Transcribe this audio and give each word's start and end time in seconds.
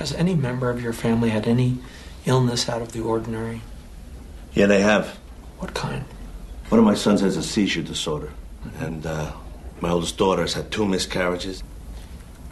Has 0.00 0.14
any 0.14 0.34
member 0.34 0.70
of 0.70 0.82
your 0.82 0.94
family 0.94 1.28
had 1.28 1.46
any 1.46 1.76
illness 2.24 2.70
out 2.70 2.80
of 2.80 2.92
the 2.92 3.02
ordinary? 3.02 3.60
Yeah, 4.54 4.64
they 4.64 4.80
have. 4.80 5.18
What 5.58 5.74
kind? 5.74 6.06
One 6.70 6.78
of 6.78 6.86
my 6.86 6.94
sons 6.94 7.20
has 7.20 7.36
a 7.36 7.42
seizure 7.42 7.82
disorder, 7.82 8.32
and 8.78 9.04
uh, 9.04 9.32
my 9.82 9.90
oldest 9.90 10.16
daughter 10.16 10.40
has 10.40 10.54
had 10.54 10.70
two 10.70 10.86
miscarriages. 10.86 11.62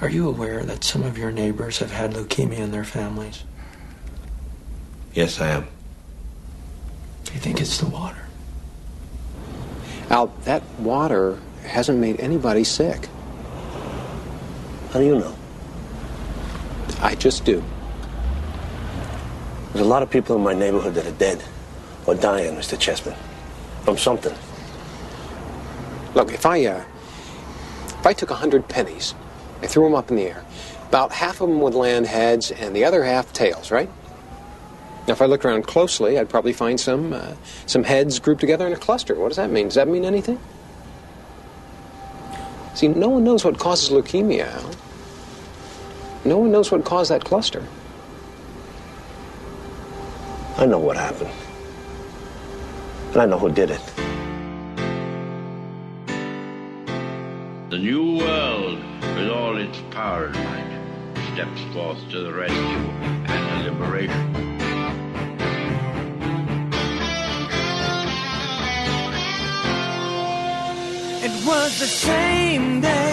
Are 0.02 0.10
you 0.10 0.28
aware 0.28 0.62
that 0.62 0.84
some 0.84 1.02
of 1.02 1.16
your 1.16 1.30
neighbors 1.30 1.78
have 1.78 1.90
had 1.90 2.12
leukemia 2.12 2.58
in 2.58 2.70
their 2.70 2.84
families? 2.84 3.44
Yes, 5.14 5.40
I 5.40 5.48
am. 5.48 5.66
Do 7.24 7.32
you 7.32 7.40
think 7.40 7.62
it's 7.62 7.78
the 7.78 7.86
water? 7.86 8.26
Al, 10.10 10.26
that 10.44 10.62
water 10.78 11.38
hasn't 11.64 11.98
made 11.98 12.20
anybody 12.20 12.62
sick. 12.62 13.08
How 14.92 14.98
do 14.98 15.06
you 15.06 15.18
know? 15.18 15.34
I 17.00 17.14
just 17.14 17.44
do. 17.44 17.62
There's 19.72 19.84
a 19.84 19.88
lot 19.88 20.02
of 20.02 20.10
people 20.10 20.34
in 20.36 20.42
my 20.42 20.54
neighborhood 20.54 20.94
that 20.94 21.06
are 21.06 21.12
dead 21.12 21.42
or 22.06 22.14
dying, 22.14 22.54
Mr. 22.56 22.78
Chessman, 22.78 23.16
from 23.84 23.96
something. 23.96 24.34
Look, 26.14 26.32
if 26.32 26.46
I 26.46 26.64
uh, 26.64 26.84
if 27.86 28.06
I 28.06 28.12
took 28.12 28.30
a 28.30 28.34
hundred 28.34 28.66
pennies, 28.68 29.14
I 29.62 29.66
threw 29.66 29.84
them 29.84 29.94
up 29.94 30.10
in 30.10 30.16
the 30.16 30.24
air, 30.24 30.44
about 30.88 31.12
half 31.12 31.40
of 31.40 31.48
them 31.48 31.60
would 31.60 31.74
land 31.74 32.06
heads 32.06 32.50
and 32.50 32.74
the 32.74 32.84
other 32.84 33.04
half 33.04 33.32
tails, 33.32 33.70
right? 33.70 33.90
Now, 35.06 35.12
if 35.12 35.22
I 35.22 35.26
looked 35.26 35.44
around 35.44 35.66
closely, 35.66 36.18
I'd 36.18 36.28
probably 36.28 36.52
find 36.52 36.80
some 36.80 37.12
uh, 37.12 37.34
some 37.66 37.84
heads 37.84 38.18
grouped 38.18 38.40
together 38.40 38.66
in 38.66 38.72
a 38.72 38.76
cluster. 38.76 39.14
What 39.14 39.28
does 39.28 39.36
that 39.36 39.50
mean? 39.50 39.66
Does 39.66 39.76
that 39.76 39.88
mean 39.88 40.04
anything? 40.04 40.40
See, 42.74 42.88
no 42.88 43.08
one 43.08 43.24
knows 43.24 43.44
what 43.44 43.58
causes 43.58 43.90
leukemia, 43.90 44.46
Al. 44.46 44.87
No 46.24 46.38
one 46.38 46.50
knows 46.50 46.70
what 46.70 46.84
caused 46.84 47.10
that 47.10 47.24
cluster. 47.24 47.64
I 50.56 50.66
know 50.66 50.78
what 50.78 50.96
happened. 50.96 51.30
And 53.12 53.22
I 53.22 53.26
know 53.26 53.38
who 53.38 53.50
did 53.50 53.70
it. 53.70 53.80
The 57.70 57.78
new 57.78 58.18
world, 58.18 58.78
with 59.16 59.30
all 59.30 59.56
its 59.56 59.78
power 59.90 60.26
and 60.26 60.34
might, 60.34 61.32
steps 61.32 61.60
forth 61.72 61.98
to 62.10 62.20
the 62.20 62.32
rescue 62.32 62.58
and 62.58 63.66
the 63.66 63.70
liberation. 63.70 64.34
It 71.22 71.46
was 71.46 71.78
the 71.78 71.86
same 71.86 72.80
day 72.80 73.07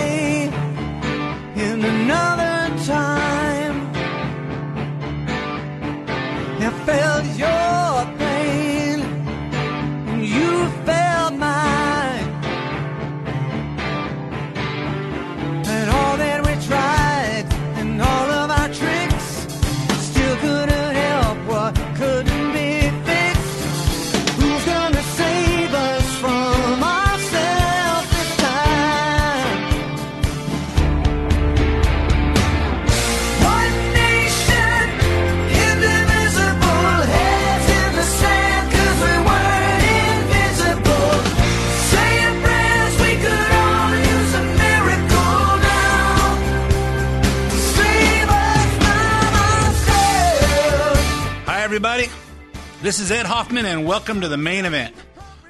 This 52.86 53.00
is 53.00 53.12
Ed 53.12 53.26
Hoffman, 53.26 53.66
and 53.66 53.88
welcome 53.88 54.22
to 54.22 54.28
the 54.28 54.38
main 54.38 54.64
event. 54.64 54.96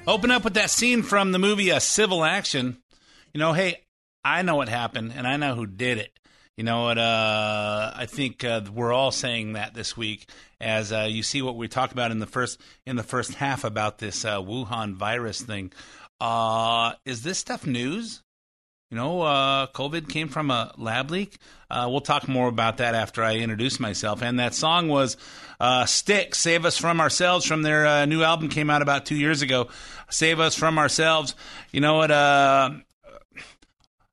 Open 0.06 0.30
up 0.30 0.42
with 0.42 0.54
that 0.54 0.70
scene 0.70 1.02
from 1.02 1.32
the 1.32 1.38
movie 1.38 1.68
A 1.68 1.80
Civil 1.80 2.24
Action. 2.24 2.78
You 3.34 3.40
know, 3.40 3.52
hey, 3.52 3.82
I 4.24 4.40
know 4.40 4.56
what 4.56 4.70
happened, 4.70 5.12
and 5.14 5.26
I 5.26 5.36
know 5.36 5.54
who 5.54 5.66
did 5.66 5.98
it. 5.98 6.18
You 6.56 6.64
know 6.64 6.84
what? 6.84 6.96
Uh, 6.96 7.92
I 7.94 8.06
think 8.06 8.42
uh, 8.42 8.62
we're 8.72 8.90
all 8.90 9.10
saying 9.10 9.52
that 9.52 9.74
this 9.74 9.98
week, 9.98 10.30
as 10.62 10.94
uh, 10.94 11.08
you 11.10 11.22
see 11.22 11.42
what 11.42 11.56
we 11.56 11.68
talked 11.68 11.92
about 11.92 12.10
in 12.10 12.20
the 12.20 12.26
first 12.26 12.58
in 12.86 12.96
the 12.96 13.02
first 13.02 13.34
half 13.34 13.64
about 13.64 13.98
this 13.98 14.24
uh, 14.24 14.38
Wuhan 14.38 14.94
virus 14.94 15.42
thing. 15.42 15.74
Uh, 16.18 16.94
is 17.04 17.22
this 17.22 17.36
stuff 17.36 17.66
news? 17.66 18.22
You 18.90 18.96
know, 18.96 19.22
uh, 19.22 19.66
COVID 19.68 20.08
came 20.08 20.28
from 20.28 20.52
a 20.52 20.72
lab 20.76 21.10
leak. 21.10 21.38
Uh, 21.68 21.88
we'll 21.90 22.00
talk 22.00 22.28
more 22.28 22.46
about 22.46 22.76
that 22.76 22.94
after 22.94 23.24
I 23.24 23.34
introduce 23.34 23.80
myself. 23.80 24.22
And 24.22 24.38
that 24.38 24.54
song 24.54 24.86
was 24.86 25.16
uh, 25.58 25.86
"Styx," 25.86 26.38
"Save 26.38 26.64
Us 26.64 26.78
from 26.78 27.00
Ourselves" 27.00 27.44
from 27.44 27.62
their 27.62 27.84
uh, 27.84 28.06
new 28.06 28.22
album 28.22 28.48
came 28.48 28.70
out 28.70 28.82
about 28.82 29.04
two 29.04 29.16
years 29.16 29.42
ago. 29.42 29.68
"Save 30.08 30.38
Us 30.38 30.54
from 30.54 30.78
Ourselves." 30.78 31.34
You 31.72 31.80
know 31.80 31.94
what? 31.94 32.12
Uh, 32.12 32.70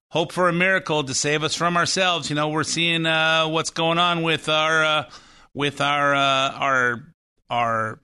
hope 0.09 0.31
for 0.31 0.49
a 0.49 0.53
miracle 0.53 1.03
to 1.03 1.13
save 1.13 1.43
us 1.43 1.53
from 1.53 1.77
ourselves. 1.77 2.31
You 2.31 2.35
know, 2.35 2.49
we're 2.49 2.63
seeing 2.63 3.05
uh, 3.05 3.47
what's 3.49 3.69
going 3.69 3.99
on 3.99 4.23
with 4.23 4.49
our 4.49 5.05
with 5.53 5.81
our 5.81 6.15
our 6.15 7.13
our 7.47 7.99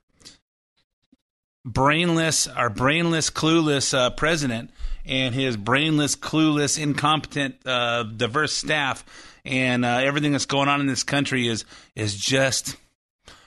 brainless, 1.66 2.46
our 2.46 2.70
brainless, 2.70 3.32
clueless 3.32 4.16
president 4.18 4.70
and 5.06 5.34
his 5.34 5.58
brainless, 5.58 6.16
clueless, 6.16 6.82
incompetent, 6.82 7.56
uh, 7.66 8.04
diverse 8.04 8.54
staff, 8.54 9.04
and 9.46 9.86
uh, 9.86 10.00
everything 10.04 10.32
that's 10.32 10.46
going 10.46 10.70
on 10.70 10.82
in 10.82 10.88
this 10.88 11.04
country 11.04 11.48
is 11.48 11.66
is 11.96 12.16
just. 12.16 12.76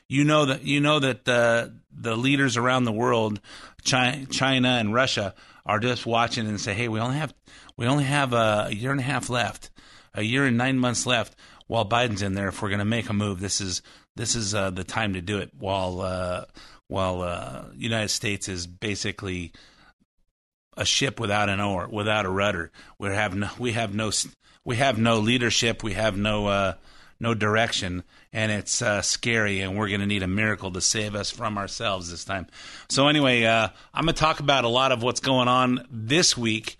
You 0.09 0.25
know 0.25 0.45
that 0.47 0.63
you 0.65 0.81
know 0.81 0.99
that 0.99 1.25
the 1.25 1.73
the 1.91 2.17
leaders 2.17 2.59
around 2.59 2.85
the 2.85 2.93
world, 2.93 3.41
China, 3.83 4.27
China 4.27 4.69
and 4.69 4.93
Russia, 4.93 5.35
are 5.65 5.79
just 5.79 6.05
watching 6.05 6.47
and 6.47 6.61
say, 6.61 6.75
"Hey, 6.75 6.89
we 6.89 7.01
only 7.01 7.17
have 7.17 7.33
we 7.79 7.87
only 7.87 8.05
have 8.05 8.35
a 8.35 8.69
year 8.71 8.91
and 8.91 9.01
a 9.01 9.05
half 9.05 9.31
left, 9.31 9.71
a 10.13 10.23
year 10.23 10.45
and 10.45 10.59
nine 10.59 10.79
months 10.79 11.07
left." 11.07 11.35
While 11.67 11.89
Biden's 11.89 12.21
in 12.21 12.35
there, 12.35 12.49
if 12.49 12.61
we're 12.61 12.69
going 12.69 12.81
to 12.81 12.85
make 12.85 13.09
a 13.09 13.15
move, 13.15 13.41
this 13.41 13.63
is 13.63 13.81
this 14.15 14.35
is 14.35 14.55
uh, 14.55 14.71
the 14.71 14.85
time 14.85 15.15
to 15.15 15.23
do 15.23 15.39
it. 15.39 15.53
While 15.59 16.03
uh, 16.03 16.45
while 16.89 17.23
uh, 17.23 17.65
United 17.75 18.11
States 18.11 18.49
is 18.49 18.67
basically 18.67 19.53
a 20.77 20.85
ship 20.85 21.21
without 21.21 21.49
an 21.49 21.61
oar, 21.61 21.89
without 21.91 22.27
a 22.27 22.31
rudder. 22.31 22.71
We 22.99 23.09
have 23.09 23.35
no, 23.35 23.49
we 23.59 23.73
have 23.73 23.95
no, 23.95 24.11
we 24.65 24.77
have 24.77 24.99
no 24.99 25.19
leadership. 25.19 25.83
We 25.83 25.95
have 25.95 26.17
no, 26.17 26.47
uh, 26.47 26.75
no 27.21 27.35
direction, 27.35 28.03
and 28.33 28.51
it's 28.51 28.83
uh, 28.83 29.03
scary. 29.03 29.61
And 29.61 29.77
we're 29.77 29.89
going 29.89 30.01
to 30.01 30.07
need 30.07 30.23
a 30.23 30.29
miracle 30.29 30.73
to 30.73 30.81
save 30.81 31.15
us 31.15 31.31
from 31.31 31.57
ourselves 31.59 32.11
this 32.11 32.25
time. 32.25 32.47
So 32.89 33.09
anyway, 33.09 33.45
uh, 33.45 33.69
I'm 33.95 34.05
going 34.05 34.15
to 34.15 34.21
talk 34.21 34.41
about 34.41 34.65
a 34.65 34.69
lot 34.69 34.93
of 34.93 35.03
what's 35.03 35.21
going 35.21 35.49
on 35.49 35.87
this 35.91 36.37
week. 36.37 36.79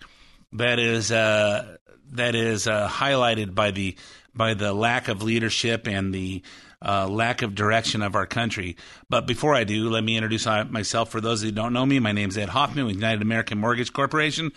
That 0.53 0.79
is 0.79 1.11
uh, 1.11 1.77
that 2.11 2.35
is 2.35 2.67
uh, 2.67 2.87
highlighted 2.87 3.55
by 3.55 3.71
the 3.71 3.95
by 4.35 4.53
the 4.53 4.73
lack 4.73 5.07
of 5.07 5.21
leadership 5.21 5.87
and 5.87 6.13
the 6.13 6.43
uh, 6.83 7.07
lack 7.07 7.41
of 7.41 7.55
direction 7.55 8.01
of 8.01 8.15
our 8.15 8.25
country. 8.25 8.75
But 9.09 9.25
before 9.25 9.55
I 9.55 9.63
do, 9.63 9.89
let 9.89 10.03
me 10.03 10.17
introduce 10.17 10.45
myself. 10.45 11.09
For 11.09 11.21
those 11.21 11.41
who 11.41 11.51
don't 11.51 11.73
know 11.73 11.85
me, 11.85 11.99
my 11.99 12.11
name 12.11 12.29
is 12.29 12.37
Ed 12.37 12.49
Hoffman 12.49 12.85
with 12.85 12.95
United 12.95 13.21
American 13.21 13.57
Mortgage 13.57 13.93
Corporation. 13.93 14.51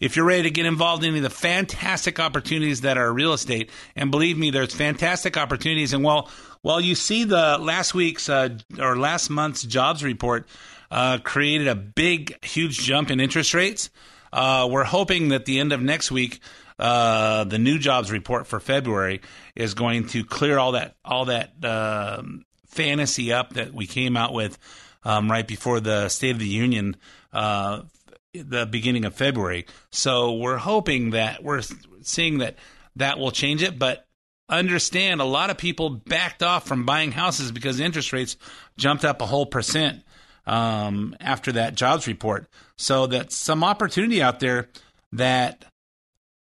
If 0.00 0.16
you're 0.16 0.24
ready 0.24 0.44
to 0.44 0.50
get 0.50 0.66
involved 0.66 1.02
in 1.02 1.10
any 1.10 1.18
of 1.18 1.24
the 1.24 1.30
fantastic 1.30 2.20
opportunities 2.20 2.82
that 2.82 2.98
are 2.98 3.12
real 3.12 3.32
estate, 3.32 3.70
and 3.96 4.10
believe 4.10 4.38
me, 4.38 4.50
there's 4.50 4.74
fantastic 4.74 5.36
opportunities. 5.36 5.92
And 5.92 6.04
while 6.04 6.30
while 6.62 6.80
you 6.80 6.94
see 6.94 7.24
the 7.24 7.58
last 7.58 7.92
week's 7.92 8.28
uh, 8.28 8.58
or 8.78 8.96
last 8.96 9.30
month's 9.30 9.62
jobs 9.64 10.04
report 10.04 10.46
uh, 10.92 11.18
created 11.24 11.68
a 11.68 11.74
big, 11.74 12.44
huge 12.44 12.78
jump 12.78 13.10
in 13.10 13.18
interest 13.18 13.54
rates. 13.54 13.90
Uh, 14.32 14.68
we're 14.70 14.84
hoping 14.84 15.28
that 15.28 15.44
the 15.44 15.58
end 15.58 15.72
of 15.72 15.80
next 15.80 16.10
week, 16.10 16.40
uh, 16.78 17.44
the 17.44 17.58
new 17.58 17.78
jobs 17.78 18.10
report 18.10 18.46
for 18.46 18.60
February 18.60 19.20
is 19.54 19.74
going 19.74 20.06
to 20.08 20.24
clear 20.24 20.58
all 20.58 20.72
that 20.72 20.96
all 21.04 21.26
that 21.26 21.52
um 21.64 22.44
fantasy 22.72 23.32
up 23.32 23.52
that 23.54 23.72
we 23.72 23.86
came 23.86 24.16
out 24.16 24.32
with 24.32 24.58
um, 25.04 25.30
right 25.30 25.46
before 25.46 25.80
the 25.80 26.08
State 26.08 26.30
of 26.30 26.38
the 26.38 26.46
Union, 26.46 26.96
uh, 27.32 27.82
the 28.32 28.66
beginning 28.66 29.04
of 29.04 29.14
February. 29.14 29.66
So 29.90 30.32
we're 30.32 30.56
hoping 30.56 31.10
that 31.10 31.42
we're 31.42 31.62
seeing 32.02 32.38
that 32.38 32.56
that 32.96 33.18
will 33.18 33.30
change 33.30 33.62
it, 33.62 33.78
but 33.78 34.06
understand 34.48 35.20
a 35.20 35.24
lot 35.24 35.50
of 35.50 35.56
people 35.56 35.90
backed 35.90 36.42
off 36.42 36.66
from 36.66 36.84
buying 36.84 37.12
houses 37.12 37.52
because 37.52 37.80
interest 37.80 38.12
rates 38.12 38.36
jumped 38.76 39.04
up 39.04 39.20
a 39.20 39.26
whole 39.26 39.46
percent 39.46 40.02
um, 40.46 41.16
after 41.20 41.52
that 41.52 41.74
jobs 41.74 42.06
report. 42.06 42.46
So 42.76 43.06
that's 43.06 43.36
some 43.36 43.64
opportunity 43.64 44.22
out 44.22 44.40
there 44.40 44.68
that 45.12 45.64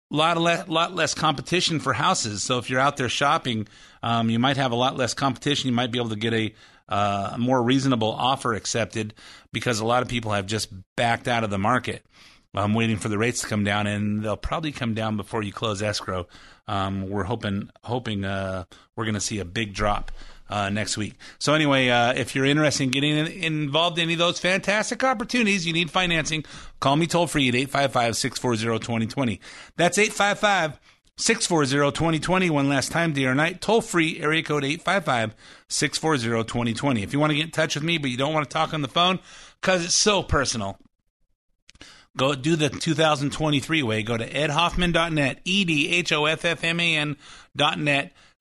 lot, 0.10 0.38
le- 0.38 0.66
lot 0.68 0.96
less 0.96 1.14
competition 1.14 1.80
for 1.80 1.94
houses. 1.94 2.44
So 2.44 2.58
if 2.58 2.70
you're 2.70 2.80
out 2.80 2.98
there 2.98 3.10
shopping, 3.10 3.68
um, 4.04 4.30
you 4.30 4.40
might 4.40 4.58
have 4.58 4.72
a 4.72 4.76
lot 4.76 4.96
less 4.96 5.14
competition. 5.14 5.68
You 5.68 5.76
might 5.76 5.92
be 5.92 6.00
able 6.00 6.10
to 6.10 6.16
get 6.16 6.34
a 6.34 6.54
uh, 6.90 7.36
more 7.38 7.62
reasonable 7.62 8.12
offer 8.12 8.54
accepted 8.54 9.14
because 9.52 9.80
a 9.80 9.86
lot 9.86 10.04
of 10.04 10.10
people 10.10 10.32
have 10.32 10.46
just 10.46 10.70
backed 10.96 11.28
out 11.28 11.44
of 11.44 11.50
the 11.50 11.58
market. 11.58 12.06
I'm 12.54 12.74
waiting 12.74 12.98
for 12.98 13.10
the 13.10 13.18
rates 13.18 13.42
to 13.42 13.48
come 13.48 13.64
down, 13.64 13.86
and 13.88 14.24
they'll 14.24 14.38
probably 14.38 14.72
come 14.72 14.94
down 14.94 15.16
before 15.16 15.44
you 15.44 15.52
close 15.52 15.82
escrow. 15.82 16.28
Um, 16.68 17.10
we're 17.10 17.24
hoping 17.24 17.70
hoping 17.84 18.26
uh, 18.26 18.64
we're 18.96 19.06
going 19.06 19.14
to 19.14 19.22
see 19.22 19.40
a 19.40 19.46
big 19.46 19.74
drop 19.74 20.12
uh, 20.50 20.70
next 20.70 20.98
week. 20.98 21.14
So 21.40 21.54
anyway, 21.54 21.90
uh, 21.90 22.14
if 22.14 22.36
you're 22.36 22.46
interested 22.46 22.84
in 22.86 22.92
getting 22.92 23.18
in, 23.18 23.28
involved 23.28 23.98
in 23.98 24.04
any 24.04 24.14
of 24.14 24.20
those 24.20 24.40
fantastic 24.40 25.04
opportunities, 25.04 25.66
you 25.66 25.74
need 25.74 25.92
financing. 25.92 26.46
Call 26.80 26.96
me 26.96 27.08
toll 27.08 27.28
free 27.28 27.50
at 27.50 27.56
855-640-2020. 27.56 29.40
That's 29.76 29.98
855 29.98 30.80
640 31.18 31.92
2020. 31.96 32.50
One 32.52 32.70
last 32.70 32.92
time, 32.92 33.14
day 33.14 33.26
or 33.26 33.34
night. 33.34 33.60
Toll 33.60 33.82
free, 33.82 34.22
area 34.22 34.44
code 34.44 34.64
855 34.64 35.36
640 35.68 36.44
2020. 36.48 37.04
If 37.04 37.12
you 37.12 37.20
want 37.20 37.32
to 37.32 37.36
get 37.36 37.46
in 37.46 37.52
touch 37.52 37.76
with 37.76 37.84
me, 37.84 37.98
but 37.98 38.12
you 38.12 38.18
don't 38.18 38.34
want 38.34 38.48
to 38.48 38.54
talk 38.54 38.74
on 38.74 38.82
the 38.82 38.88
phone 38.88 39.20
because 39.60 39.84
it's 39.84 39.96
so 39.96 40.22
personal, 40.22 40.78
go 42.16 42.36
do 42.36 42.56
the 42.56 42.70
2023 42.70 43.84
way. 43.84 44.04
Go 44.04 44.16
to 44.16 44.30
edhoffman.net, 44.30 45.42
E 45.44 45.66
D 45.66 45.90
H 45.90 46.12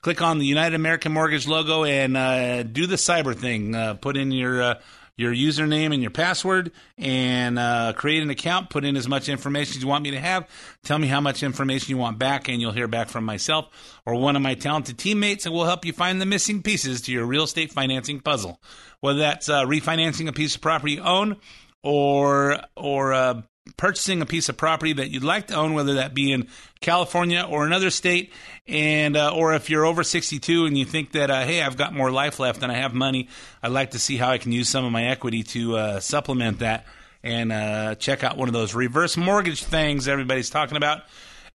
Click 0.03 0.23
on 0.23 0.39
the 0.39 0.47
United 0.47 0.75
American 0.75 1.13
Mortgage 1.13 1.49
logo 1.49 1.85
and 1.85 2.17
uh, 2.17 2.63
do 2.63 2.87
the 2.87 2.97
cyber 2.97 3.35
thing. 3.35 3.75
Uh, 3.75 3.95
put 3.95 4.17
in 4.17 4.31
your. 4.31 4.63
Uh, 4.63 4.75
your 5.17 5.33
username 5.33 5.95
and 5.95 6.03
your 6.03 6.11
password 6.11 6.73
and 6.99 7.59
uh, 7.59 7.95
create 7.97 8.23
an 8.23 8.31
account. 8.31 8.69
Put 8.71 8.85
in 8.85 8.97
as 8.97 9.09
much 9.09 9.29
information 9.29 9.77
as 9.77 9.83
you 9.83 9.89
want 9.89 10.05
me 10.05 10.11
to 10.11 10.21
have. 10.21 10.47
Tell 10.85 10.99
me 10.99 11.09
how 11.09 11.21
much 11.21 11.43
information 11.43 11.91
you 11.91 11.97
want 11.97 12.19
back, 12.19 12.49
and 12.49 12.61
you'll 12.61 12.73
hear 12.73 12.89
back 12.89 13.09
from 13.09 13.25
myself 13.25 14.01
or 14.05 14.15
one 14.17 14.37
of 14.37 14.43
my 14.43 14.55
talented 14.55 14.99
teammates, 14.99 15.47
and 15.47 15.55
we'll 15.55 15.65
help 15.65 15.85
you 15.85 15.93
find 15.93 16.21
the 16.21 16.27
missing 16.27 16.63
pieces 16.63 17.01
to 17.03 17.13
your 17.13 17.25
real 17.25 17.45
estate 17.45 17.73
financing 17.73 18.21
puzzle. 18.21 18.61
Whether 19.01 19.21
that's 19.21 19.49
uh, 19.49 19.65
refinancing 19.65 20.29
a 20.29 20.33
piece 20.33 20.55
of 20.55 20.61
property 20.61 20.95
you 20.95 21.03
own 21.03 21.37
or 21.83 22.61
or 22.77 23.15
uh, 23.15 23.43
purchasing 23.77 24.23
a 24.23 24.27
piece 24.27 24.49
of 24.49 24.57
property 24.57 24.93
that 24.95 25.11
you'd 25.11 25.25
like 25.25 25.49
to 25.49 25.55
own, 25.55 25.75
whether 25.75 25.95
that 25.95 26.15
be 26.15 26.33
in 26.33 26.49
California 26.81 27.47
or 27.49 27.67
another 27.67 27.91
state, 27.91 28.33
and 28.67 29.17
uh, 29.17 29.35
or 29.35 29.55
if 29.55 29.71
you're 29.71 29.85
over 29.85 30.03
62 30.03 30.67
and 30.67 30.77
you 30.77 30.85
think 30.85 31.13
that 31.13 31.31
uh, 31.31 31.45
hey, 31.45 31.63
I've 31.63 31.77
got 31.77 31.95
more 31.95 32.11
life 32.11 32.39
left 32.39 32.63
and 32.63 32.71
I 32.71 32.77
have 32.77 32.95
money, 32.95 33.29
I'd 33.63 33.73
like 33.73 33.93
to 33.93 33.99
see 33.99 34.17
how 34.17 34.31
I 34.31 34.39
can 34.39 34.53
use 34.53 34.69
some 34.69 34.85
of 34.85 34.93
my 34.93 35.05
equity 35.05 35.43
to 35.45 35.77
uh, 35.77 36.01
supplement 36.01 36.61
that 36.61 36.87
and 37.23 37.53
uh, 37.53 37.95
check 37.97 38.23
out 38.23 38.37
one 38.37 38.49
of 38.49 38.55
those 38.55 38.75
reverse 38.75 39.17
mortgage 39.17 39.65
things 39.65 40.07
everybody's 40.07 40.51
talking 40.51 40.77
about. 40.77 41.03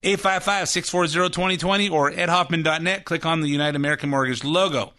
855-640-2020 0.03 1.91
or 1.91 2.11
edhoffman.net. 2.11 3.05
Click 3.05 3.25
on 3.25 3.41
the 3.41 3.47
United 3.47 3.75
American 3.75 4.09
Mortgage 4.09 4.43
logo. 4.43 4.93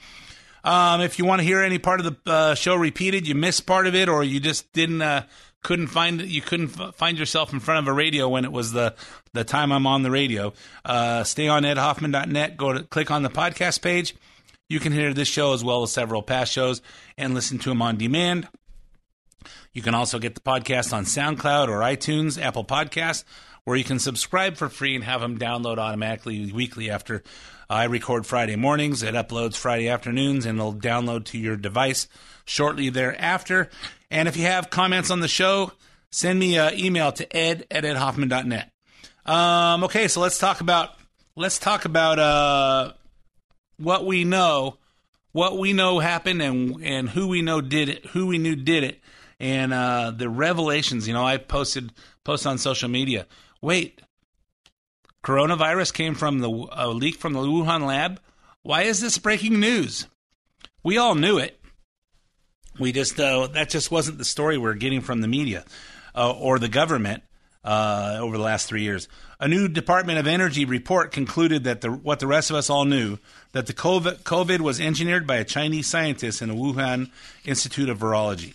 Um, 0.65 1.00
if 1.00 1.19
you 1.19 1.25
want 1.25 1.41
to 1.41 1.44
hear 1.44 1.61
any 1.61 1.79
part 1.79 2.00
of 2.00 2.06
the 2.06 2.31
uh, 2.31 2.55
show 2.55 2.76
repeated, 2.76 3.26
you 3.26 3.35
missed 3.35 3.67
part 3.67 3.88
of 3.88 3.97
it, 3.97 4.08
or 4.08 4.23
you 4.23 4.38
just 4.38 4.73
didn't 4.73 5.03
uh, 5.03 5.25
couldn't 5.62 5.88
find 5.88 6.20
you 6.23 6.43
couldn't 6.43 6.69
find 6.69 7.19
yourself 7.19 7.53
in 7.53 7.61
front 7.61 7.87
of 7.87 7.88
a 7.91 7.93
radio 7.93 8.29
when 8.29 8.44
it 8.44 8.53
was 8.53 8.73
the 8.73 8.94
the 9.32 9.44
time 9.44 9.73
I'm 9.73 9.87
on 9.87 10.03
the 10.03 10.11
radio. 10.11 10.53
Uh, 10.85 11.25
stay 11.25 11.49
on 11.49 11.62
edhoffman.net. 11.62 12.56
Go 12.56 12.73
to 12.73 12.82
click 12.82 13.11
on 13.11 13.23
the 13.23 13.31
podcast 13.31 13.81
page. 13.82 14.14
You 14.69 14.81
can 14.81 14.93
hear 14.93 15.12
this 15.12 15.29
show 15.29 15.53
as 15.53 15.62
well 15.62 15.82
as 15.82 15.93
several 15.93 16.23
past 16.23 16.53
shows 16.53 16.82
and 17.17 17.35
listen 17.35 17.59
to 17.59 17.69
them 17.69 17.82
on 17.82 17.97
demand. 17.97 18.49
You 19.73 19.82
can 19.82 19.94
also 19.94 20.19
get 20.19 20.35
the 20.35 20.41
podcast 20.41 20.93
on 20.93 21.05
SoundCloud 21.05 21.69
or 21.69 21.81
iTunes, 21.81 22.41
Apple 22.41 22.65
Podcasts, 22.65 23.25
where 23.65 23.76
you 23.76 23.85
can 23.85 23.99
subscribe 23.99 24.56
for 24.56 24.69
free 24.69 24.94
and 24.94 25.05
have 25.05 25.20
them 25.20 25.38
download 25.38 25.79
automatically 25.79 26.53
weekly 26.53 26.91
after 26.91 27.23
I 27.69 27.85
record 27.85 28.26
Friday 28.26 28.56
mornings. 28.56 29.03
It 29.03 29.15
uploads 29.15 29.56
Friday 29.56 29.88
afternoons 29.88 30.47
and 30.47 30.58
it'll 30.58 30.75
download 30.75 31.25
to 31.26 31.38
your 31.38 31.56
device 31.56 32.08
shortly 32.44 32.91
thereafter. 32.91 33.70
And 34.12 34.29
if 34.29 34.37
you 34.37 34.44
have 34.44 34.69
comments 34.69 35.11
on 35.11 35.20
the 35.20 35.26
show, 35.26 35.73
send 36.11 36.38
me 36.38 36.59
an 36.59 36.79
email 36.79 37.12
to 37.12 37.35
ed 37.35 37.67
at 37.70 37.85
edhoffman.net. 37.85 38.70
Um, 39.25 39.85
okay, 39.85 40.06
so 40.06 40.20
let's 40.20 40.38
talk 40.38 40.61
about 40.61 40.91
let's 41.35 41.59
talk 41.59 41.87
about 41.87 42.19
uh, 42.19 42.93
what 43.79 44.05
we 44.05 44.25
know, 44.25 44.76
what 45.32 45.59
we 45.59 45.73
know 45.73 45.99
happened, 45.99 46.43
and 46.43 46.85
and 46.85 47.09
who 47.09 47.26
we 47.26 47.41
know 47.41 47.62
did 47.62 47.88
it, 47.88 48.05
who 48.06 48.26
we 48.26 48.37
knew 48.37 48.55
did 48.55 48.85
it, 48.85 49.00
and 49.41 49.73
uh, 49.73 50.11
the 50.11 50.29
revelations. 50.29 51.08
You 51.08 51.15
know, 51.15 51.25
I 51.25 51.38
posted 51.38 51.91
post 52.23 52.47
on 52.47 52.58
social 52.58 52.91
media. 52.91 53.26
Wait, 53.62 54.03
coronavirus 55.25 55.94
came 55.94 56.15
from 56.15 56.41
the 56.41 56.50
a 56.73 56.88
leak 56.88 57.17
from 57.17 57.32
the 57.32 57.41
Wuhan 57.41 57.87
lab. 57.87 58.20
Why 58.62 58.82
is 58.82 59.00
this 59.00 59.17
breaking 59.17 59.58
news? 59.58 60.06
We 60.85 60.99
all 60.99 61.15
knew 61.15 61.38
it. 61.38 61.62
We 62.78 62.92
just 62.92 63.19
uh, 63.20 63.48
that 63.48 63.69
just 63.70 63.90
wasn't 63.90 64.19
the 64.19 64.24
story 64.24 64.58
we're 64.58 64.74
getting 64.74 65.00
from 65.00 65.20
the 65.20 65.28
media 65.28 65.64
uh, 66.14 66.32
or 66.32 66.58
the 66.58 66.69
government 66.69 67.22
uh, 67.64 68.19
over 68.20 68.36
the 68.36 68.42
last 68.42 68.69
three 68.69 68.82
years. 68.82 69.08
A 69.40 69.48
new 69.48 69.69
Department 69.69 70.19
of 70.19 70.26
Energy 70.26 70.64
report 70.64 71.12
concluded 71.12 71.64
that 71.64 71.80
the, 71.80 71.90
what 71.90 72.20
the 72.20 72.26
rest 72.26 72.50
of 72.50 72.56
us 72.56 72.70
all 72.70 72.84
knew 72.84 73.19
that 73.52 73.66
the 73.66 73.72
COVID, 73.72 74.22
COVID 74.22 74.60
was 74.60 74.80
engineered 74.80 75.26
by 75.26 75.36
a 75.36 75.44
Chinese 75.44 75.86
scientist 75.86 76.42
in 76.42 76.48
the 76.48 76.54
Wuhan 76.54 77.10
Institute 77.44 77.88
of 77.88 77.98
Virology. 77.98 78.54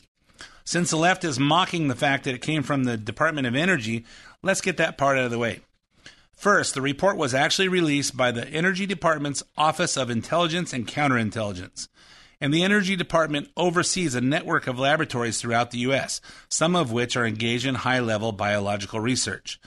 Since 0.64 0.90
the 0.90 0.98
left 0.98 1.24
is 1.24 1.40
mocking 1.40 1.88
the 1.88 1.96
fact 1.96 2.26
that 2.26 2.36
it 2.36 2.42
came 2.42 2.64
from 2.64 2.84
the 2.84 2.98
Department 2.98 3.48
of 3.48 3.56
Energy, 3.56 4.06
let's 4.44 4.62
get 4.62 4.78
that 4.78 4.98
part 4.98 5.18
out 5.18 5.26
of 5.26 5.32
the 5.32 5.40
way. 5.40 5.62
First, 6.36 6.76
the 6.76 6.82
report 6.82 7.18
was 7.18 7.34
actually 7.34 7.68
released 7.68 8.16
by 8.16 8.32
the 8.32 8.48
Energy 8.50 8.86
Department's 8.86 9.44
Office 9.58 9.98
of 9.98 10.10
Intelligence 10.10 10.74
and 10.74 10.88
Counterintelligence. 10.88 11.88
And 12.40 12.54
the 12.54 12.64
Energy 12.64 12.96
Department 12.96 13.50
oversees 13.58 14.14
a 14.14 14.22
network 14.22 14.68
of 14.68 14.78
laboratories 14.78 15.42
throughout 15.42 15.72
the 15.72 15.80
U.S., 15.80 16.22
some 16.50 16.76
of 16.76 16.92
which 16.92 17.18
are 17.18 17.26
engaged 17.26 17.66
in 17.66 17.76
high 17.76 18.00
level 18.00 18.32
biological 18.32 19.00
research. 19.00 19.60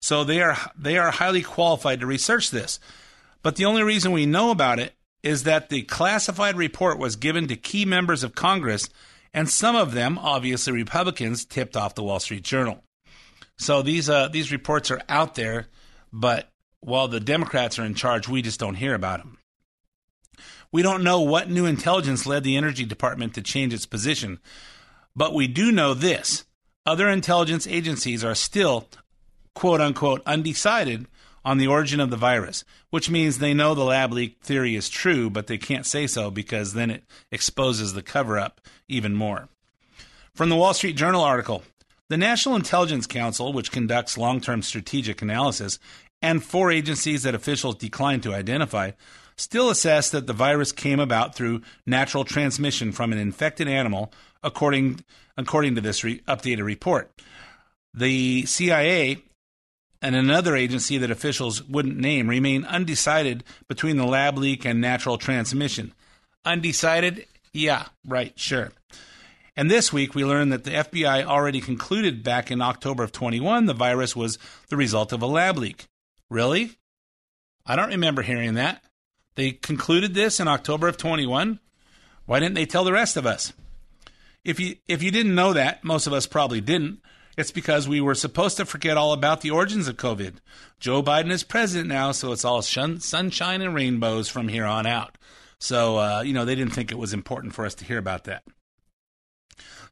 So 0.00 0.24
they 0.24 0.42
are, 0.42 0.56
they 0.76 0.98
are 0.98 1.10
highly 1.10 1.42
qualified 1.42 2.00
to 2.00 2.06
research 2.06 2.50
this. 2.50 2.78
But 3.42 3.56
the 3.56 3.64
only 3.64 3.82
reason 3.82 4.12
we 4.12 4.26
know 4.26 4.50
about 4.50 4.78
it 4.78 4.94
is 5.22 5.44
that 5.44 5.68
the 5.68 5.82
classified 5.82 6.56
report 6.56 6.98
was 6.98 7.16
given 7.16 7.48
to 7.48 7.56
key 7.56 7.84
members 7.84 8.22
of 8.22 8.34
Congress, 8.34 8.88
and 9.34 9.48
some 9.48 9.74
of 9.74 9.92
them, 9.92 10.18
obviously 10.18 10.72
Republicans, 10.72 11.44
tipped 11.44 11.76
off 11.76 11.94
the 11.94 12.02
Wall 12.02 12.20
Street 12.20 12.44
Journal. 12.44 12.82
So 13.56 13.82
these 13.82 14.08
uh, 14.08 14.28
these 14.28 14.52
reports 14.52 14.90
are 14.90 15.02
out 15.08 15.34
there, 15.34 15.66
but 16.12 16.48
while 16.80 17.08
the 17.08 17.20
Democrats 17.20 17.78
are 17.78 17.84
in 17.84 17.94
charge, 17.94 18.28
we 18.28 18.40
just 18.40 18.60
don't 18.60 18.76
hear 18.76 18.94
about 18.94 19.18
them. 19.18 19.38
We 20.70 20.82
don't 20.82 21.04
know 21.04 21.20
what 21.20 21.50
new 21.50 21.66
intelligence 21.66 22.26
led 22.26 22.44
the 22.44 22.56
Energy 22.56 22.84
Department 22.84 23.34
to 23.34 23.42
change 23.42 23.72
its 23.72 23.86
position, 23.86 24.38
but 25.16 25.34
we 25.34 25.46
do 25.46 25.72
know 25.72 25.94
this 25.94 26.44
other 26.84 27.08
intelligence 27.08 27.66
agencies 27.66 28.24
are 28.24 28.34
still, 28.34 28.88
quote 29.54 29.80
unquote, 29.80 30.22
undecided 30.26 31.06
on 31.44 31.58
the 31.58 31.66
origin 31.66 32.00
of 32.00 32.10
the 32.10 32.16
virus, 32.16 32.64
which 32.90 33.08
means 33.08 33.38
they 33.38 33.54
know 33.54 33.74
the 33.74 33.84
lab 33.84 34.12
leak 34.12 34.38
theory 34.42 34.76
is 34.76 34.88
true, 34.88 35.30
but 35.30 35.46
they 35.46 35.58
can't 35.58 35.86
say 35.86 36.06
so 36.06 36.30
because 36.30 36.74
then 36.74 36.90
it 36.90 37.04
exposes 37.32 37.94
the 37.94 38.02
cover 38.02 38.38
up 38.38 38.60
even 38.88 39.14
more. 39.14 39.48
From 40.34 40.50
the 40.50 40.56
Wall 40.56 40.74
Street 40.74 40.96
Journal 40.96 41.22
article, 41.22 41.62
the 42.08 42.16
National 42.16 42.56
Intelligence 42.56 43.06
Council, 43.06 43.52
which 43.52 43.72
conducts 43.72 44.18
long 44.18 44.40
term 44.40 44.62
strategic 44.62 45.22
analysis, 45.22 45.78
and 46.20 46.42
four 46.42 46.70
agencies 46.70 47.22
that 47.22 47.34
officials 47.34 47.76
declined 47.76 48.22
to 48.22 48.34
identify, 48.34 48.92
still 49.38 49.70
assess 49.70 50.10
that 50.10 50.26
the 50.26 50.32
virus 50.32 50.72
came 50.72 51.00
about 51.00 51.34
through 51.34 51.62
natural 51.86 52.24
transmission 52.24 52.92
from 52.92 53.12
an 53.12 53.18
infected 53.18 53.68
animal, 53.68 54.12
according, 54.42 55.04
according 55.36 55.74
to 55.76 55.80
this 55.80 56.04
re- 56.04 56.20
updated 56.28 56.64
report. 56.64 57.10
The 57.94 58.44
CIA 58.44 59.22
and 60.02 60.14
another 60.14 60.54
agency 60.54 60.98
that 60.98 61.10
officials 61.10 61.62
wouldn't 61.64 61.96
name 61.96 62.28
remain 62.28 62.64
undecided 62.64 63.44
between 63.68 63.96
the 63.96 64.06
lab 64.06 64.36
leak 64.36 64.64
and 64.64 64.80
natural 64.80 65.18
transmission. 65.18 65.94
Undecided? 66.44 67.26
Yeah, 67.52 67.86
right, 68.06 68.38
sure. 68.38 68.72
And 69.56 69.68
this 69.70 69.92
week, 69.92 70.14
we 70.14 70.24
learned 70.24 70.52
that 70.52 70.62
the 70.62 70.70
FBI 70.70 71.24
already 71.24 71.60
concluded 71.60 72.22
back 72.22 72.50
in 72.50 72.62
October 72.62 73.02
of 73.02 73.10
21 73.10 73.66
the 73.66 73.74
virus 73.74 74.14
was 74.14 74.38
the 74.68 74.76
result 74.76 75.12
of 75.12 75.22
a 75.22 75.26
lab 75.26 75.56
leak. 75.56 75.86
Really? 76.30 76.76
I 77.66 77.74
don't 77.74 77.88
remember 77.88 78.22
hearing 78.22 78.54
that. 78.54 78.82
They 79.38 79.52
concluded 79.52 80.14
this 80.14 80.40
in 80.40 80.48
October 80.48 80.88
of 80.88 80.96
21. 80.96 81.60
Why 82.26 82.40
didn't 82.40 82.56
they 82.56 82.66
tell 82.66 82.82
the 82.82 82.92
rest 82.92 83.16
of 83.16 83.24
us? 83.24 83.52
If 84.42 84.58
you 84.58 84.74
if 84.88 85.00
you 85.00 85.12
didn't 85.12 85.36
know 85.36 85.52
that, 85.52 85.84
most 85.84 86.08
of 86.08 86.12
us 86.12 86.26
probably 86.26 86.60
didn't. 86.60 87.00
It's 87.36 87.52
because 87.52 87.86
we 87.86 88.00
were 88.00 88.16
supposed 88.16 88.56
to 88.56 88.66
forget 88.66 88.96
all 88.96 89.12
about 89.12 89.42
the 89.42 89.52
origins 89.52 89.86
of 89.86 89.96
COVID. 89.96 90.38
Joe 90.80 91.04
Biden 91.04 91.30
is 91.30 91.44
president 91.44 91.88
now, 91.88 92.10
so 92.10 92.32
it's 92.32 92.44
all 92.44 92.62
shun, 92.62 92.98
sunshine 92.98 93.62
and 93.62 93.76
rainbows 93.76 94.28
from 94.28 94.48
here 94.48 94.64
on 94.64 94.88
out. 94.88 95.16
So, 95.60 95.98
uh, 95.98 96.22
you 96.22 96.32
know, 96.32 96.44
they 96.44 96.56
didn't 96.56 96.74
think 96.74 96.90
it 96.90 96.98
was 96.98 97.14
important 97.14 97.54
for 97.54 97.64
us 97.64 97.76
to 97.76 97.84
hear 97.84 97.98
about 97.98 98.24
that. 98.24 98.42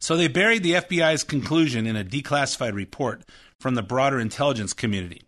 So 0.01 0.17
they 0.17 0.27
buried 0.27 0.65
the 0.65 0.73
FBI's 0.73 1.23
conclusion 1.23 1.87
in 1.87 1.95
a 1.95 2.03
declassified 2.03 2.75
report 2.75 3.23
from 3.61 3.77
the 3.77 3.83
broader 3.83 4.19
intelligence 4.19 4.73
community. 4.73 5.23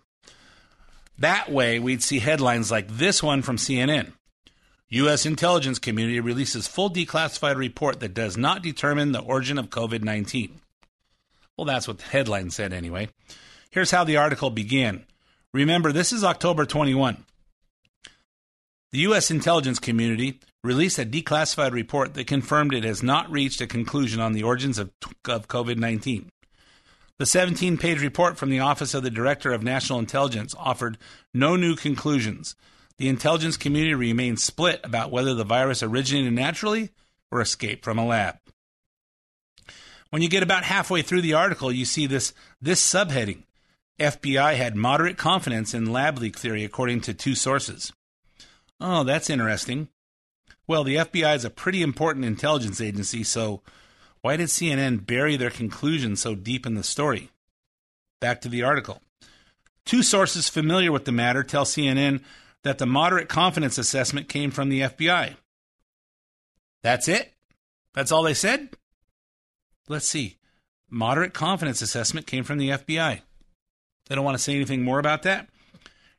That 1.18 1.50
way, 1.50 1.78
we'd 1.78 2.02
see 2.02 2.20
headlines 2.20 2.70
like 2.70 2.88
this 2.88 3.22
one 3.22 3.42
from 3.42 3.56
CNN. 3.56 4.12
U.S. 4.90 5.26
intelligence 5.26 5.78
community 5.78 6.20
releases 6.20 6.66
full 6.66 6.90
declassified 6.90 7.56
report 7.56 8.00
that 8.00 8.14
does 8.14 8.36
not 8.36 8.62
determine 8.62 9.12
the 9.12 9.20
origin 9.20 9.58
of 9.58 9.68
COVID 9.68 10.02
19. 10.02 10.60
Well, 11.56 11.64
that's 11.64 11.88
what 11.88 11.98
the 11.98 12.04
headline 12.04 12.50
said 12.50 12.72
anyway. 12.72 13.08
Here's 13.70 13.90
how 13.90 14.04
the 14.04 14.16
article 14.16 14.50
began. 14.50 15.04
Remember, 15.52 15.92
this 15.92 16.12
is 16.12 16.24
October 16.24 16.64
21. 16.64 17.24
The 18.92 19.00
U.S. 19.00 19.30
intelligence 19.30 19.78
community 19.78 20.40
released 20.64 20.98
a 20.98 21.04
declassified 21.04 21.72
report 21.72 22.14
that 22.14 22.26
confirmed 22.26 22.72
it 22.72 22.84
has 22.84 23.02
not 23.02 23.30
reached 23.30 23.60
a 23.60 23.66
conclusion 23.66 24.20
on 24.20 24.32
the 24.32 24.44
origins 24.44 24.78
of, 24.78 24.90
of 25.26 25.48
COVID 25.48 25.76
19. 25.76 26.30
The 27.18 27.26
17 27.26 27.78
page 27.78 28.00
report 28.00 28.38
from 28.38 28.50
the 28.50 28.60
Office 28.60 28.94
of 28.94 29.02
the 29.02 29.10
Director 29.10 29.52
of 29.52 29.62
National 29.62 29.98
Intelligence 29.98 30.54
offered 30.56 30.98
no 31.34 31.56
new 31.56 31.74
conclusions. 31.74 32.54
The 32.96 33.08
intelligence 33.08 33.56
community 33.56 33.94
remains 33.94 34.42
split 34.42 34.80
about 34.84 35.10
whether 35.10 35.34
the 35.34 35.44
virus 35.44 35.82
originated 35.82 36.32
naturally 36.32 36.90
or 37.32 37.40
escaped 37.40 37.84
from 37.84 37.98
a 37.98 38.06
lab. 38.06 38.36
When 40.10 40.22
you 40.22 40.28
get 40.28 40.44
about 40.44 40.64
halfway 40.64 41.02
through 41.02 41.22
the 41.22 41.34
article, 41.34 41.72
you 41.72 41.84
see 41.84 42.06
this, 42.06 42.32
this 42.62 42.80
subheading 42.80 43.42
FBI 43.98 44.54
had 44.54 44.76
moderate 44.76 45.18
confidence 45.18 45.74
in 45.74 45.92
lab 45.92 46.18
leak 46.18 46.38
theory, 46.38 46.62
according 46.64 47.00
to 47.02 47.14
two 47.14 47.34
sources. 47.34 47.92
Oh, 48.80 49.02
that's 49.02 49.28
interesting. 49.28 49.88
Well, 50.68 50.84
the 50.84 50.96
FBI 50.96 51.34
is 51.34 51.44
a 51.44 51.50
pretty 51.50 51.82
important 51.82 52.24
intelligence 52.24 52.80
agency, 52.80 53.24
so 53.24 53.60
why 54.28 54.36
did 54.36 54.48
CNN 54.48 55.06
bury 55.06 55.38
their 55.38 55.48
conclusion 55.48 56.14
so 56.14 56.34
deep 56.34 56.66
in 56.66 56.74
the 56.74 56.82
story? 56.82 57.30
Back 58.20 58.42
to 58.42 58.50
the 58.50 58.62
article. 58.62 59.00
Two 59.86 60.02
sources 60.02 60.50
familiar 60.50 60.92
with 60.92 61.06
the 61.06 61.12
matter 61.12 61.42
tell 61.42 61.64
CNN 61.64 62.20
that 62.62 62.76
the 62.76 62.84
moderate 62.84 63.30
confidence 63.30 63.78
assessment 63.78 64.28
came 64.28 64.50
from 64.50 64.68
the 64.68 64.82
FBI. 64.82 65.36
That's 66.82 67.08
it? 67.08 67.32
That's 67.94 68.12
all 68.12 68.22
they 68.22 68.34
said? 68.34 68.68
Let's 69.88 70.06
see. 70.06 70.36
Moderate 70.90 71.32
confidence 71.32 71.80
assessment 71.80 72.26
came 72.26 72.44
from 72.44 72.58
the 72.58 72.68
FBI. 72.68 73.22
They 74.08 74.14
don't 74.14 74.26
want 74.26 74.36
to 74.36 74.44
say 74.44 74.54
anything 74.54 74.82
more 74.82 74.98
about 74.98 75.22
that. 75.22 75.48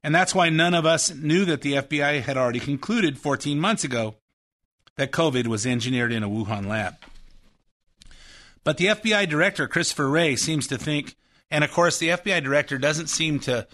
And 0.03 0.15
that's 0.15 0.33
why 0.33 0.49
none 0.49 0.73
of 0.73 0.83
us 0.83 1.13
knew 1.13 1.45
that 1.45 1.61
the 1.61 1.73
FBI 1.73 2.23
had 2.23 2.37
already 2.37 2.59
concluded 2.59 3.19
14 3.19 3.59
months 3.59 3.83
ago 3.83 4.15
that 4.95 5.11
COVID 5.11 5.45
was 5.45 5.67
engineered 5.67 6.11
in 6.11 6.23
a 6.23 6.27
Wuhan 6.27 6.65
lab. 6.65 6.95
But 8.63 8.77
the 8.77 8.87
FBI 8.87 9.27
director, 9.29 9.67
Christopher 9.67 10.09
Wray, 10.09 10.35
seems 10.35 10.67
to 10.67 10.77
think, 10.77 11.15
and 11.49 11.63
of 11.63 11.71
course, 11.71 11.97
the 11.97 12.09
FBI 12.09 12.43
director 12.43 12.77
doesn't 12.77 13.07
seem 13.07 13.39
to 13.41 13.67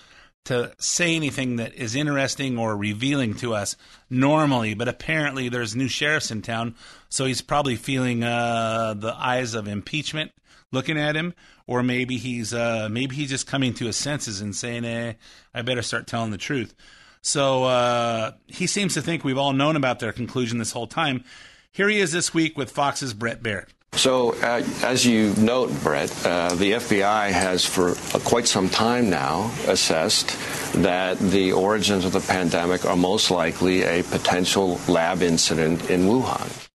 to 0.46 0.72
say 0.78 1.16
anything 1.16 1.56
that 1.56 1.74
is 1.74 1.96
interesting 1.96 2.58
or 2.58 2.78
revealing 2.78 3.34
to 3.34 3.56
us 3.56 3.76
normally, 4.12 4.76
but 4.76 4.88
apparently 4.88 5.50
there's 5.50 5.76
new 5.76 5.88
sheriffs 5.88 6.30
in 6.30 6.44
town, 6.44 6.76
so 7.10 7.26
he's 7.26 7.42
probably 7.42 7.76
feeling 7.76 8.24
uh, 8.24 8.94
the 8.96 9.14
eyes 9.18 9.56
of 9.56 9.68
impeachment 9.68 10.32
looking 10.72 11.00
at 11.00 11.16
him, 11.16 11.34
or 11.66 11.82
maybe 11.82 12.18
he's 12.18 12.54
uh, 12.54 12.88
maybe 12.92 13.16
he's 13.16 13.30
just 13.30 13.48
coming 13.48 13.74
to 13.74 13.86
his 13.86 13.98
senses 13.98 14.40
and 14.40 14.56
saying, 14.56 14.86
"Eh, 14.86 15.14
I 15.54 15.62
better 15.64 15.82
start 15.82 16.06
telling 16.06 16.32
the 16.32 16.38
truth." 16.38 16.76
So 17.22 17.64
uh, 17.64 18.34
he 18.46 18.68
seems 18.68 18.94
to 18.94 19.02
think 19.02 19.24
we've 19.24 19.38
all 19.38 19.54
known 19.54 19.76
about 19.76 20.00
their 20.00 20.14
conclusion 20.14 20.60
this 20.60 20.74
whole 20.74 20.86
time. 20.86 21.24
Here 21.72 21.90
he 21.90 22.00
is 22.00 22.12
this 22.12 22.36
week 22.36 22.56
with 22.56 22.70
Fox's 22.70 23.16
Bret 23.16 23.42
Baier. 23.42 23.66
So, 23.96 24.34
uh, 24.42 24.62
as 24.84 25.06
you 25.06 25.34
note, 25.38 25.72
Bret, 25.82 26.12
uh, 26.26 26.54
the 26.56 26.74
FBI 26.74 27.32
has 27.32 27.66
for 27.66 27.92
uh, 27.92 28.20
quite 28.26 28.46
some 28.46 28.70
time 28.70 29.10
now 29.10 29.52
assessed 29.68 30.36
that 30.84 31.18
the 31.18 31.54
origins 31.54 32.04
of 32.04 32.12
the 32.12 32.20
pandemic 32.20 32.86
are 32.86 32.98
most 32.98 33.32
likely 33.32 33.84
a 33.84 34.04
potential 34.04 34.80
lab 34.90 35.22
incident 35.22 35.90
in 35.90 36.02
Wuhan. 36.02 36.68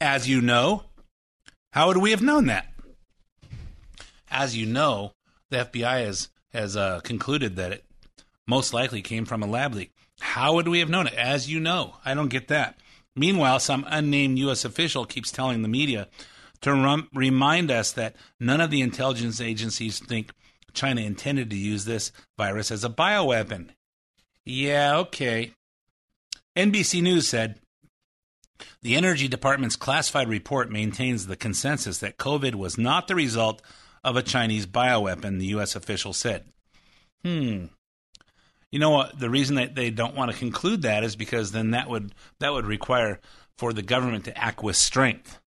As 0.00 0.26
you 0.26 0.40
know, 0.40 0.84
how 1.72 1.88
would 1.88 1.98
we 1.98 2.12
have 2.12 2.22
known 2.22 2.46
that? 2.46 2.72
As 4.30 4.56
you 4.56 4.64
know, 4.64 5.12
the 5.50 5.58
FBI 5.58 6.06
has 6.06 6.28
has 6.54 6.76
uh, 6.76 7.00
concluded 7.04 7.56
that 7.56 7.72
it 7.72 7.84
most 8.46 8.72
likely 8.72 9.02
came 9.02 9.24
from 9.24 9.42
a 9.42 9.46
lab 9.46 9.74
leak. 9.74 9.92
How 10.20 10.54
would 10.54 10.66
we 10.66 10.80
have 10.80 10.88
known 10.88 11.06
it? 11.06 11.14
As 11.14 11.48
you 11.50 11.60
know, 11.60 11.96
I 12.04 12.14
don't 12.14 12.28
get 12.28 12.48
that. 12.48 12.76
Meanwhile, 13.16 13.60
some 13.60 13.84
unnamed 13.88 14.38
U.S. 14.38 14.64
official 14.64 15.04
keeps 15.04 15.30
telling 15.32 15.62
the 15.62 15.68
media 15.68 16.08
to 16.62 16.72
rum- 16.72 17.08
remind 17.14 17.70
us 17.70 17.92
that 17.92 18.16
none 18.38 18.60
of 18.60 18.70
the 18.70 18.82
intelligence 18.82 19.40
agencies 19.40 19.98
think 19.98 20.30
China 20.72 21.00
intended 21.00 21.50
to 21.50 21.56
use 21.56 21.84
this 21.84 22.12
virus 22.38 22.70
as 22.70 22.84
a 22.84 22.88
bioweapon. 22.88 23.70
Yeah, 24.44 24.96
okay. 24.98 25.52
NBC 26.56 27.02
News 27.02 27.28
said 27.28 27.60
the 28.82 28.94
Energy 28.94 29.28
Department's 29.28 29.76
classified 29.76 30.28
report 30.28 30.70
maintains 30.70 31.26
the 31.26 31.36
consensus 31.36 31.98
that 31.98 32.18
COVID 32.18 32.54
was 32.54 32.78
not 32.78 33.08
the 33.08 33.14
result 33.14 33.62
of 34.04 34.16
a 34.16 34.22
Chinese 34.22 34.66
bioweapon, 34.66 35.38
the 35.38 35.46
U.S. 35.46 35.76
official 35.76 36.12
said. 36.12 36.44
Hmm. 37.24 37.66
You 38.70 38.78
know 38.78 38.90
what? 38.90 39.18
The 39.18 39.30
reason 39.30 39.56
that 39.56 39.74
they 39.74 39.90
don't 39.90 40.14
want 40.14 40.30
to 40.30 40.36
conclude 40.36 40.82
that 40.82 41.02
is 41.02 41.16
because 41.16 41.50
then 41.50 41.72
that 41.72 41.88
would 41.88 42.12
that 42.38 42.52
would 42.52 42.66
require 42.66 43.20
for 43.58 43.72
the 43.72 43.82
government 43.82 44.24
to 44.26 44.38
act 44.38 44.62
with 44.62 44.76
strength. 44.76 45.40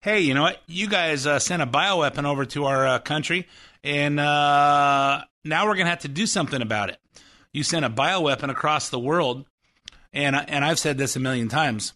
Hey, 0.00 0.20
you 0.20 0.34
know 0.34 0.42
what? 0.42 0.60
You 0.66 0.88
guys 0.88 1.26
uh, 1.26 1.38
sent 1.38 1.62
a 1.62 1.66
bioweapon 1.66 2.24
over 2.24 2.44
to 2.46 2.66
our 2.66 2.86
uh, 2.86 2.98
country, 3.00 3.48
and 3.82 4.20
uh, 4.20 5.22
now 5.44 5.66
we're 5.66 5.74
going 5.74 5.86
to 5.86 5.90
have 5.90 6.00
to 6.00 6.08
do 6.08 6.26
something 6.26 6.62
about 6.62 6.90
it. 6.90 6.98
You 7.52 7.62
sent 7.62 7.84
a 7.84 7.90
bioweapon 7.90 8.50
across 8.50 8.88
the 8.88 9.00
world, 9.00 9.46
and 10.12 10.36
and 10.36 10.64
I've 10.64 10.78
said 10.78 10.96
this 10.96 11.16
a 11.16 11.20
million 11.20 11.48
times. 11.48 11.92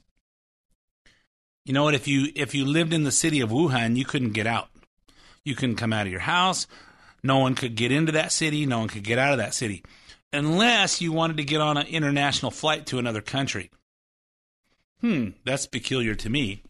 You 1.65 1.73
know 1.73 1.85
what? 1.85 1.95
If 1.95 2.09
you 2.09 2.33
if 2.35 2.55
you 2.55 2.65
lived 2.65 2.93
in 2.93 3.05
the 3.05 3.13
city 3.13 3.41
of 3.41 3.51
Wuhan, 3.51 3.97
you 3.97 4.05
couldn't 4.05 4.33
get 4.33 4.47
out. 4.47 4.71
You 5.45 5.55
couldn't 5.55 5.77
come 5.77 5.93
out 5.93 6.07
of 6.07 6.13
your 6.13 6.21
house. 6.21 6.67
No 7.23 7.39
one 7.39 7.55
could 7.55 7.77
get 7.77 7.93
into 7.93 8.13
that 8.13 8.33
city. 8.33 8.67
No 8.67 8.81
one 8.81 8.89
could 8.89 9.05
get 9.05 9.19
out 9.19 9.33
of 9.33 9.39
that 9.39 9.55
city 9.55 9.85
unless 10.33 11.01
you 11.01 11.13
wanted 11.13 11.37
to 11.39 11.45
get 11.45 11.61
on 11.61 11.77
an 11.77 11.87
international 11.87 12.51
flight 12.51 12.87
to 12.87 12.99
another 12.99 13.21
country. 13.21 13.71
Hmm, 15.01 15.29
that's 15.45 15.67
peculiar 15.67 16.15
to 16.17 16.31
me. 16.31 16.63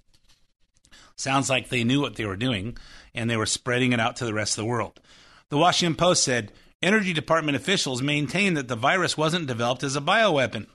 Sounds 1.17 1.51
like 1.51 1.69
they 1.69 1.85
knew 1.85 2.01
what 2.01 2.17
they 2.17 2.25
were 2.25 2.37
doing 2.37 2.77
and 3.15 3.29
they 3.29 3.37
were 3.37 3.47
spreading 3.47 3.93
it 3.93 4.01
out 4.01 4.17
to 4.17 4.25
the 4.25 4.35
rest 4.35 4.57
of 4.57 4.63
the 4.63 4.71
world. 4.71 5.01
The 5.49 5.59
Washington 5.59 5.97
Post 5.97 6.23
said 6.23 6.53
Energy 6.81 7.13
Department 7.13 7.57
officials 7.57 8.03
maintain 8.03 8.55
that 8.55 8.69
the 8.69 8.77
virus 8.77 9.17
wasn't 9.17 9.49
developed 9.49 9.83
as 9.83 9.97
a 9.97 10.01
bioweapon. 10.01 10.67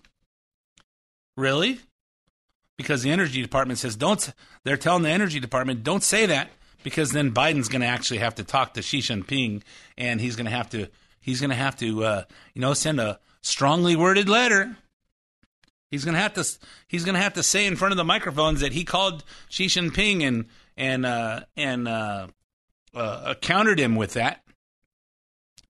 Really? 1.38 1.80
Because 2.78 3.04
the 3.04 3.12
Energy 3.12 3.42
Department 3.42 3.80
says 3.80 3.96
don't, 3.96 4.34
they're 4.64 4.78
telling 4.78 5.04
the 5.04 5.10
Energy 5.10 5.40
Department, 5.40 5.84
don't 5.84 6.04
say 6.04 6.26
that 6.26 6.50
because 6.84 7.12
then 7.12 7.32
Biden's 7.32 7.70
going 7.70 7.82
to 7.82 7.88
actually 7.88 8.18
have 8.18 8.36
to 8.36 8.44
talk 8.44 8.74
to 8.74 8.82
Xi 8.82 9.00
Jinping 9.00 9.62
and 9.98 10.20
he's 10.20 10.36
going 10.36 10.46
to 10.46 10.52
have 10.52 10.70
to 10.72 10.90
he's 11.24 11.40
going 11.40 11.50
to 11.50 11.56
have 11.56 11.76
to, 11.78 12.04
uh, 12.04 12.24
you 12.54 12.62
know, 12.62 12.76
send 12.76 13.00
a 13.00 13.20
strongly 13.42 13.96
worded 13.96 14.30
letter. 14.30 14.78
He's 15.90 16.06
going 16.06 16.16
to 16.16 16.22
have 16.22 16.34
to 16.34 16.46
he's 16.88 17.06
going 17.06 17.16
to 17.16 17.22
have 17.22 17.34
to 17.34 17.44
say 17.44 17.66
in 17.66 17.76
front 17.76 17.92
of 17.92 17.98
the 17.98 18.04
microphones 18.04 18.62
that 18.62 18.74
he 18.74 18.84
called 18.84 19.24
Xi 19.50 19.68
Jinping 19.68 20.28
and 20.28 20.46
and 20.76 21.06
uh, 21.06 21.42
and 21.56 21.88
uh, 21.88 22.28
uh, 22.94 23.34
countered 23.42 23.80
him 23.80 23.96
with 23.96 24.14
that. 24.14 24.44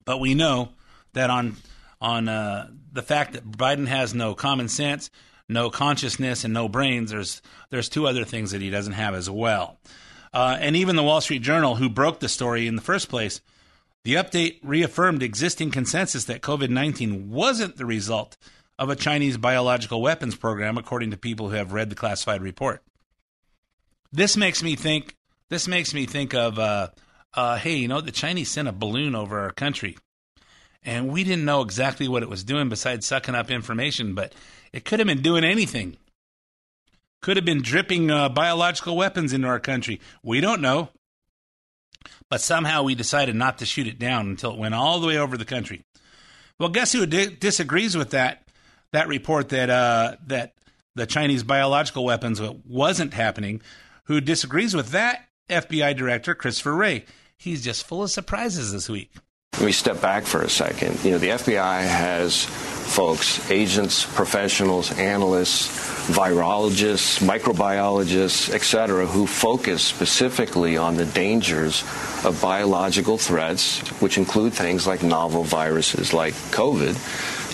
But 0.05 0.19
we 0.19 0.33
know 0.33 0.69
that 1.13 1.29
on 1.29 1.57
on 2.01 2.27
uh, 2.27 2.69
the 2.91 3.01
fact 3.01 3.33
that 3.33 3.49
Biden 3.49 3.87
has 3.87 4.13
no 4.13 4.33
common 4.33 4.69
sense, 4.69 5.09
no 5.49 5.69
consciousness, 5.69 6.43
and 6.43 6.53
no 6.53 6.69
brains, 6.69 7.11
there's 7.11 7.41
there's 7.69 7.89
two 7.89 8.07
other 8.07 8.25
things 8.25 8.51
that 8.51 8.61
he 8.61 8.69
doesn't 8.69 8.93
have 8.93 9.15
as 9.15 9.29
well. 9.29 9.77
Uh, 10.33 10.57
and 10.59 10.75
even 10.75 10.95
the 10.95 11.03
Wall 11.03 11.21
Street 11.21 11.41
Journal, 11.41 11.75
who 11.75 11.89
broke 11.89 12.19
the 12.19 12.29
story 12.29 12.65
in 12.65 12.75
the 12.75 12.81
first 12.81 13.07
place, 13.09 13.41
the 14.03 14.15
update 14.15 14.59
reaffirmed 14.63 15.23
existing 15.23 15.71
consensus 15.71 16.25
that 16.25 16.41
COVID 16.41 16.69
19 16.69 17.29
wasn't 17.29 17.77
the 17.77 17.85
result 17.85 18.37
of 18.77 18.89
a 18.89 18.95
Chinese 18.95 19.37
biological 19.37 20.01
weapons 20.01 20.35
program, 20.35 20.77
according 20.77 21.11
to 21.11 21.17
people 21.17 21.49
who 21.49 21.55
have 21.55 21.73
read 21.73 21.89
the 21.89 21.95
classified 21.95 22.41
report. 22.41 22.83
This 24.11 24.35
makes 24.35 24.61
me 24.61 24.75
think. 24.75 25.15
This 25.49 25.67
makes 25.67 25.93
me 25.93 26.05
think 26.05 26.33
of, 26.33 26.57
uh, 26.57 26.89
uh, 27.33 27.57
hey, 27.57 27.75
you 27.75 27.87
know, 27.87 28.01
the 28.01 28.11
Chinese 28.11 28.49
sent 28.49 28.67
a 28.67 28.71
balloon 28.71 29.13
over 29.13 29.39
our 29.39 29.51
country, 29.51 29.97
and 30.83 31.09
we 31.09 31.23
didn't 31.23 31.45
know 31.45 31.61
exactly 31.61 32.07
what 32.07 32.23
it 32.23 32.29
was 32.29 32.43
doing 32.43 32.69
besides 32.69 33.05
sucking 33.05 33.35
up 33.35 33.51
information, 33.51 34.15
but 34.15 34.33
it 34.71 34.83
could 34.83 34.99
have 34.99 35.07
been 35.07 35.21
doing 35.21 35.43
anything. 35.43 35.97
Could 37.21 37.37
have 37.37 37.45
been 37.45 37.61
dripping 37.61 38.09
uh, 38.09 38.29
biological 38.29 38.97
weapons 38.97 39.31
into 39.31 39.47
our 39.47 39.59
country. 39.59 40.01
We 40.23 40.41
don't 40.41 40.61
know. 40.61 40.89
But 42.29 42.41
somehow 42.41 42.83
we 42.83 42.95
decided 42.95 43.35
not 43.35 43.57
to 43.59 43.65
shoot 43.65 43.87
it 43.87 43.99
down 43.99 44.27
until 44.27 44.51
it 44.53 44.59
went 44.59 44.75
all 44.75 44.99
the 44.99 45.07
way 45.07 45.17
over 45.17 45.37
the 45.37 45.45
country. 45.45 45.83
Well, 46.59 46.69
guess 46.69 46.93
who 46.93 47.05
di- 47.05 47.35
disagrees 47.35 47.97
with 47.97 48.11
that 48.11 48.47
that 48.91 49.07
report 49.07 49.49
that 49.49 49.69
uh, 49.69 50.15
that 50.27 50.53
the 50.95 51.05
Chinese 51.05 51.43
biological 51.43 52.05
weapons 52.05 52.41
wasn't 52.65 53.13
happening? 53.13 53.61
Who 54.05 54.21
disagrees 54.21 54.75
with 54.75 54.89
that? 54.89 55.27
FBI 55.49 55.95
Director 55.95 56.35
Christopher 56.35 56.75
Wray. 56.75 57.05
He's 57.37 57.63
just 57.63 57.85
full 57.85 58.03
of 58.03 58.11
surprises 58.11 58.71
this 58.71 58.87
week. 58.87 59.11
Let 59.53 59.65
me 59.65 59.71
step 59.71 60.01
back 60.01 60.23
for 60.23 60.41
a 60.41 60.49
second. 60.49 61.03
You 61.03 61.11
know, 61.11 61.17
the 61.17 61.29
FBI 61.29 61.81
has 61.81 62.45
folks, 62.93 63.49
agents, 63.49 64.05
professionals, 64.05 64.91
analysts, 64.99 65.67
virologists, 66.09 67.19
microbiologists, 67.25 68.53
etc., 68.53 69.07
who 69.07 69.25
focus 69.25 69.83
specifically 69.83 70.77
on 70.77 70.95
the 70.95 71.05
dangers 71.05 71.83
of 72.23 72.37
biological 72.39 73.17
threats, 73.17 73.79
which 73.99 74.19
include 74.19 74.53
things 74.53 74.85
like 74.85 75.01
novel 75.01 75.43
viruses 75.43 76.13
like 76.13 76.35
COVID. 76.51 76.95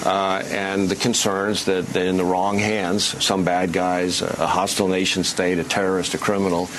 Uh, 0.06 0.44
and 0.50 0.90
the 0.90 0.96
concerns 0.96 1.66
that, 1.66 1.86
that 1.88 2.06
in 2.06 2.18
the 2.18 2.26
wrong 2.26 2.58
hands, 2.58 3.04
some 3.24 3.46
bad 3.46 3.72
guys, 3.72 4.22
a 4.22 4.48
hostile 4.48 4.90
nation 4.90 5.24
state, 5.24 5.58
a 5.58 5.64
terrorist, 5.64 6.14
a 6.14 6.18
criminal, 6.18 6.70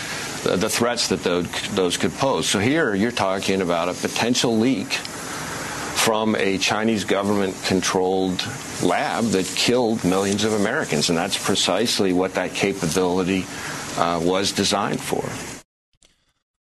uh, 0.45 0.57
the 0.57 0.69
threats 0.69 1.09
that 1.09 1.23
those, 1.23 1.47
those 1.75 1.97
could 1.97 2.13
pose. 2.13 2.47
So 2.47 2.59
here 2.59 2.95
you're 2.95 3.11
talking 3.11 3.63
about 3.63 3.89
a 3.89 3.95
potential 3.95 4.59
leak 4.59 4.99
from 6.01 6.35
a 6.37 6.57
Chinese 6.57 7.05
government 7.05 7.55
controlled 7.67 8.43
lab 8.83 9.23
that 9.25 9.45
killed 9.55 10.03
millions 10.03 10.45
of 10.45 10.55
Americans. 10.55 11.11
And 11.11 11.19
that's 11.19 11.37
precisely 11.37 12.15
what 12.15 12.35
that 12.35 12.55
capability 12.55 13.45
uh, 13.99 14.19
was 14.23 14.51
designed 14.51 15.01
for. 15.01 15.23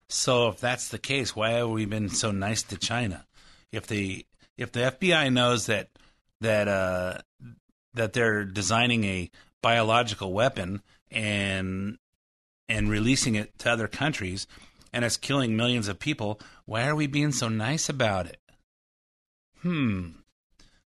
So 0.08 0.50
if 0.50 0.60
that's 0.60 0.90
the 0.90 1.00
case, 1.00 1.36
why 1.36 1.54
have 1.54 1.70
we 1.70 1.86
been 1.86 2.10
so 2.10 2.30
nice 2.30 2.62
to 2.62 2.78
China? 2.78 3.25
If 3.72 3.88
the 3.88 4.24
if 4.56 4.72
the 4.72 4.82
FBI 4.82 5.34
knows 5.34 5.66
that 5.66 5.90
that 6.42 6.68
uh, 6.68 7.18
that 7.96 8.13
they're 8.13 8.46
designing 8.46 9.04
a 9.04 9.32
biological 9.63 10.32
weapon 10.32 10.84
and 11.10 11.98
and 12.70 12.88
releasing 12.88 13.34
it 13.34 13.58
to 13.60 13.72
other 13.72 13.88
countries 13.88 14.46
and 14.94 15.04
it's 15.04 15.18
killing 15.18 15.58
millions 15.58 15.88
of 15.88 15.98
people, 15.98 16.40
why 16.66 16.86
are 16.86 16.96
we 16.96 17.08
being 17.08 17.32
so 17.32 17.50
nice 17.50 17.90
about 17.90 18.28
it? 18.28 18.38
Hmm. 19.63 20.10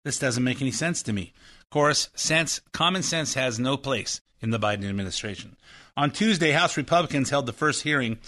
This 0.04 0.18
doesn't 0.18 0.44
make 0.44 0.60
any 0.60 0.70
sense 0.70 1.02
to 1.02 1.12
me. 1.12 1.32
Of 1.62 1.70
course, 1.70 2.10
sense, 2.14 2.60
common 2.72 3.02
sense 3.02 3.34
has 3.34 3.58
no 3.58 3.76
place 3.76 4.20
in 4.40 4.50
the 4.50 4.58
Biden 4.58 4.88
administration. 4.88 5.56
On 5.96 6.10
Tuesday, 6.10 6.52
House 6.52 6.76
Republicans 6.76 7.30
held 7.30 7.46
the 7.46 7.52
first 7.52 7.82
hearing 7.82 8.18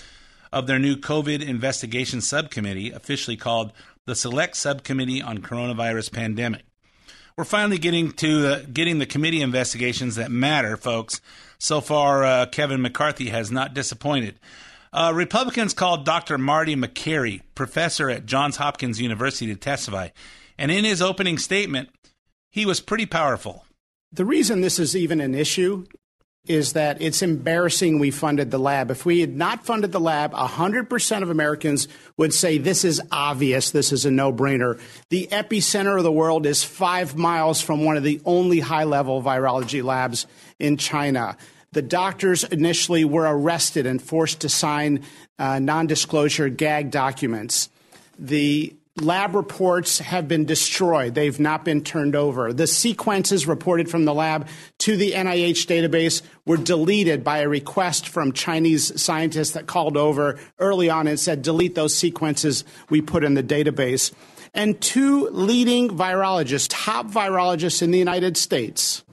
of 0.52 0.66
their 0.66 0.78
new 0.78 0.96
COVID 0.96 1.46
investigation 1.46 2.20
subcommittee, 2.20 2.90
officially 2.90 3.36
called 3.36 3.72
the 4.06 4.14
Select 4.14 4.56
Subcommittee 4.56 5.20
on 5.20 5.38
Coronavirus 5.38 6.12
Pandemic. 6.12 6.62
We're 7.36 7.44
finally 7.44 7.78
getting 7.78 8.10
to 8.12 8.40
the, 8.40 8.66
getting 8.72 8.98
the 8.98 9.06
committee 9.06 9.42
investigations 9.42 10.16
that 10.16 10.30
matter, 10.30 10.76
folks. 10.76 11.20
So 11.58 11.80
far, 11.80 12.24
uh, 12.24 12.46
Kevin 12.46 12.82
McCarthy 12.82 13.28
has 13.28 13.52
not 13.52 13.74
disappointed. 13.74 14.40
Uh, 14.92 15.12
Republicans 15.14 15.74
called 15.74 16.04
Dr. 16.04 16.38
Marty 16.38 16.74
Makary, 16.74 17.42
professor 17.54 18.08
at 18.08 18.26
Johns 18.26 18.56
Hopkins 18.56 19.00
University, 19.00 19.46
to 19.52 19.56
testify. 19.56 20.08
And 20.58 20.70
in 20.70 20.84
his 20.84 21.00
opening 21.00 21.38
statement, 21.38 21.90
he 22.50 22.66
was 22.66 22.80
pretty 22.80 23.06
powerful. 23.06 23.64
The 24.12 24.24
reason 24.24 24.60
this 24.60 24.78
is 24.78 24.96
even 24.96 25.20
an 25.20 25.34
issue 25.34 25.86
is 26.46 26.72
that 26.72 27.00
it's 27.02 27.20
embarrassing 27.20 27.98
we 27.98 28.10
funded 28.10 28.50
the 28.50 28.58
lab. 28.58 28.90
If 28.90 29.04
we 29.04 29.20
had 29.20 29.36
not 29.36 29.66
funded 29.66 29.92
the 29.92 30.00
lab, 30.00 30.33
100% 30.33 31.22
of 31.22 31.30
Americans 31.30 31.88
would 32.16 32.33
say 32.33 32.56
this 32.56 32.85
is 32.85 33.02
obvious, 33.12 33.70
this 33.70 33.92
is 33.92 34.06
a 34.06 34.11
no 34.11 34.33
brainer. 34.33 34.80
The 35.11 35.28
epicenter 35.30 35.98
of 35.98 36.04
the 36.04 36.12
world 36.12 36.46
is 36.46 36.64
five 36.64 37.16
miles 37.16 37.61
from 37.61 37.85
one 37.85 37.98
of 37.98 38.02
the 38.02 38.20
only 38.24 38.61
high 38.61 38.85
level 38.85 39.22
virology 39.22 39.85
labs 39.85 40.26
in 40.59 40.78
China. 40.78 41.37
The 41.72 41.83
doctors 41.83 42.44
initially 42.44 43.04
were 43.04 43.24
arrested 43.28 43.85
and 43.85 44.00
forced 44.00 44.40
to 44.40 44.48
sign 44.48 45.04
uh, 45.38 45.59
non 45.59 45.87
disclosure 45.87 46.48
gag 46.48 46.90
documents. 46.90 47.68
The 48.18 48.74
lab 49.00 49.34
reports 49.34 49.98
have 49.98 50.28
been 50.28 50.44
destroyed. 50.44 51.14
They've 51.14 51.38
not 51.38 51.64
been 51.64 51.82
turned 51.82 52.16
over. 52.16 52.52
The 52.52 52.66
sequences 52.66 53.46
reported 53.46 53.90
from 53.90 54.04
the 54.04 54.14
lab 54.14 54.48
to 54.78 54.96
the 54.96 55.12
NIH 55.12 55.66
database 55.66 56.22
were 56.46 56.56
deleted 56.56 57.24
by 57.24 57.38
a 57.38 57.48
request 57.48 58.08
from 58.08 58.32
Chinese 58.32 59.00
scientists 59.00 59.52
that 59.52 59.66
called 59.66 59.96
over 59.96 60.38
early 60.58 60.90
on 60.90 61.06
and 61.06 61.18
said, 61.18 61.42
delete 61.42 61.74
those 61.74 61.94
sequences 61.96 62.64
we 62.90 63.00
put 63.00 63.24
in 63.24 63.34
the 63.34 63.42
database. 63.42 64.12
And 64.54 64.80
two 64.80 65.28
leading 65.28 65.90
virologists, 65.90 66.68
top 66.70 67.06
virologists 67.08 67.82
in 67.82 67.90
the 67.90 67.98
United 67.98 68.37
States, 68.37 69.04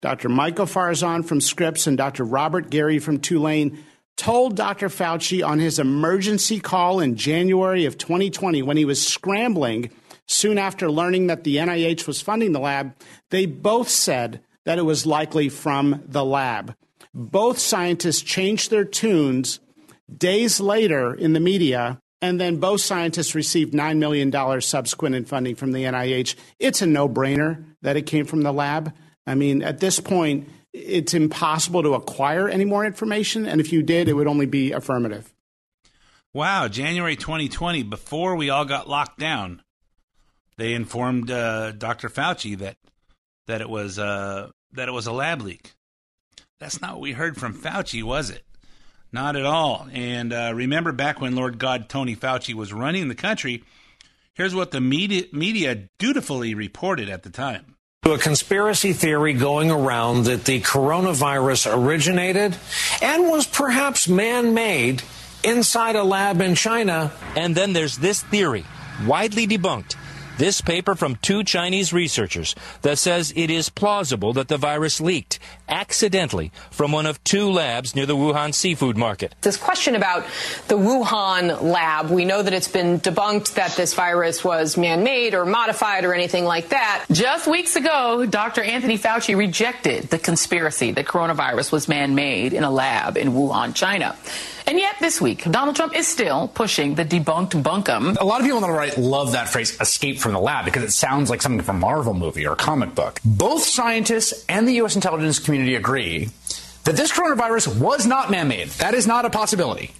Dr. 0.00 0.28
Michael 0.28 0.66
Farzan 0.66 1.24
from 1.24 1.40
Scripps 1.40 1.86
and 1.86 1.96
Dr. 1.96 2.24
Robert 2.24 2.70
Garry 2.70 2.98
from 2.98 3.20
Tulane 3.20 3.84
told 4.16 4.56
Dr. 4.56 4.88
Fauci 4.88 5.46
on 5.46 5.58
his 5.58 5.78
emergency 5.78 6.60
call 6.60 7.00
in 7.00 7.16
January 7.16 7.86
of 7.86 7.98
2020 7.98 8.62
when 8.62 8.76
he 8.76 8.84
was 8.84 9.06
scrambling 9.06 9.90
soon 10.26 10.58
after 10.58 10.90
learning 10.90 11.26
that 11.26 11.44
the 11.44 11.56
NIH 11.56 12.06
was 12.06 12.20
funding 12.20 12.52
the 12.52 12.60
lab, 12.60 12.94
they 13.30 13.46
both 13.46 13.88
said 13.88 14.42
that 14.64 14.78
it 14.78 14.82
was 14.82 15.06
likely 15.06 15.48
from 15.48 16.02
the 16.06 16.24
lab. 16.24 16.74
Both 17.14 17.58
scientists 17.58 18.22
changed 18.22 18.70
their 18.70 18.84
tunes 18.84 19.60
days 20.16 20.60
later 20.60 21.14
in 21.14 21.32
the 21.32 21.40
media, 21.40 22.00
and 22.20 22.40
then 22.40 22.56
both 22.56 22.80
scientists 22.80 23.34
received 23.34 23.74
$9 23.74 23.98
million 23.98 24.60
subsequent 24.60 25.14
in 25.14 25.24
funding 25.24 25.56
from 25.56 25.72
the 25.72 25.84
NIH. 25.84 26.36
It's 26.58 26.82
a 26.82 26.86
no 26.86 27.08
brainer 27.08 27.64
that 27.82 27.96
it 27.96 28.06
came 28.06 28.24
from 28.24 28.42
the 28.42 28.52
lab. 28.52 28.94
I 29.26 29.34
mean, 29.34 29.62
at 29.62 29.80
this 29.80 30.00
point, 30.00 30.48
it's 30.72 31.14
impossible 31.14 31.82
to 31.82 31.94
acquire 31.94 32.48
any 32.48 32.64
more 32.64 32.84
information. 32.84 33.46
And 33.46 33.60
if 33.60 33.72
you 33.72 33.82
did, 33.82 34.08
it 34.08 34.14
would 34.14 34.26
only 34.26 34.46
be 34.46 34.72
affirmative. 34.72 35.32
Wow, 36.34 36.68
January 36.68 37.16
2020, 37.16 37.82
before 37.82 38.36
we 38.36 38.48
all 38.48 38.64
got 38.64 38.88
locked 38.88 39.18
down, 39.18 39.62
they 40.56 40.72
informed 40.72 41.30
uh, 41.30 41.72
Dr. 41.72 42.08
Fauci 42.08 42.56
that 42.58 42.76
that 43.48 43.60
it 43.60 43.68
was 43.68 43.98
uh, 43.98 44.50
that 44.72 44.88
it 44.88 44.92
was 44.92 45.06
a 45.06 45.12
lab 45.12 45.42
leak. 45.42 45.72
That's 46.58 46.80
not 46.80 46.92
what 46.92 47.00
we 47.00 47.12
heard 47.12 47.36
from 47.36 47.54
Fauci, 47.54 48.02
was 48.02 48.30
it? 48.30 48.44
Not 49.12 49.36
at 49.36 49.44
all. 49.44 49.88
And 49.92 50.32
uh, 50.32 50.52
remember 50.54 50.92
back 50.92 51.20
when 51.20 51.36
Lord 51.36 51.58
God 51.58 51.88
Tony 51.88 52.16
Fauci 52.16 52.54
was 52.54 52.72
running 52.72 53.08
the 53.08 53.14
country, 53.14 53.64
here's 54.32 54.54
what 54.54 54.70
the 54.70 54.80
media, 54.80 55.24
media 55.32 55.88
dutifully 55.98 56.54
reported 56.54 57.10
at 57.10 57.24
the 57.24 57.30
time 57.30 57.71
to 58.04 58.14
a 58.14 58.18
conspiracy 58.18 58.92
theory 58.92 59.32
going 59.32 59.70
around 59.70 60.24
that 60.24 60.44
the 60.44 60.60
coronavirus 60.60 61.72
originated 61.72 62.56
and 63.00 63.28
was 63.28 63.46
perhaps 63.46 64.08
man 64.08 64.54
made 64.54 65.00
inside 65.44 65.94
a 65.94 66.02
lab 66.02 66.40
in 66.40 66.56
China. 66.56 67.12
And 67.36 67.54
then 67.54 67.72
there's 67.72 67.96
this 67.98 68.20
theory, 68.20 68.64
widely 69.06 69.46
debunked 69.46 69.94
this 70.42 70.60
paper 70.60 70.96
from 70.96 71.14
two 71.22 71.44
Chinese 71.44 71.92
researchers 71.92 72.56
that 72.80 72.98
says 72.98 73.32
it 73.36 73.48
is 73.48 73.68
plausible 73.68 74.32
that 74.32 74.48
the 74.48 74.56
virus 74.56 75.00
leaked 75.00 75.38
accidentally 75.68 76.50
from 76.72 76.90
one 76.90 77.06
of 77.06 77.22
two 77.22 77.48
labs 77.48 77.94
near 77.94 78.06
the 78.06 78.16
Wuhan 78.16 78.52
seafood 78.52 78.96
market. 78.96 79.36
This 79.42 79.56
question 79.56 79.94
about 79.94 80.24
the 80.66 80.76
Wuhan 80.76 81.62
lab, 81.62 82.10
we 82.10 82.24
know 82.24 82.42
that 82.42 82.52
it's 82.52 82.66
been 82.66 82.98
debunked 82.98 83.54
that 83.54 83.76
this 83.76 83.94
virus 83.94 84.42
was 84.42 84.76
man 84.76 85.04
made 85.04 85.34
or 85.34 85.46
modified 85.46 86.04
or 86.04 86.12
anything 86.12 86.44
like 86.44 86.70
that. 86.70 87.04
Just 87.12 87.46
weeks 87.46 87.76
ago, 87.76 88.26
Dr. 88.26 88.62
Anthony 88.62 88.98
Fauci 88.98 89.36
rejected 89.36 90.10
the 90.10 90.18
conspiracy 90.18 90.90
that 90.90 91.06
coronavirus 91.06 91.70
was 91.70 91.86
man 91.86 92.16
made 92.16 92.52
in 92.52 92.64
a 92.64 92.70
lab 92.70 93.16
in 93.16 93.30
Wuhan, 93.30 93.76
China. 93.76 94.16
And 94.66 94.78
yet, 94.78 94.96
this 95.00 95.20
week, 95.20 95.44
Donald 95.50 95.76
Trump 95.76 95.94
is 95.94 96.06
still 96.06 96.48
pushing 96.48 96.94
the 96.94 97.04
debunked 97.04 97.62
bunkum. 97.62 98.16
A 98.20 98.24
lot 98.24 98.40
of 98.40 98.46
people 98.46 98.62
on 98.62 98.62
the 98.62 98.70
right 98.70 98.96
love 98.96 99.32
that 99.32 99.48
phrase, 99.48 99.78
escape 99.80 100.18
from 100.18 100.32
the 100.32 100.40
lab, 100.40 100.64
because 100.64 100.82
it 100.82 100.92
sounds 100.92 101.30
like 101.30 101.42
something 101.42 101.62
from 101.62 101.76
a 101.76 101.78
Marvel 101.80 102.14
movie 102.14 102.46
or 102.46 102.52
a 102.52 102.56
comic 102.56 102.94
book. 102.94 103.20
Both 103.24 103.64
scientists 103.64 104.44
and 104.48 104.66
the 104.68 104.74
U.S. 104.74 104.94
intelligence 104.94 105.38
community 105.38 105.74
agree 105.74 106.30
that 106.84 106.96
this 106.96 107.12
coronavirus 107.12 107.78
was 107.78 108.06
not 108.06 108.30
man 108.30 108.48
made. 108.48 108.68
That 108.68 108.94
is 108.94 109.06
not 109.06 109.24
a 109.24 109.30
possibility. 109.30 109.92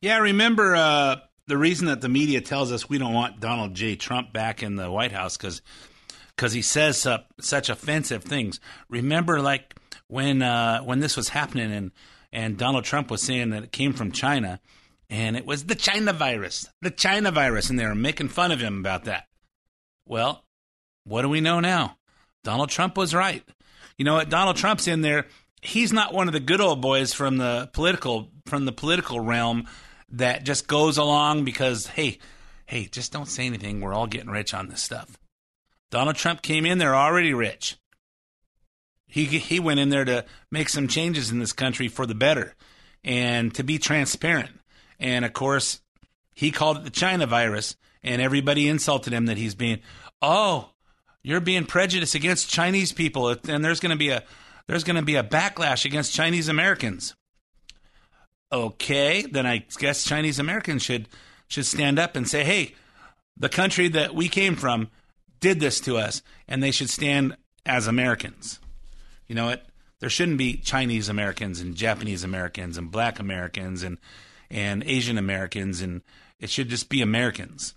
Yeah, 0.00 0.18
remember 0.18 0.74
uh, 0.74 1.16
the 1.46 1.56
reason 1.56 1.86
that 1.86 2.00
the 2.00 2.08
media 2.08 2.40
tells 2.40 2.72
us 2.72 2.88
we 2.88 2.98
don't 2.98 3.14
want 3.14 3.40
Donald 3.40 3.74
J. 3.74 3.96
Trump 3.96 4.32
back 4.32 4.62
in 4.62 4.76
the 4.76 4.90
White 4.90 5.12
House 5.12 5.36
because 5.36 5.62
because 6.36 6.52
he 6.52 6.62
says 6.62 7.06
uh, 7.06 7.18
such 7.40 7.68
offensive 7.68 8.24
things. 8.24 8.58
Remember, 8.88 9.40
like 9.40 9.74
when 10.08 10.42
uh, 10.42 10.80
when 10.80 11.00
this 11.00 11.16
was 11.16 11.28
happening 11.28 11.70
and 11.72 11.92
and 12.32 12.56
Donald 12.56 12.84
Trump 12.84 13.10
was 13.10 13.22
saying 13.22 13.50
that 13.50 13.64
it 13.64 13.72
came 13.72 13.92
from 13.92 14.12
China, 14.12 14.60
and 15.10 15.36
it 15.36 15.46
was 15.46 15.64
the 15.64 15.74
China 15.74 16.12
virus, 16.12 16.68
the 16.80 16.90
China 16.90 17.30
virus, 17.30 17.68
and 17.68 17.78
they 17.78 17.86
were 17.86 17.94
making 17.94 18.28
fun 18.28 18.50
of 18.50 18.60
him 18.60 18.78
about 18.78 19.04
that. 19.04 19.26
Well, 20.06 20.44
what 21.04 21.22
do 21.22 21.28
we 21.28 21.40
know 21.40 21.60
now? 21.60 21.98
Donald 22.44 22.70
Trump 22.70 22.96
was 22.96 23.14
right. 23.14 23.44
You 23.98 24.04
know 24.04 24.14
what? 24.14 24.30
Donald 24.30 24.56
Trump's 24.56 24.88
in 24.88 25.02
there. 25.02 25.26
He's 25.60 25.92
not 25.92 26.14
one 26.14 26.26
of 26.26 26.32
the 26.32 26.40
good 26.40 26.60
old 26.60 26.80
boys 26.80 27.12
from 27.12 27.36
the 27.36 27.70
political 27.72 28.30
from 28.46 28.64
the 28.64 28.72
political 28.72 29.20
realm 29.20 29.68
that 30.10 30.44
just 30.44 30.66
goes 30.66 30.98
along 30.98 31.44
because 31.44 31.86
hey, 31.86 32.18
hey, 32.66 32.86
just 32.86 33.12
don't 33.12 33.28
say 33.28 33.46
anything. 33.46 33.80
We're 33.80 33.94
all 33.94 34.06
getting 34.06 34.30
rich 34.30 34.54
on 34.54 34.68
this 34.68 34.82
stuff. 34.82 35.18
Donald 35.90 36.16
Trump 36.16 36.42
came 36.42 36.66
in 36.66 36.78
there 36.78 36.96
already 36.96 37.34
rich. 37.34 37.76
He 39.12 39.26
he 39.26 39.60
went 39.60 39.78
in 39.78 39.90
there 39.90 40.06
to 40.06 40.24
make 40.50 40.70
some 40.70 40.88
changes 40.88 41.30
in 41.30 41.38
this 41.38 41.52
country 41.52 41.88
for 41.88 42.06
the 42.06 42.14
better 42.14 42.54
and 43.04 43.54
to 43.54 43.62
be 43.62 43.76
transparent. 43.76 44.58
And 44.98 45.26
of 45.26 45.34
course, 45.34 45.82
he 46.34 46.50
called 46.50 46.78
it 46.78 46.84
the 46.84 46.90
China 46.90 47.26
virus 47.26 47.76
and 48.02 48.22
everybody 48.22 48.70
insulted 48.70 49.12
him 49.12 49.26
that 49.26 49.36
he's 49.36 49.54
being 49.54 49.80
oh, 50.22 50.70
you're 51.22 51.40
being 51.40 51.66
prejudiced 51.66 52.14
against 52.14 52.48
Chinese 52.48 52.92
people 52.92 53.36
and 53.46 53.62
there's 53.62 53.80
going 53.80 53.90
to 53.90 53.98
be 53.98 54.08
a 54.08 54.24
there's 54.66 54.82
going 54.82 54.96
to 54.96 55.02
be 55.02 55.16
a 55.16 55.22
backlash 55.22 55.84
against 55.84 56.14
Chinese 56.14 56.48
Americans. 56.48 57.14
Okay, 58.50 59.26
then 59.30 59.44
I 59.44 59.66
guess 59.76 60.04
Chinese 60.04 60.38
Americans 60.38 60.82
should 60.82 61.06
should 61.48 61.66
stand 61.66 61.98
up 61.98 62.16
and 62.16 62.26
say, 62.26 62.44
"Hey, 62.44 62.76
the 63.36 63.50
country 63.50 63.88
that 63.88 64.14
we 64.14 64.30
came 64.30 64.56
from 64.56 64.88
did 65.38 65.60
this 65.60 65.80
to 65.80 65.98
us, 65.98 66.22
and 66.48 66.62
they 66.62 66.70
should 66.70 66.88
stand 66.88 67.36
as 67.66 67.86
Americans." 67.86 68.58
You 69.32 69.36
know 69.36 69.46
what? 69.46 69.64
There 70.00 70.10
shouldn't 70.10 70.36
be 70.36 70.58
Chinese 70.58 71.08
Americans 71.08 71.58
and 71.62 71.74
Japanese 71.74 72.22
Americans 72.22 72.76
and 72.76 72.90
Black 72.90 73.18
Americans 73.18 73.82
and 73.82 73.96
and 74.50 74.84
Asian 74.84 75.16
Americans, 75.16 75.80
and 75.80 76.02
it 76.38 76.50
should 76.50 76.68
just 76.68 76.90
be 76.90 77.00
Americans. 77.00 77.74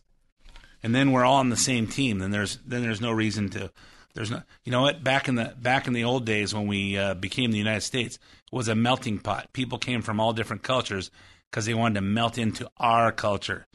And 0.83 0.93
then 0.93 1.13
we're 1.13 1.23
all 1.23 1.37
on 1.37 1.51
the 1.51 1.55
same 1.55 1.87
team. 1.87 2.19
Then 2.19 2.31
there's 2.31 2.57
then 2.65 2.81
there's 2.81 2.99
no 2.99 3.13
reason 3.13 3.51
to 3.51 3.71
there's 4.15 4.31
no, 4.31 4.41
you 4.65 4.73
know 4.73 4.81
what? 4.81 5.01
Back 5.01 5.29
in 5.29 5.35
the 5.35 5.55
back 5.57 5.87
in 5.87 5.93
the 5.93 6.03
old 6.03 6.25
days 6.25 6.53
when 6.53 6.67
we 6.67 6.97
uh, 6.97 7.13
became 7.13 7.53
the 7.53 7.57
United 7.57 7.83
States, 7.83 8.17
it 8.17 8.53
was 8.53 8.67
a 8.67 8.75
melting 8.75 9.19
pot. 9.19 9.53
People 9.53 9.77
came 9.77 10.01
from 10.01 10.19
all 10.19 10.33
different 10.33 10.61
cultures 10.61 11.09
because 11.49 11.65
they 11.65 11.73
wanted 11.73 11.95
to 11.95 12.01
melt 12.01 12.37
into 12.37 12.69
our 12.75 13.13
culture. 13.13 13.65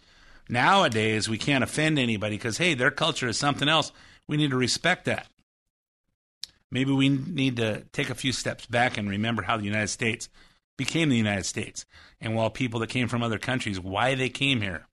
Nowadays, 0.51 1.31
we 1.31 1.39
can't 1.39 1.65
offend 1.65 1.99
anybody 1.99 2.37
because 2.37 2.59
hey, 2.59 2.75
their 2.75 2.91
culture 2.91 3.29
is 3.29 3.39
something 3.39 3.71
else. 3.71 3.91
We 4.29 4.37
need 4.37 4.51
to 4.51 4.57
respect 4.59 5.07
that. 5.07 5.30
Maybe 6.71 6.93
we 6.93 7.09
need 7.09 7.57
to 7.57 7.85
take 7.93 8.11
a 8.11 8.15
few 8.15 8.33
steps 8.33 8.67
back 8.67 8.97
and 8.97 9.09
remember 9.09 9.43
how 9.43 9.57
the 9.57 9.65
United 9.65 9.89
States 9.89 10.29
became 10.77 11.09
the 11.09 11.17
United 11.17 11.45
States, 11.45 11.85
and 12.21 12.35
while 12.35 12.49
people 12.49 12.81
that 12.81 12.89
came 12.89 13.09
from 13.09 13.23
other 13.23 13.39
countries, 13.39 13.79
why 13.79 14.15
they 14.15 14.29
came 14.29 14.63
here. 14.63 14.87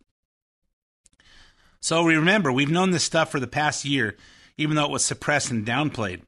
So 1.79 2.03
remember, 2.03 2.51
we've 2.51 2.69
known 2.69 2.91
this 2.91 3.03
stuff 3.03 3.31
for 3.31 3.39
the 3.39 3.47
past 3.47 3.85
year 3.85 4.17
even 4.57 4.75
though 4.75 4.85
it 4.85 4.91
was 4.91 5.05
suppressed 5.05 5.51
and 5.51 5.65
downplayed. 5.65 6.21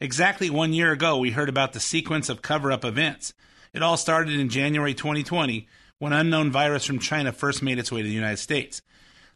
Exactly 0.00 0.48
one 0.48 0.72
year 0.72 0.92
ago, 0.92 1.18
we 1.18 1.32
heard 1.32 1.48
about 1.48 1.72
the 1.72 1.80
sequence 1.80 2.28
of 2.28 2.42
cover 2.42 2.72
up 2.72 2.84
events. 2.84 3.34
It 3.72 3.82
all 3.82 3.96
started 3.96 4.38
in 4.38 4.48
January 4.48 4.94
2020 4.94 5.66
when 5.98 6.12
unknown 6.12 6.50
virus 6.50 6.84
from 6.84 6.98
China 6.98 7.32
first 7.32 7.62
made 7.62 7.78
its 7.78 7.90
way 7.90 8.02
to 8.02 8.08
the 8.08 8.14
United 8.14 8.38
States. 8.38 8.82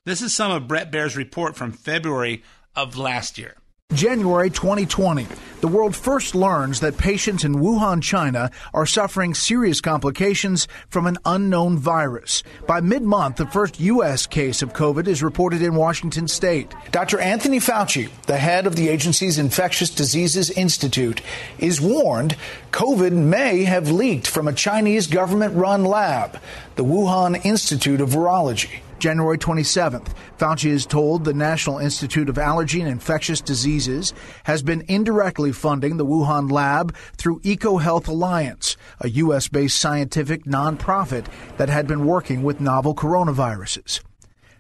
This 0.05 0.23
is 0.23 0.33
some 0.33 0.53
of 0.53 0.68
Bret 0.68 0.90
Baier's 0.90 1.16
report 1.16 1.57
from 1.57 1.73
February 1.73 2.42
of 2.75 2.97
last 2.97 3.38
year. 3.38 3.57
January 3.94 4.51
2020, 4.51 5.27
the 5.62 5.66
world 5.66 5.96
first 5.96 6.35
learns 6.35 6.81
that 6.81 6.98
patients 6.98 7.42
in 7.42 7.55
Wuhan, 7.55 8.03
China 8.03 8.51
are 8.74 8.85
suffering 8.85 9.33
serious 9.33 9.81
complications 9.81 10.68
from 10.90 11.07
an 11.07 11.16
unknown 11.24 11.79
virus. 11.79 12.42
By 12.66 12.81
mid 12.81 13.03
month, 13.03 13.37
the 13.37 13.46
first 13.46 13.81
U.S. 13.81 14.27
case 14.27 14.61
of 14.61 14.74
COVID 14.74 15.09
is 15.09 15.22
reported 15.22 15.62
in 15.62 15.74
Washington 15.74 16.29
state. 16.29 16.74
Dr. 16.90 17.18
Anthony 17.18 17.61
Fauci, 17.61 18.11
the 18.27 18.37
head 18.37 18.66
of 18.66 18.77
the 18.77 18.90
agency's 18.90 19.38
Infectious 19.38 19.88
Diseases 19.88 20.51
Institute, 20.51 21.22
is 21.59 21.81
warned 21.81 22.37
COVID 22.72 23.12
may 23.12 23.64
have 23.64 23.90
leaked 23.90 24.27
from 24.27 24.46
a 24.46 24.53
Chinese 24.53 25.07
government 25.07 25.57
run 25.57 25.87
lab, 25.87 26.38
the 26.77 26.85
Wuhan 26.85 27.42
Institute 27.42 28.03
of 28.03 28.11
Virology. 28.11 28.81
January 28.99 29.39
27th, 29.39 30.13
Fauci 30.39 30.71
is 30.71 30.85
told 30.85 31.25
the 31.25 31.33
National 31.33 31.79
Institute 31.79 32.29
of 32.29 32.37
Allergy 32.37 32.81
and 32.81 32.91
Infectious 32.91 33.41
Diseases 33.41 34.13
has 34.43 34.63
been 34.63 34.85
indirectly 34.89 35.53
funding 35.53 35.97
the 35.97 36.07
Wuhan 36.07 36.51
lab 36.51 36.97
through 37.17 37.39
EcoHealth 37.41 38.09
Alliance, 38.09 38.77
a 39.01 39.09
U.S. 39.11 39.47
based 39.47 39.79
scientific 39.79 40.45
nonprofit 40.45 41.27
that 41.59 41.69
had 41.69 41.87
been 41.87 42.07
working 42.07 42.43
with 42.43 42.61
novel 42.61 42.93
coronaviruses. 42.93 44.01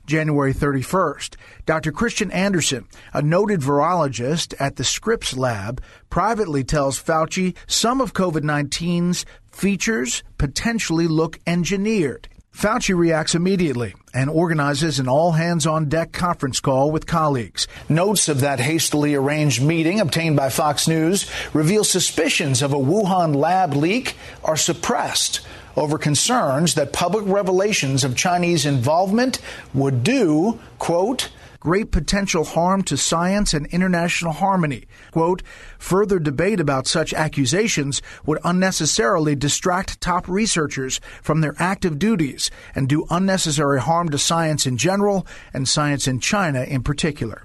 January 0.06 0.54
31st, 0.54 1.34
Dr. 1.66 1.92
Kristian 1.92 2.32
Andersen, 2.32 2.86
a 3.12 3.20
noted 3.20 3.60
virologist 3.60 4.54
at 4.60 4.76
the 4.76 4.84
Scripps 4.84 5.36
Lab, 5.36 5.82
privately 6.10 6.62
tells 6.62 7.02
Fauci 7.02 7.56
some 7.66 8.00
of 8.00 8.14
COVID 8.14 8.42
19's 8.42 9.26
features 9.50 10.22
potentially 10.38 11.08
look 11.08 11.40
engineered. 11.46 12.28
Fauci 12.58 12.92
reacts 12.92 13.36
immediately 13.36 13.94
and 14.12 14.28
organizes 14.28 14.98
an 14.98 15.06
all 15.06 15.30
hands 15.30 15.64
on 15.64 15.88
deck 15.88 16.10
conference 16.10 16.58
call 16.58 16.90
with 16.90 17.06
colleagues. 17.06 17.68
Notes 17.88 18.28
of 18.28 18.40
that 18.40 18.58
hastily 18.58 19.14
arranged 19.14 19.62
meeting 19.62 20.00
obtained 20.00 20.34
by 20.34 20.48
Fox 20.48 20.88
News 20.88 21.30
reveal 21.54 21.84
suspicions 21.84 22.60
of 22.60 22.72
a 22.72 22.76
Wuhan 22.76 23.36
lab 23.36 23.74
leak 23.74 24.16
are 24.42 24.56
suppressed 24.56 25.40
over 25.76 25.98
concerns 25.98 26.74
that 26.74 26.92
public 26.92 27.24
revelations 27.28 28.02
of 28.02 28.16
Chinese 28.16 28.66
involvement 28.66 29.38
would 29.72 30.02
do, 30.02 30.58
quote, 30.80 31.28
great 31.60 31.90
potential 31.90 32.44
harm 32.44 32.82
to 32.82 32.96
science 32.96 33.52
and 33.54 33.66
international 33.66 34.32
harmony. 34.32 34.84
Quote, 35.10 35.42
further 35.78 36.18
debate 36.18 36.60
about 36.60 36.86
such 36.86 37.12
accusations 37.14 38.02
would 38.24 38.38
unnecessarily 38.44 39.34
distract 39.34 40.00
top 40.00 40.28
researchers 40.28 41.00
from 41.22 41.40
their 41.40 41.54
active 41.58 41.98
duties 41.98 42.50
and 42.74 42.88
do 42.88 43.06
unnecessary 43.10 43.80
harm 43.80 44.08
to 44.08 44.18
science 44.18 44.66
in 44.66 44.76
general 44.76 45.26
and 45.52 45.68
science 45.68 46.06
in 46.06 46.20
China 46.20 46.62
in 46.62 46.82
particular. 46.82 47.44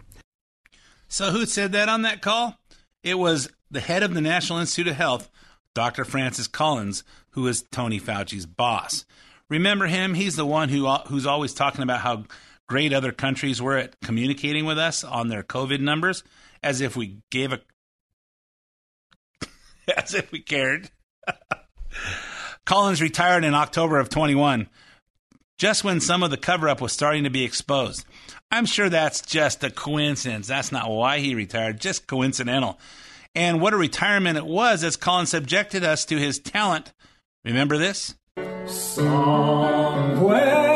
So, 1.07 1.31
who 1.31 1.45
said 1.45 1.71
that 1.73 1.89
on 1.89 2.01
that 2.03 2.21
call? 2.21 2.57
It 3.03 3.19
was 3.19 3.49
the 3.69 3.81
head 3.81 4.03
of 4.03 4.13
the 4.13 4.21
National 4.21 4.59
Institute 4.59 4.87
of 4.87 4.95
Health, 4.95 5.29
Dr. 5.75 6.05
Francis 6.05 6.47
Collins, 6.47 7.03
who 7.31 7.47
is 7.47 7.63
Tony 7.71 7.99
Fauci's 7.99 8.45
boss. 8.45 9.05
Remember 9.49 9.85
him? 9.85 10.13
He's 10.13 10.35
the 10.35 10.45
one 10.45 10.69
who 10.69 10.87
who's 11.07 11.25
always 11.25 11.53
talking 11.53 11.83
about 11.83 11.99
how 11.99 12.23
great 12.67 12.93
other 12.93 13.11
countries 13.11 13.61
were 13.61 13.77
at 13.77 13.99
communicating 14.01 14.65
with 14.65 14.77
us 14.77 15.03
on 15.03 15.27
their 15.27 15.43
COVID 15.43 15.79
numbers, 15.79 16.23
as 16.61 16.81
if 16.81 16.95
we 16.95 17.17
gave 17.29 17.53
a, 17.53 17.59
as 19.97 20.13
if 20.13 20.31
we 20.31 20.39
cared. 20.39 20.89
Collins 22.65 23.01
retired 23.01 23.43
in 23.43 23.53
October 23.53 23.99
of 23.99 24.09
21, 24.09 24.69
just 25.57 25.83
when 25.83 25.99
some 25.99 26.23
of 26.23 26.31
the 26.31 26.37
cover 26.37 26.69
up 26.69 26.81
was 26.81 26.93
starting 26.93 27.25
to 27.25 27.29
be 27.29 27.43
exposed. 27.43 28.05
I'm 28.49 28.65
sure 28.65 28.89
that's 28.89 29.21
just 29.21 29.63
a 29.63 29.69
coincidence. 29.69 30.47
That's 30.47 30.71
not 30.71 30.89
why 30.89 31.19
he 31.19 31.35
retired, 31.35 31.81
just 31.81 32.07
coincidental. 32.07 32.79
And 33.35 33.59
what 33.59 33.73
a 33.73 33.77
retirement 33.77 34.37
it 34.37 34.45
was 34.45 34.83
as 34.83 34.95
Collins 34.95 35.29
subjected 35.29 35.83
us 35.83 36.05
to 36.05 36.17
his 36.17 36.39
talent. 36.39 36.93
Remember 37.43 37.77
this? 37.77 38.15
Somewhere 38.65 40.72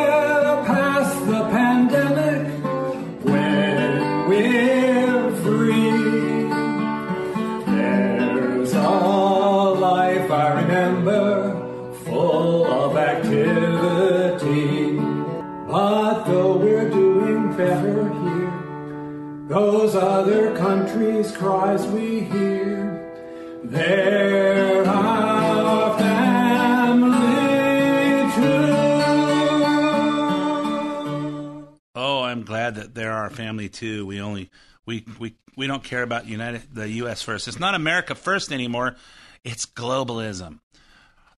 But 15.67 16.23
though 16.23 16.55
we're 16.55 16.89
doing 16.89 17.53
better 17.57 18.07
here, 18.07 19.47
those 19.49 19.95
other 19.95 20.55
countries' 20.55 21.35
cries 21.35 21.85
we 21.87 22.21
hear, 22.21 23.59
they're 23.65 24.85
our 24.85 25.99
family 25.99 27.11
too. 28.33 28.87
Oh, 31.95 32.23
I'm 32.23 32.43
glad 32.43 32.75
that 32.75 32.95
they're 32.95 33.11
our 33.11 33.29
family 33.29 33.67
too. 33.67 34.05
We 34.05 34.21
only 34.21 34.49
we 34.85 35.03
we 35.19 35.35
we 35.57 35.67
don't 35.67 35.83
care 35.83 36.01
about 36.01 36.27
United 36.27 36.73
the 36.73 36.87
U.S. 37.01 37.21
first. 37.21 37.49
It's 37.49 37.59
not 37.59 37.75
America 37.75 38.15
first 38.15 38.53
anymore. 38.53 38.95
It's 39.43 39.65
globalism. 39.65 40.59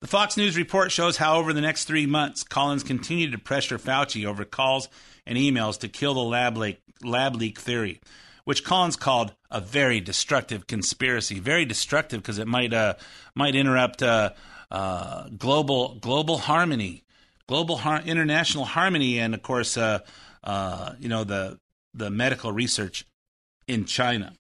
The 0.00 0.06
Fox 0.06 0.36
News 0.36 0.56
report 0.56 0.92
shows 0.92 1.16
how 1.16 1.38
over 1.38 1.52
the 1.52 1.60
next 1.60 1.84
three 1.84 2.06
months, 2.06 2.44
Collins 2.44 2.84
continued 2.84 3.32
to 3.32 3.38
pressure 3.38 3.78
Fauci 3.78 4.24
over 4.24 4.44
calls 4.44 4.88
and 5.26 5.36
emails 5.36 5.80
to 5.80 5.88
kill 5.88 6.14
the 6.14 6.20
lab 6.20 6.56
leak, 6.56 6.80
lab 7.02 7.34
leak 7.34 7.58
theory, 7.58 8.00
which 8.44 8.62
Collins 8.62 8.94
called 8.94 9.34
a 9.50 9.60
very 9.60 10.00
destructive 10.00 10.68
conspiracy. 10.68 11.40
Very 11.40 11.64
destructive 11.64 12.22
because 12.22 12.38
it 12.38 12.46
might 12.46 12.72
uh, 12.72 12.94
might 13.34 13.56
interrupt 13.56 14.00
uh, 14.00 14.30
uh, 14.70 15.30
global 15.30 15.96
global 15.96 16.38
harmony, 16.38 17.02
global 17.48 17.78
har- 17.78 18.02
international 18.02 18.66
harmony, 18.66 19.18
and 19.18 19.34
of 19.34 19.42
course, 19.42 19.76
uh, 19.76 19.98
uh, 20.44 20.92
you 21.00 21.08
know 21.08 21.24
the 21.24 21.58
the 21.92 22.08
medical 22.08 22.52
research 22.52 23.04
in 23.66 23.84
China. 23.84 24.32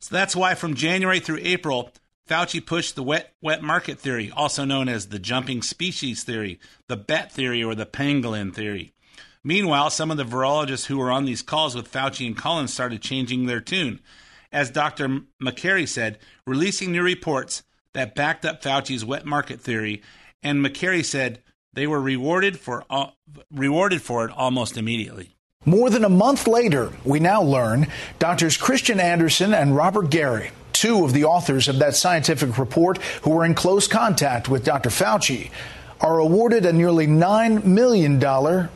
So 0.00 0.12
that's 0.12 0.34
why 0.34 0.56
from 0.56 0.74
January 0.74 1.20
through 1.20 1.38
April, 1.42 1.92
Fauci 2.28 2.64
pushed 2.64 2.94
the 2.94 3.02
wet 3.02 3.34
wet 3.42 3.62
market 3.62 3.98
theory, 3.98 4.30
also 4.34 4.64
known 4.64 4.88
as 4.88 5.08
the 5.08 5.18
jumping 5.18 5.60
species 5.62 6.24
theory, 6.24 6.58
the 6.88 6.96
bat 6.96 7.30
theory, 7.30 7.62
or 7.62 7.74
the 7.74 7.86
pangolin 7.86 8.54
theory. 8.54 8.94
Meanwhile, 9.42 9.90
some 9.90 10.10
of 10.10 10.16
the 10.16 10.24
virologists 10.24 10.86
who 10.86 10.96
were 10.96 11.10
on 11.10 11.26
these 11.26 11.42
calls 11.42 11.74
with 11.74 11.92
Fauci 11.92 12.26
and 12.26 12.36
Collins 12.36 12.72
started 12.72 13.02
changing 13.02 13.44
their 13.44 13.60
tune. 13.60 14.00
As 14.50 14.70
Dr. 14.70 15.20
Makary 15.42 15.86
said, 15.86 16.18
releasing 16.46 16.92
new 16.92 17.02
reports 17.02 17.62
that 17.92 18.14
backed 18.14 18.46
up 18.46 18.62
Fauci's 18.62 19.04
wet 19.04 19.26
market 19.26 19.60
theory, 19.60 20.02
and 20.42 20.64
Makary 20.64 21.04
said 21.04 21.42
they 21.74 21.86
were 21.86 22.00
rewarded 22.00 22.58
for 22.58 22.84
uh, 22.88 23.08
rewarded 23.50 24.00
for 24.00 24.24
it 24.24 24.32
almost 24.34 24.78
immediately. 24.78 25.36
More 25.66 25.90
than 25.90 26.04
a 26.04 26.10
month 26.10 26.46
later, 26.46 26.92
we 27.04 27.20
now 27.20 27.42
learn 27.42 27.88
doctors 28.18 28.56
Kristian 28.56 28.98
Andersen 28.98 29.52
and 29.52 29.76
Robert 29.76 30.10
Garry, 30.10 30.50
two 30.84 31.02
of 31.02 31.14
the 31.14 31.24
authors 31.24 31.66
of 31.66 31.78
that 31.78 31.96
scientific 31.96 32.58
report 32.58 32.98
who 33.22 33.30
were 33.30 33.46
in 33.46 33.54
close 33.54 33.88
contact 33.88 34.50
with 34.50 34.66
Dr. 34.66 34.90
Fauci, 34.90 35.50
are 35.98 36.18
awarded 36.18 36.66
a 36.66 36.74
nearly 36.74 37.06
$9 37.06 37.64
million 37.64 38.20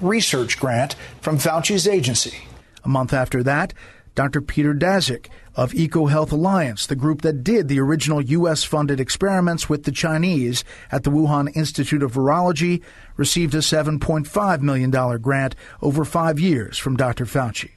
research 0.00 0.58
grant 0.58 0.96
from 1.20 1.36
Fauci's 1.36 1.86
agency. 1.86 2.38
A 2.82 2.88
month 2.88 3.12
after 3.12 3.42
that, 3.42 3.74
Dr. 4.14 4.40
Peter 4.40 4.72
Daszak 4.72 5.26
of 5.54 5.72
EcoHealth 5.72 6.32
Alliance, 6.32 6.86
the 6.86 6.96
group 6.96 7.20
that 7.20 7.44
did 7.44 7.68
the 7.68 7.78
original 7.78 8.22
U.S. 8.22 8.64
funded 8.64 9.00
experiments 9.00 9.68
with 9.68 9.84
the 9.84 9.92
Chinese 9.92 10.64
at 10.90 11.04
the 11.04 11.10
Wuhan 11.10 11.54
Institute 11.54 12.02
of 12.02 12.14
Virology, 12.14 12.80
received 13.18 13.54
a 13.54 13.58
$7.5 13.58 14.62
million 14.62 14.90
grant 15.20 15.54
over 15.82 16.06
five 16.06 16.40
years 16.40 16.78
from 16.78 16.96
Dr. 16.96 17.26
Fauci. 17.26 17.72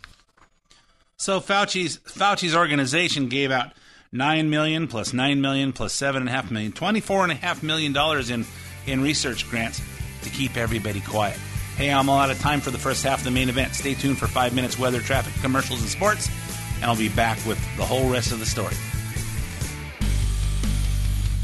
So 1.18 1.42
Fauci's 1.42 1.98
Fauci's 2.06 2.56
organization 2.56 3.28
gave 3.28 3.52
out 3.52 3.74
nine 4.14 4.50
million 4.50 4.88
plus 4.88 5.14
nine 5.14 5.40
million 5.40 5.72
plus 5.72 5.94
seven 5.94 6.22
and 6.22 6.30
a 6.30 6.32
half 6.32 6.52
million, 6.52 6.72
twenty-four 6.72 7.24
and 7.24 7.32
a 7.32 7.36
half 7.36 7.64
million 7.64 7.94
dollars 7.94 8.30
in 8.30 8.46
in 8.86 9.02
research 9.02 9.50
grants 9.50 9.82
to 10.24 10.30
keep 10.30 10.58
everybody 10.58 11.00
quiet. 11.00 11.38
Hey, 11.78 11.92
I'm 11.92 12.10
all 12.10 12.20
out 12.20 12.30
of 12.30 12.40
time 12.40 12.60
for 12.60 12.72
the 12.72 12.78
first 12.78 13.04
half 13.04 13.20
of 13.20 13.24
the 13.24 13.32
main 13.32 13.48
event. 13.48 13.74
Stay 13.74 13.94
tuned 13.94 14.18
for 14.18 14.28
five 14.28 14.54
minutes 14.54 14.78
weather, 14.78 15.00
traffic, 15.00 15.34
commercials, 15.42 15.82
and 15.82 15.90
sports, 15.90 16.30
and 16.76 16.86
I'll 16.86 16.98
be 16.98 17.10
back 17.10 17.38
with 17.46 17.58
the 17.78 17.86
whole 17.86 18.10
rest 18.10 18.32
of 18.32 18.40
the 18.40 18.46
story. 18.46 18.76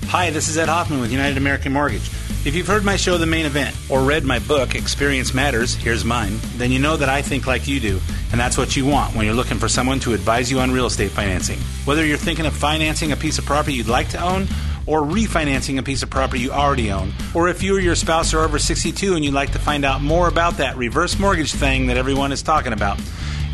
Hi, 0.09 0.29
this 0.29 0.49
is 0.49 0.57
Ed 0.57 0.69
Hoffman 0.69 0.99
with 0.99 1.11
United 1.11 1.37
American 1.37 1.73
Mortgage. 1.73 2.09
If 2.47 2.55
you've 2.55 2.65
heard 2.65 2.85
my 2.85 2.95
show, 2.95 3.17
The 3.17 3.25
Main 3.25 3.45
Event, 3.45 3.75
or 3.89 4.03
read 4.03 4.23
my 4.23 4.39
book, 4.39 4.73
Experience 4.73 5.33
Matters, 5.33 5.75
here's 5.75 6.05
mine, 6.05 6.39
then 6.55 6.71
you 6.71 6.79
know 6.79 6.95
that 6.95 7.09
I 7.09 7.21
think 7.21 7.45
like 7.45 7.67
you 7.67 7.81
do, 7.81 7.99
and 8.31 8.39
that's 8.39 8.57
what 8.57 8.73
you 8.73 8.85
want 8.85 9.13
when 9.13 9.25
you're 9.25 9.35
looking 9.35 9.57
for 9.57 9.67
someone 9.67 9.99
to 9.99 10.13
advise 10.13 10.49
you 10.49 10.59
on 10.59 10.71
real 10.71 10.85
estate 10.85 11.11
financing. 11.11 11.59
Whether 11.83 12.05
you're 12.05 12.15
thinking 12.15 12.45
of 12.45 12.55
financing 12.55 13.11
a 13.11 13.17
piece 13.17 13.37
of 13.37 13.43
property 13.43 13.73
you'd 13.73 13.89
like 13.89 14.07
to 14.11 14.23
own, 14.23 14.47
or 14.85 15.01
refinancing 15.01 15.77
a 15.77 15.83
piece 15.83 16.03
of 16.03 16.09
property 16.09 16.39
you 16.39 16.51
already 16.51 16.89
own, 16.89 17.11
or 17.35 17.49
if 17.49 17.61
you 17.63 17.75
or 17.75 17.81
your 17.81 17.95
spouse 17.95 18.33
are 18.33 18.39
over 18.39 18.57
62 18.57 19.15
and 19.15 19.25
you'd 19.25 19.33
like 19.33 19.51
to 19.51 19.59
find 19.59 19.83
out 19.83 20.01
more 20.01 20.29
about 20.29 20.55
that 20.55 20.77
reverse 20.77 21.19
mortgage 21.19 21.51
thing 21.51 21.87
that 21.87 21.97
everyone 21.97 22.31
is 22.31 22.41
talking 22.41 22.71
about, 22.71 22.97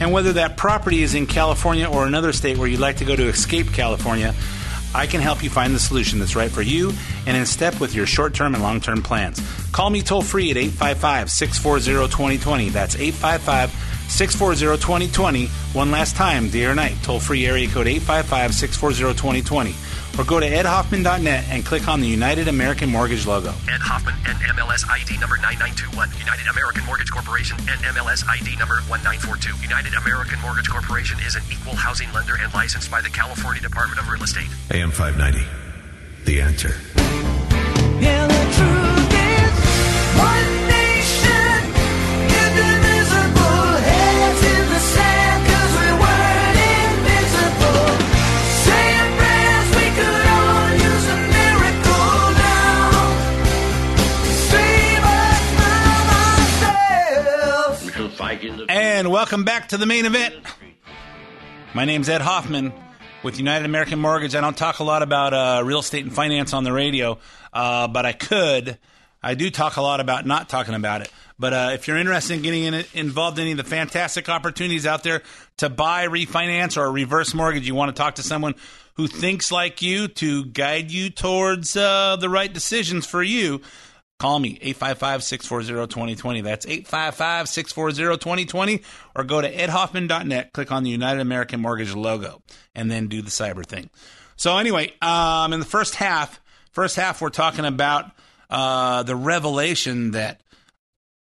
and 0.01 0.11
whether 0.11 0.33
that 0.33 0.55
property 0.55 1.01
is 1.01 1.15
in 1.15 1.25
California 1.25 1.89
or 1.89 2.05
another 2.05 2.31
state 2.31 2.59
where 2.59 2.67
you'd 2.67 2.79
like 2.79 2.97
to 2.97 3.05
go 3.05 3.15
to 3.15 3.27
escape 3.27 3.73
California, 3.73 4.35
I 4.95 5.07
can 5.07 5.21
help 5.21 5.43
you 5.43 5.49
find 5.49 5.73
the 5.73 5.79
solution 5.79 6.19
that's 6.19 6.35
right 6.35 6.51
for 6.51 6.61
you 6.61 6.91
and 7.25 7.35
in 7.35 7.45
step 7.45 7.79
with 7.79 7.95
your 7.95 8.05
short 8.05 8.33
term 8.33 8.53
and 8.53 8.63
long 8.63 8.79
term 8.79 9.01
plans. 9.01 9.41
Call 9.71 9.89
me 9.89 10.01
toll 10.01 10.21
free 10.21 10.51
at 10.51 10.57
855 10.57 11.31
640 11.31 12.11
2020. 12.11 12.69
That's 12.69 12.95
855 12.95 13.71
640 14.09 14.81
2020. 14.81 15.47
One 15.73 15.91
last 15.91 16.15
time, 16.15 16.49
day 16.49 16.65
or 16.65 16.75
night, 16.75 16.95
toll 17.01 17.19
free 17.19 17.45
area 17.47 17.67
code 17.67 17.87
855 17.87 18.53
640 18.53 19.13
2020. 19.17 19.75
Or 20.17 20.23
go 20.23 20.39
to 20.39 20.47
edhoffman.net 20.47 21.45
and 21.49 21.65
click 21.65 21.87
on 21.87 21.99
the 21.99 22.07
United 22.07 22.47
American 22.47 22.89
Mortgage 22.89 23.25
logo. 23.25 23.49
Ed 23.69 23.81
Hoffman, 23.81 24.13
NMLS 24.23 24.85
ID 24.89 25.17
number 25.17 25.37
9921. 25.37 26.09
United 26.19 26.47
American 26.47 26.85
Mortgage 26.85 27.11
Corporation, 27.11 27.57
NMLS 27.57 28.23
ID 28.29 28.55
number 28.57 28.81
1942. 28.87 29.61
United 29.61 29.93
American 29.95 30.39
Mortgage 30.41 30.69
Corporation 30.69 31.17
is 31.25 31.35
an 31.35 31.43
equal 31.51 31.75
housing 31.75 32.11
lender 32.13 32.35
and 32.39 32.53
licensed 32.53 32.91
by 32.91 33.01
the 33.01 33.09
California 33.09 33.61
Department 33.61 33.99
of 33.99 34.07
Real 34.07 34.23
Estate. 34.23 34.49
AM 34.71 34.91
590. 34.91 35.45
The 36.25 36.41
answer. 36.41 36.75
Yeah, 37.99 38.27
the 38.27 38.92
And 58.43 59.09
welcome 59.09 59.45
back 59.45 59.69
to 59.69 59.77
the 59.77 59.85
main 59.85 60.05
event. 60.05 60.35
My 61.73 61.85
name's 61.85 62.09
Ed 62.09 62.19
Hoffman 62.19 62.73
with 63.23 63.37
United 63.37 63.63
American 63.63 63.99
Mortgage. 63.99 64.35
I 64.35 64.41
don't 64.41 64.57
talk 64.57 64.79
a 64.79 64.83
lot 64.83 65.01
about 65.01 65.33
uh, 65.33 65.63
real 65.63 65.79
estate 65.79 66.03
and 66.03 66.13
finance 66.13 66.53
on 66.53 66.65
the 66.65 66.73
radio, 66.73 67.19
uh, 67.53 67.87
but 67.87 68.05
I 68.05 68.11
could. 68.11 68.77
I 69.21 69.35
do 69.35 69.49
talk 69.49 69.77
a 69.77 69.81
lot 69.81 70.01
about 70.01 70.25
not 70.25 70.49
talking 70.49 70.73
about 70.73 71.01
it. 71.01 71.11
But 71.39 71.53
uh, 71.53 71.71
if 71.73 71.87
you're 71.87 71.95
interested 71.95 72.35
in 72.35 72.41
getting 72.41 72.63
in, 72.63 72.83
involved 72.93 73.39
in 73.39 73.43
any 73.43 73.51
of 73.51 73.57
the 73.57 73.63
fantastic 73.63 74.27
opportunities 74.27 74.85
out 74.85 75.03
there 75.03 75.23
to 75.57 75.69
buy, 75.69 76.07
refinance, 76.07 76.75
or 76.75 76.91
reverse 76.91 77.33
mortgage, 77.33 77.65
you 77.65 77.75
want 77.75 77.95
to 77.95 77.99
talk 77.99 78.15
to 78.15 78.23
someone 78.23 78.55
who 78.95 79.07
thinks 79.07 79.53
like 79.53 79.81
you 79.81 80.09
to 80.09 80.45
guide 80.45 80.91
you 80.91 81.09
towards 81.09 81.77
uh, 81.77 82.17
the 82.17 82.27
right 82.27 82.51
decisions 82.53 83.05
for 83.05 83.23
you. 83.23 83.61
Call 84.19 84.39
me 84.39 84.57
855-640-2020. 84.59 86.43
That's 86.43 86.65
855-640-2020 86.65 88.83
or 89.15 89.23
go 89.23 89.41
to 89.41 89.53
edhoffman.net, 89.53 90.53
click 90.53 90.71
on 90.71 90.83
the 90.83 90.89
United 90.89 91.19
American 91.19 91.59
Mortgage 91.59 91.93
logo 91.93 92.41
and 92.73 92.89
then 92.89 93.07
do 93.07 93.21
the 93.21 93.31
cyber 93.31 93.65
thing. 93.65 93.89
So 94.35 94.57
anyway, 94.57 94.93
um, 95.01 95.53
in 95.53 95.59
the 95.59 95.65
first 95.65 95.95
half, 95.95 96.41
first 96.71 96.95
half 96.95 97.21
we're 97.21 97.29
talking 97.29 97.65
about 97.65 98.11
uh, 98.49 99.03
the 99.03 99.15
revelation 99.15 100.11
that 100.11 100.41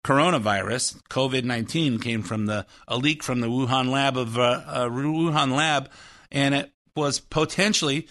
coronavirus, 0.05 1.01
COVID 1.09 1.43
nineteen, 1.43 1.99
came 1.99 2.23
from 2.23 2.45
the 2.45 2.65
a 2.87 2.97
leak 2.97 3.23
from 3.23 3.41
the 3.41 3.47
Wuhan 3.47 3.89
lab 3.89 4.17
of 4.17 4.37
uh, 4.37 4.61
uh, 4.65 4.89
Wuhan 4.89 5.55
lab, 5.55 5.89
and 6.31 6.55
it 6.55 6.71
was 6.95 7.19
potentially 7.19 8.07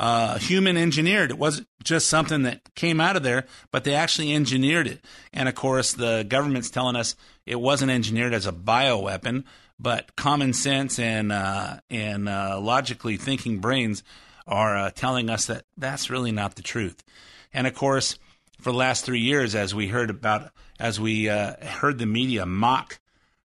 uh, 0.00 0.38
human 0.38 0.78
engineered. 0.78 1.30
It 1.30 1.36
wasn't 1.36 1.68
just 1.84 2.08
something 2.08 2.44
that 2.44 2.74
came 2.74 3.02
out 3.02 3.16
of 3.16 3.22
there, 3.22 3.44
but 3.70 3.84
they 3.84 3.94
actually 3.94 4.32
engineered 4.32 4.86
it. 4.86 5.04
And 5.30 5.46
of 5.46 5.54
course, 5.54 5.92
the 5.92 6.24
government's 6.26 6.70
telling 6.70 6.96
us 6.96 7.14
it 7.44 7.60
wasn't 7.60 7.90
engineered 7.90 8.32
as 8.32 8.46
a 8.46 8.52
bioweapon, 8.52 9.44
but 9.78 10.16
common 10.16 10.54
sense 10.54 10.98
and 10.98 11.30
uh, 11.30 11.80
and 11.90 12.30
uh, 12.30 12.58
logically 12.58 13.18
thinking 13.18 13.58
brains 13.58 14.02
are 14.46 14.74
uh, 14.74 14.90
telling 14.90 15.28
us 15.28 15.46
that 15.48 15.66
that's 15.76 16.08
really 16.08 16.32
not 16.32 16.54
the 16.54 16.62
truth. 16.62 17.04
And 17.52 17.66
of 17.66 17.74
course, 17.74 18.18
for 18.58 18.72
the 18.72 18.78
last 18.78 19.04
three 19.04 19.20
years, 19.20 19.54
as 19.54 19.74
we 19.74 19.88
heard 19.88 20.08
about, 20.08 20.50
as 20.78 20.98
we 20.98 21.28
uh, 21.28 21.62
heard 21.62 21.98
the 21.98 22.06
media 22.06 22.46
mock 22.46 23.00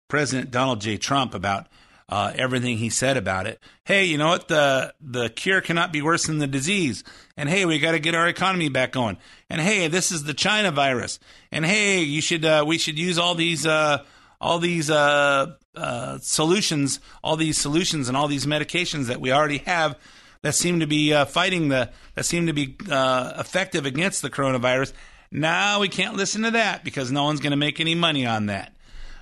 President 0.09 0.51
Donald 0.51 0.81
J. 0.81 0.97
Trump 0.97 1.33
about 1.33 1.67
uh, 2.12 2.34
everything 2.36 2.78
he 2.78 2.89
said 2.89 3.15
about 3.15 3.47
it. 3.47 3.58
Hey, 3.86 4.04
you 4.04 4.17
know 4.17 4.28
what? 4.28 4.50
The 4.50 4.93
the 5.00 5.30
cure 5.30 5.62
cannot 5.62 5.93
be 5.93 6.02
worse 6.02 6.26
than 6.26 6.39
the 6.39 6.47
disease. 6.47 7.06
And 7.38 7.47
hey, 7.47 7.65
we 7.65 7.80
got 7.80 7.93
to 7.93 8.00
get 8.00 8.13
our 8.13 8.28
economy 8.28 8.67
back 8.67 8.91
going. 8.91 9.17
And 9.50 9.62
hey, 9.62 9.88
this 9.88 10.12
is 10.12 10.26
the 10.26 10.34
China 10.34 10.71
virus. 10.71 11.19
And 11.54 11.65
hey, 11.65 12.02
you 12.02 12.21
should 12.21 12.43
uh, 12.43 12.65
we 12.67 12.78
should 12.78 13.00
use 13.00 13.17
all 13.17 13.34
these 13.34 13.65
uh, 13.65 14.04
all 14.41 14.60
these 14.60 14.89
uh, 14.89 15.56
uh, 15.74 16.17
solutions, 16.19 17.00
all 17.24 17.38
these 17.38 17.58
solutions, 17.58 18.10
and 18.10 18.17
all 18.17 18.28
these 18.28 18.45
medications 18.45 19.06
that 19.06 19.21
we 19.21 19.32
already 19.32 19.60
have 19.60 19.97
that 20.41 20.54
seem 20.54 20.82
to 20.82 20.88
be 20.88 21.13
uh, 21.13 21.24
fighting 21.24 21.69
the 21.69 21.91
that 22.15 22.26
seem 22.26 22.47
to 22.47 22.54
be 22.54 22.76
effective 22.89 23.86
against 23.86 24.21
the 24.21 24.30
coronavirus. 24.30 24.91
Now 25.32 25.80
we 25.80 25.88
can't 25.88 26.17
listen 26.17 26.41
to 26.41 26.52
that 26.52 26.84
because 26.84 27.10
no 27.10 27.24
one's 27.24 27.39
going 27.39 27.52
to 27.52 27.58
make 27.58 27.80
any 27.80 27.95
money 27.95 28.26
on 28.26 28.47
that. 28.47 28.74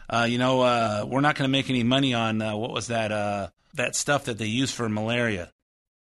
Uh, 0.09 0.25
you 0.27 0.37
know, 0.37 0.61
uh, 0.61 1.05
we're 1.07 1.21
not 1.21 1.35
going 1.35 1.47
to 1.47 1.51
make 1.51 1.69
any 1.69 1.83
money 1.83 2.13
on 2.13 2.41
uh, 2.41 2.55
what 2.55 2.71
was 2.71 2.87
that 2.87 3.11
uh, 3.11 3.49
that 3.75 3.95
stuff 3.95 4.25
that 4.25 4.37
they 4.37 4.47
use 4.47 4.71
for 4.71 4.89
malaria? 4.89 5.51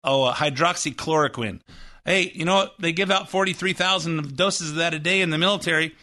Oh, 0.03 0.23
uh, 0.23 0.33
hydroxychloroquine. 0.33 1.61
Hey, 2.03 2.31
you 2.33 2.43
know 2.43 2.55
what? 2.55 2.73
They 2.79 2.91
give 2.91 3.11
out 3.11 3.29
forty 3.29 3.53
three 3.53 3.73
thousand 3.73 4.35
doses 4.35 4.71
of 4.71 4.75
that 4.77 4.93
a 4.93 4.99
day 4.99 5.21
in 5.21 5.29
the 5.29 5.37
military, 5.37 5.95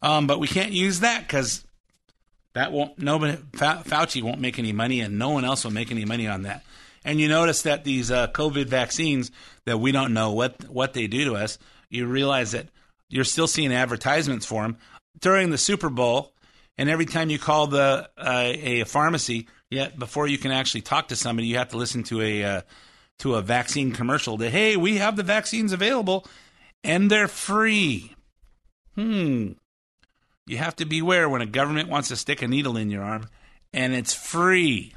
um, 0.00 0.26
but 0.26 0.38
we 0.38 0.46
can't 0.46 0.72
use 0.72 1.00
that 1.00 1.26
because 1.26 1.64
that 2.54 2.70
won't. 2.70 2.98
Nobody, 2.98 3.36
Fa- 3.54 3.82
Fauci 3.84 4.22
won't 4.22 4.40
make 4.40 4.58
any 4.58 4.72
money, 4.72 5.00
and 5.00 5.18
no 5.18 5.30
one 5.30 5.44
else 5.44 5.64
will 5.64 5.72
make 5.72 5.90
any 5.90 6.04
money 6.04 6.28
on 6.28 6.42
that. 6.42 6.62
And 7.04 7.20
you 7.20 7.28
notice 7.28 7.62
that 7.62 7.82
these 7.82 8.12
uh, 8.12 8.28
COVID 8.28 8.66
vaccines 8.66 9.32
that 9.66 9.78
we 9.78 9.90
don't 9.90 10.14
know 10.14 10.32
what 10.32 10.68
what 10.68 10.92
they 10.92 11.08
do 11.08 11.24
to 11.24 11.34
us. 11.34 11.58
You 11.90 12.06
realize 12.06 12.52
that 12.52 12.68
you're 13.08 13.24
still 13.24 13.48
seeing 13.48 13.72
advertisements 13.72 14.46
for 14.46 14.62
them 14.62 14.78
during 15.20 15.50
the 15.50 15.58
Super 15.58 15.90
Bowl 15.90 16.31
and 16.82 16.90
every 16.90 17.06
time 17.06 17.30
you 17.30 17.38
call 17.38 17.68
the 17.68 18.10
uh, 18.18 18.52
a 18.56 18.82
pharmacy, 18.82 19.46
yet 19.70 19.96
before 19.96 20.26
you 20.26 20.36
can 20.36 20.50
actually 20.50 20.80
talk 20.80 21.06
to 21.08 21.16
somebody, 21.16 21.46
you 21.46 21.58
have 21.58 21.68
to 21.68 21.76
listen 21.76 22.02
to 22.02 22.20
a 22.20 22.42
uh, 22.42 22.62
to 23.20 23.36
a 23.36 23.40
vaccine 23.40 23.92
commercial. 23.92 24.36
That 24.36 24.50
hey, 24.50 24.76
we 24.76 24.96
have 24.96 25.14
the 25.14 25.22
vaccines 25.22 25.72
available, 25.72 26.26
and 26.82 27.08
they're 27.08 27.28
free. 27.28 28.16
Hmm. 28.96 29.52
You 30.44 30.56
have 30.56 30.74
to 30.74 30.84
beware 30.84 31.28
when 31.28 31.40
a 31.40 31.46
government 31.46 31.88
wants 31.88 32.08
to 32.08 32.16
stick 32.16 32.42
a 32.42 32.48
needle 32.48 32.76
in 32.76 32.90
your 32.90 33.04
arm, 33.04 33.28
and 33.72 33.94
it's 33.94 34.12
free. 34.12 34.92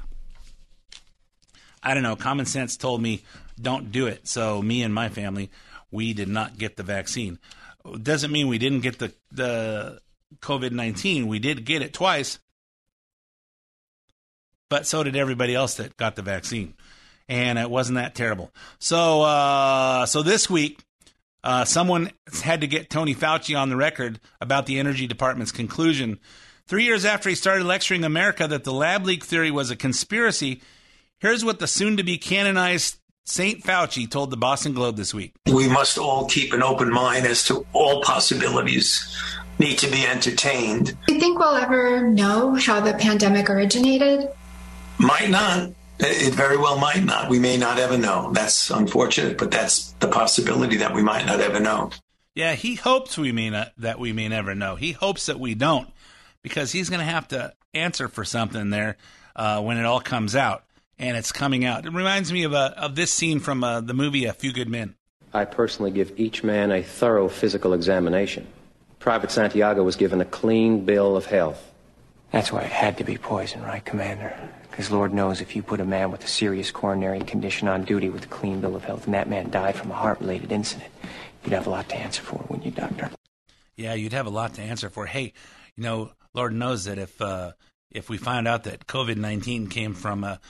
I 1.84 1.94
don't 1.94 2.02
know. 2.02 2.16
Common 2.16 2.46
sense 2.46 2.76
told 2.76 3.00
me 3.00 3.22
don't 3.62 3.92
do 3.92 4.08
it. 4.08 4.26
So 4.26 4.60
me 4.60 4.82
and 4.82 4.92
my 4.92 5.08
family, 5.08 5.52
we 5.92 6.14
did 6.14 6.26
not 6.26 6.58
get 6.58 6.76
the 6.76 6.82
vaccine. 6.82 7.38
Doesn't 8.02 8.32
mean 8.32 8.48
we 8.48 8.58
didn't 8.58 8.80
get 8.80 8.98
the 8.98 9.12
the 9.30 10.00
COVID 10.40 10.72
nineteen. 10.72 11.26
We 11.26 11.38
did 11.38 11.64
get 11.64 11.82
it 11.82 11.92
twice, 11.92 12.38
but 14.68 14.86
so 14.86 15.02
did 15.02 15.16
everybody 15.16 15.54
else 15.54 15.74
that 15.74 15.96
got 15.96 16.16
the 16.16 16.22
vaccine, 16.22 16.74
and 17.28 17.58
it 17.58 17.70
wasn't 17.70 17.96
that 17.96 18.14
terrible. 18.14 18.50
So 18.78 19.22
uh, 19.22 20.06
so 20.06 20.22
this 20.22 20.50
week. 20.50 20.80
Uh, 21.44 21.64
someone 21.64 22.10
had 22.42 22.62
to 22.62 22.66
get 22.66 22.90
Tony 22.90 23.14
Fauci 23.14 23.56
on 23.56 23.68
the 23.68 23.76
record 23.76 24.18
about 24.40 24.66
the 24.66 24.80
Energy 24.80 25.06
Department's 25.06 25.52
conclusion. 25.52 26.18
Three 26.66 26.82
years 26.82 27.04
after 27.04 27.28
he 27.28 27.36
started 27.36 27.64
lecturing 27.64 28.02
America 28.02 28.48
that 28.48 28.64
the 28.64 28.72
lab 28.72 29.06
leak 29.06 29.22
theory 29.24 29.52
was 29.52 29.70
a 29.70 29.76
conspiracy, 29.76 30.60
here's 31.20 31.44
what 31.44 31.60
the 31.60 31.68
soon 31.68 31.98
to 31.98 32.02
be 32.02 32.18
canonized 32.18 32.98
St. 33.28 33.60
Fauci 33.60 34.08
told 34.08 34.30
the 34.30 34.36
Boston 34.36 34.72
Globe 34.72 34.96
this 34.96 35.12
week. 35.12 35.34
We 35.46 35.68
must 35.68 35.98
all 35.98 36.26
keep 36.26 36.52
an 36.52 36.62
open 36.62 36.92
mind 36.92 37.26
as 37.26 37.44
to 37.48 37.66
all 37.72 38.00
possibilities 38.02 39.04
need 39.58 39.78
to 39.78 39.90
be 39.90 40.06
entertained. 40.06 40.96
Do 41.08 41.14
you 41.14 41.18
think 41.20 41.38
we'll 41.38 41.56
ever 41.56 42.06
know 42.06 42.54
how 42.54 42.80
the 42.80 42.94
pandemic 42.94 43.50
originated? 43.50 44.28
Might 44.98 45.28
not. 45.28 45.70
It 45.98 46.34
very 46.34 46.56
well 46.56 46.78
might 46.78 47.02
not. 47.02 47.28
We 47.28 47.40
may 47.40 47.56
not 47.56 47.78
ever 47.78 47.98
know. 47.98 48.30
That's 48.32 48.70
unfortunate, 48.70 49.38
but 49.38 49.50
that's 49.50 49.92
the 49.98 50.08
possibility 50.08 50.76
that 50.76 50.94
we 50.94 51.02
might 51.02 51.26
not 51.26 51.40
ever 51.40 51.58
know. 51.58 51.90
Yeah, 52.34 52.54
he 52.54 52.74
hopes 52.76 53.18
we 53.18 53.32
may 53.32 53.50
not, 53.50 53.72
that 53.78 53.98
we 53.98 54.12
may 54.12 54.28
never 54.28 54.54
know. 54.54 54.76
He 54.76 54.92
hopes 54.92 55.26
that 55.26 55.40
we 55.40 55.54
don't, 55.54 55.88
because 56.42 56.70
he's 56.70 56.90
going 56.90 57.00
to 57.00 57.06
have 57.06 57.26
to 57.28 57.54
answer 57.74 58.08
for 58.08 58.24
something 58.24 58.70
there 58.70 58.98
uh, 59.34 59.62
when 59.62 59.78
it 59.78 59.86
all 59.86 60.00
comes 60.00 60.36
out, 60.36 60.64
and 60.98 61.16
it's 61.16 61.32
coming 61.32 61.64
out. 61.64 61.86
It 61.86 61.92
reminds 61.92 62.32
me 62.32 62.44
of 62.44 62.52
a, 62.52 62.74
of 62.76 62.94
this 62.94 63.12
scene 63.12 63.40
from 63.40 63.62
uh, 63.62 63.80
the 63.80 63.94
movie 63.94 64.24
A 64.24 64.32
Few 64.32 64.52
Good 64.52 64.68
Men. 64.68 64.94
I 65.32 65.44
personally 65.44 65.90
give 65.90 66.18
each 66.18 66.42
man 66.42 66.72
a 66.72 66.82
thorough 66.82 67.28
physical 67.28 67.74
examination. 67.74 68.46
Private 68.98 69.30
Santiago 69.30 69.82
was 69.82 69.96
given 69.96 70.20
a 70.20 70.24
clean 70.24 70.84
bill 70.84 71.16
of 71.16 71.26
health. 71.26 71.72
That's 72.32 72.50
why 72.50 72.62
it 72.62 72.72
had 72.72 72.98
to 72.98 73.04
be 73.04 73.18
poison, 73.18 73.62
right, 73.62 73.84
Commander? 73.84 74.36
Because 74.70 74.90
Lord 74.90 75.14
knows 75.14 75.40
if 75.40 75.54
you 75.54 75.62
put 75.62 75.80
a 75.80 75.84
man 75.84 76.10
with 76.10 76.24
a 76.24 76.28
serious 76.28 76.70
coronary 76.70 77.20
condition 77.20 77.68
on 77.68 77.84
duty 77.84 78.08
with 78.08 78.24
a 78.24 78.28
clean 78.28 78.60
bill 78.60 78.74
of 78.74 78.84
health 78.84 79.06
and 79.06 79.14
that 79.14 79.28
man 79.28 79.50
died 79.50 79.76
from 79.76 79.90
a 79.90 79.94
heart 79.94 80.20
related 80.20 80.52
incident, 80.52 80.90
you'd 81.44 81.52
have 81.52 81.66
a 81.66 81.70
lot 81.70 81.88
to 81.88 81.96
answer 81.96 82.22
for, 82.22 82.44
wouldn't 82.48 82.66
you, 82.66 82.72
Doctor? 82.72 83.10
Yeah, 83.76 83.94
you'd 83.94 84.12
have 84.12 84.26
a 84.26 84.30
lot 84.30 84.54
to 84.54 84.62
answer 84.62 84.90
for. 84.90 85.06
Hey, 85.06 85.32
you 85.76 85.82
know, 85.82 86.10
Lord 86.34 86.52
knows 86.52 86.84
that 86.84 86.98
if 86.98 87.20
uh, 87.20 87.52
if 87.90 88.08
we 88.08 88.18
find 88.18 88.48
out 88.48 88.64
that 88.64 88.86
COVID 88.86 89.16
nineteen 89.16 89.68
came 89.68 89.94
from 89.94 90.24
a, 90.24 90.40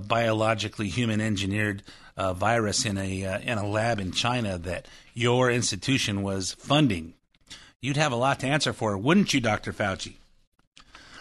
biologically 0.00 0.88
human 0.88 1.20
engineered 1.20 1.82
uh, 2.16 2.32
virus 2.32 2.84
in 2.84 2.98
a 2.98 3.24
uh, 3.24 3.38
in 3.40 3.58
a 3.58 3.66
lab 3.66 3.98
in 3.98 4.12
China 4.12 4.58
that 4.58 4.86
your 5.14 5.50
institution 5.50 6.22
was 6.22 6.52
funding, 6.52 7.14
you'd 7.80 7.96
have 7.96 8.12
a 8.12 8.16
lot 8.16 8.40
to 8.40 8.46
answer 8.46 8.72
for, 8.72 8.96
wouldn't 8.96 9.34
you, 9.34 9.40
Doctor 9.40 9.72
Fauci? 9.72 10.14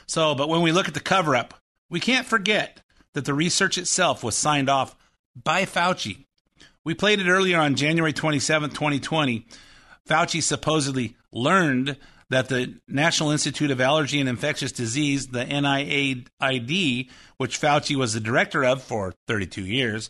So, 0.06 0.36
but 0.36 0.50
when 0.50 0.62
we 0.62 0.72
look 0.72 0.88
at 0.88 0.94
the 0.94 1.00
cover 1.00 1.36
up, 1.36 1.56
we 1.90 2.00
can't 2.00 2.28
forget 2.28 2.82
that 3.14 3.26
the 3.26 3.34
research 3.34 3.78
itself 3.78 4.24
was 4.24 4.36
signed 4.36 4.70
off 4.70 4.96
by 5.42 5.66
Fauci. 5.66 6.26
We 6.84 6.94
played 6.94 7.20
it 7.20 7.30
earlier 7.30 7.60
on 7.60 7.76
January 7.76 8.14
27, 8.14 8.72
2020. 8.72 9.46
Fauci 10.08 10.44
supposedly 10.44 11.16
learned 11.32 11.98
that 12.34 12.50
the 12.50 12.74
National 12.88 13.30
Institute 13.30 13.70
of 13.70 13.80
Allergy 13.80 14.20
and 14.20 14.28
Infectious 14.28 14.72
Disease, 14.72 15.28
the 15.28 15.46
NIAID, 15.46 17.10
which 17.38 17.62
Fauci 17.62 17.96
was 17.96 18.14
the 18.14 18.20
director 18.20 18.66
of 18.66 18.82
for 18.82 19.14
32 19.28 19.64
years, 19.64 20.10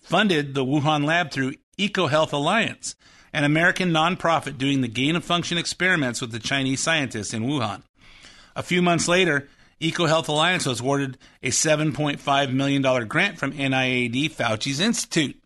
funded 0.00 0.54
the 0.54 0.64
Wuhan 0.64 1.04
lab 1.04 1.30
through 1.30 1.52
EcoHealth 1.78 2.32
Alliance, 2.32 2.96
an 3.34 3.44
American 3.44 3.90
nonprofit 3.90 4.56
doing 4.56 4.80
the 4.80 4.88
gain 4.88 5.14
of 5.14 5.24
function 5.24 5.58
experiments 5.58 6.22
with 6.22 6.32
the 6.32 6.38
Chinese 6.38 6.80
scientists 6.80 7.34
in 7.34 7.42
Wuhan. 7.42 7.82
A 8.56 8.62
few 8.62 8.80
months 8.80 9.06
later, 9.06 9.46
EcoHealth 9.78 10.28
Alliance 10.28 10.64
was 10.64 10.80
awarded 10.80 11.18
a 11.42 11.50
$7.5 11.50 12.52
million 12.52 13.06
grant 13.06 13.38
from 13.38 13.52
NIAID 13.52 14.30
Fauci's 14.30 14.80
Institute. 14.80 15.36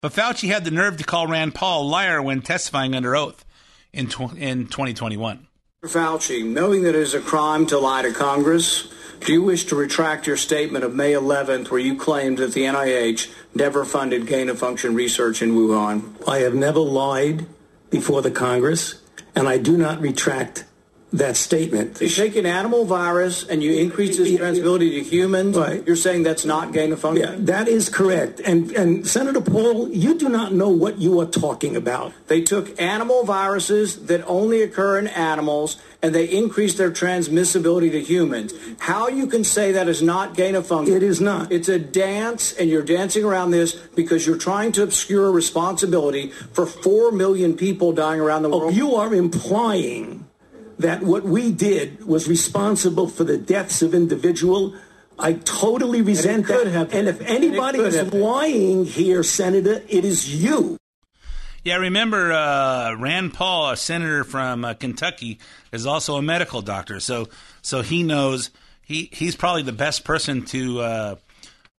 But 0.00 0.12
Fauci 0.12 0.48
had 0.48 0.64
the 0.64 0.70
nerve 0.70 0.96
to 0.96 1.04
call 1.04 1.26
Rand 1.26 1.54
Paul 1.54 1.82
a 1.82 1.88
liar 1.88 2.22
when 2.22 2.40
testifying 2.40 2.94
under 2.94 3.14
oath 3.14 3.44
in, 3.92 4.08
tw- 4.08 4.36
in 4.36 4.66
2021. 4.66 5.46
Fauci, 5.84 6.44
knowing 6.44 6.82
that 6.82 6.94
it 6.94 7.00
is 7.00 7.14
a 7.14 7.20
crime 7.20 7.66
to 7.66 7.78
lie 7.78 8.02
to 8.02 8.12
Congress, 8.12 8.88
do 9.20 9.32
you 9.32 9.42
wish 9.42 9.64
to 9.64 9.76
retract 9.76 10.26
your 10.26 10.36
statement 10.36 10.84
of 10.84 10.94
May 10.94 11.12
11th 11.12 11.70
where 11.70 11.80
you 11.80 11.96
claimed 11.96 12.38
that 12.38 12.52
the 12.52 12.62
NIH 12.62 13.32
never 13.54 13.84
funded 13.84 14.26
gain 14.26 14.48
of 14.48 14.58
function 14.58 14.94
research 14.94 15.42
in 15.42 15.52
Wuhan? 15.52 16.26
I 16.28 16.38
have 16.38 16.54
never 16.54 16.80
lied 16.80 17.46
before 17.90 18.22
the 18.22 18.30
Congress, 18.30 19.02
and 19.34 19.48
I 19.48 19.58
do 19.58 19.76
not 19.76 20.00
retract 20.00 20.64
that 21.12 21.36
statement. 21.36 22.00
You 22.00 22.08
take 22.08 22.36
an 22.36 22.46
animal 22.46 22.84
virus 22.84 23.42
and 23.44 23.62
you 23.62 23.72
increase 23.78 24.18
its 24.18 24.30
transmissibility 24.30 24.90
to 24.92 25.02
humans. 25.02 25.56
Right. 25.56 25.84
You're 25.86 25.96
saying 25.96 26.22
that's 26.22 26.44
not 26.44 26.72
gain 26.72 26.92
of 26.92 27.00
function? 27.00 27.26
Yeah, 27.28 27.36
that 27.46 27.66
is 27.68 27.88
correct. 27.88 28.40
And, 28.40 28.70
and 28.72 29.06
Senator 29.06 29.40
Paul, 29.40 29.88
you 29.88 30.16
do 30.16 30.28
not 30.28 30.52
know 30.52 30.68
what 30.68 30.98
you 30.98 31.18
are 31.20 31.26
talking 31.26 31.74
about. 31.74 32.12
They 32.28 32.42
took 32.42 32.80
animal 32.80 33.24
viruses 33.24 34.06
that 34.06 34.24
only 34.26 34.62
occur 34.62 34.98
in 35.00 35.08
animals 35.08 35.78
and 36.02 36.14
they 36.14 36.24
increased 36.26 36.78
their 36.78 36.90
transmissibility 36.90 37.90
to 37.90 38.00
humans. 38.00 38.54
How 38.78 39.08
you 39.08 39.26
can 39.26 39.44
say 39.44 39.72
that 39.72 39.88
is 39.88 40.00
not 40.00 40.34
gain 40.34 40.54
of 40.54 40.66
function? 40.66 40.96
It 40.96 41.02
is 41.02 41.20
not. 41.20 41.52
It's 41.52 41.68
a 41.68 41.78
dance, 41.78 42.54
and 42.54 42.70
you're 42.70 42.82
dancing 42.84 43.22
around 43.22 43.50
this 43.50 43.74
because 43.74 44.26
you're 44.26 44.38
trying 44.38 44.72
to 44.72 44.82
obscure 44.82 45.30
responsibility 45.30 46.30
for 46.52 46.64
four 46.64 47.12
million 47.12 47.54
people 47.54 47.92
dying 47.92 48.18
around 48.20 48.44
the 48.44 48.50
Oh, 48.50 48.58
world. 48.60 48.74
you 48.74 48.94
are 48.94 49.12
implying 49.14 50.26
that 50.80 51.02
what 51.02 51.24
we 51.24 51.52
did 51.52 52.04
was 52.04 52.28
responsible 52.28 53.08
for 53.08 53.24
the 53.24 53.38
deaths 53.38 53.82
of 53.82 53.94
individual. 53.94 54.74
I 55.18 55.34
totally 55.34 56.02
resent 56.02 56.46
could 56.46 56.68
that. 56.68 56.94
and 56.94 57.08
if 57.08 57.20
anybody 57.20 57.78
is 57.80 57.84
it 57.84 57.88
is 57.88 57.94
could 57.94 58.04
have 58.04 58.10
been. 58.12 58.20
lying 58.20 58.84
here, 58.86 59.22
Senator, 59.22 59.82
it 59.88 60.04
is 60.04 60.42
you. 60.42 60.78
Yeah, 61.62 61.76
remember 61.76 62.32
uh, 62.32 62.94
Rand 62.94 63.34
Paul, 63.34 63.70
a 63.70 63.76
senator 63.76 64.24
from 64.24 64.64
uh, 64.64 64.72
Kentucky, 64.72 65.38
is 65.72 65.84
also 65.84 66.16
a 66.16 66.22
medical 66.22 66.62
doctor. 66.62 67.00
So, 67.00 67.28
so 67.60 67.82
he 67.82 68.02
knows 68.02 68.50
he 68.82 69.10
he's 69.12 69.36
probably 69.36 69.62
the 69.62 69.72
best 69.72 70.04
person 70.04 70.44
to 70.46 70.80
uh, 70.80 71.16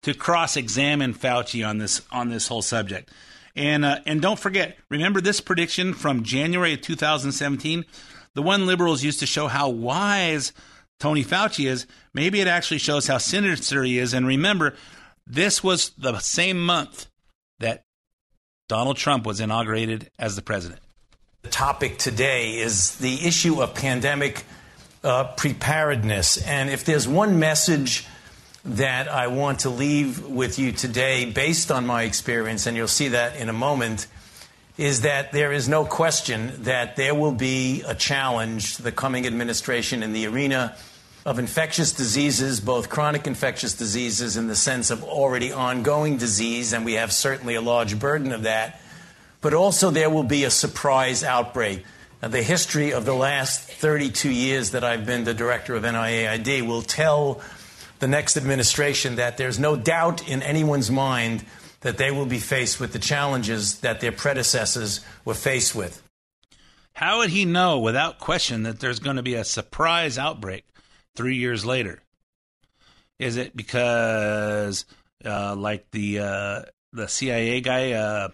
to 0.02 0.14
cross 0.14 0.56
examine 0.56 1.14
Fauci 1.14 1.68
on 1.68 1.78
this 1.78 2.00
on 2.12 2.28
this 2.28 2.46
whole 2.46 2.62
subject. 2.62 3.10
And 3.56 3.84
uh, 3.84 3.98
and 4.06 4.22
don't 4.22 4.38
forget, 4.38 4.78
remember 4.88 5.20
this 5.20 5.40
prediction 5.40 5.94
from 5.94 6.22
January 6.22 6.74
of 6.74 6.80
2017, 6.80 7.84
the 8.34 8.42
one 8.42 8.66
liberals 8.66 9.02
used 9.02 9.20
to 9.20 9.26
show 9.26 9.48
how 9.48 9.68
wise 9.68 10.52
Tony 10.98 11.24
Fauci 11.24 11.68
is. 11.68 11.86
Maybe 12.14 12.40
it 12.40 12.46
actually 12.46 12.78
shows 12.78 13.06
how 13.06 13.18
sinister 13.18 13.82
he 13.82 13.98
is. 13.98 14.14
And 14.14 14.26
remember, 14.26 14.74
this 15.26 15.62
was 15.62 15.90
the 15.98 16.18
same 16.18 16.64
month 16.64 17.06
that 17.58 17.84
Donald 18.68 18.96
Trump 18.96 19.26
was 19.26 19.40
inaugurated 19.40 20.10
as 20.18 20.36
the 20.36 20.42
president. 20.42 20.80
The 21.42 21.50
topic 21.50 21.98
today 21.98 22.58
is 22.58 22.96
the 22.96 23.26
issue 23.26 23.60
of 23.60 23.74
pandemic 23.74 24.44
uh, 25.02 25.24
preparedness. 25.36 26.36
And 26.38 26.70
if 26.70 26.84
there's 26.84 27.08
one 27.08 27.38
message 27.38 28.06
that 28.64 29.08
I 29.08 29.26
want 29.26 29.60
to 29.60 29.70
leave 29.70 30.24
with 30.24 30.58
you 30.58 30.70
today, 30.70 31.24
based 31.24 31.72
on 31.72 31.84
my 31.84 32.04
experience, 32.04 32.66
and 32.66 32.76
you'll 32.76 32.86
see 32.86 33.08
that 33.08 33.36
in 33.36 33.48
a 33.48 33.52
moment, 33.52 34.06
is 34.78 35.02
that 35.02 35.32
there 35.32 35.52
is 35.52 35.68
no 35.68 35.84
question 35.84 36.52
that 36.64 36.96
there 36.96 37.14
will 37.14 37.32
be 37.32 37.82
a 37.86 37.94
challenge 37.94 38.76
to 38.76 38.82
the 38.82 38.92
coming 38.92 39.26
administration 39.26 40.02
in 40.02 40.12
the 40.12 40.26
arena 40.26 40.74
of 41.24 41.38
infectious 41.38 41.92
diseases, 41.92 42.60
both 42.60 42.88
chronic 42.88 43.26
infectious 43.26 43.74
diseases 43.74 44.36
in 44.36 44.48
the 44.48 44.56
sense 44.56 44.90
of 44.90 45.04
already 45.04 45.52
ongoing 45.52 46.16
disease, 46.16 46.72
and 46.72 46.84
we 46.84 46.94
have 46.94 47.12
certainly 47.12 47.54
a 47.54 47.60
large 47.60 47.98
burden 47.98 48.32
of 48.32 48.42
that, 48.42 48.80
but 49.40 49.54
also 49.54 49.90
there 49.90 50.10
will 50.10 50.24
be 50.24 50.44
a 50.44 50.50
surprise 50.50 51.22
outbreak. 51.22 51.84
Now, 52.22 52.28
the 52.28 52.42
history 52.42 52.92
of 52.92 53.04
the 53.04 53.14
last 53.14 53.68
32 53.68 54.30
years 54.30 54.70
that 54.70 54.84
I've 54.84 55.06
been 55.06 55.24
the 55.24 55.34
director 55.34 55.74
of 55.74 55.82
NIAID 55.84 56.66
will 56.66 56.82
tell 56.82 57.40
the 57.98 58.08
next 58.08 58.36
administration 58.36 59.16
that 59.16 59.36
there's 59.36 59.58
no 59.58 59.76
doubt 59.76 60.28
in 60.28 60.42
anyone's 60.42 60.90
mind 60.90 61.44
that 61.82 61.98
they 61.98 62.10
will 62.10 62.26
be 62.26 62.38
faced 62.38 62.80
with 62.80 62.92
the 62.92 62.98
challenges 62.98 63.80
that 63.80 64.00
their 64.00 64.12
predecessors 64.12 65.00
were 65.24 65.34
faced 65.34 65.74
with. 65.74 66.02
How 66.94 67.18
would 67.18 67.30
he 67.30 67.44
know 67.44 67.78
without 67.78 68.18
question 68.18 68.64
that 68.64 68.80
there's 68.80 69.00
going 69.00 69.16
to 69.16 69.22
be 69.22 69.34
a 69.34 69.44
surprise 69.44 70.18
outbreak 70.18 70.64
three 71.16 71.36
years 71.36 71.64
later? 71.64 72.02
Is 73.18 73.36
it 73.36 73.56
because, 73.56 74.84
uh, 75.24 75.54
like 75.56 75.90
the 75.90 76.18
uh, 76.18 76.62
the 76.92 77.08
CIA 77.08 77.60
guy, 77.60 77.92
uh, 77.92 78.28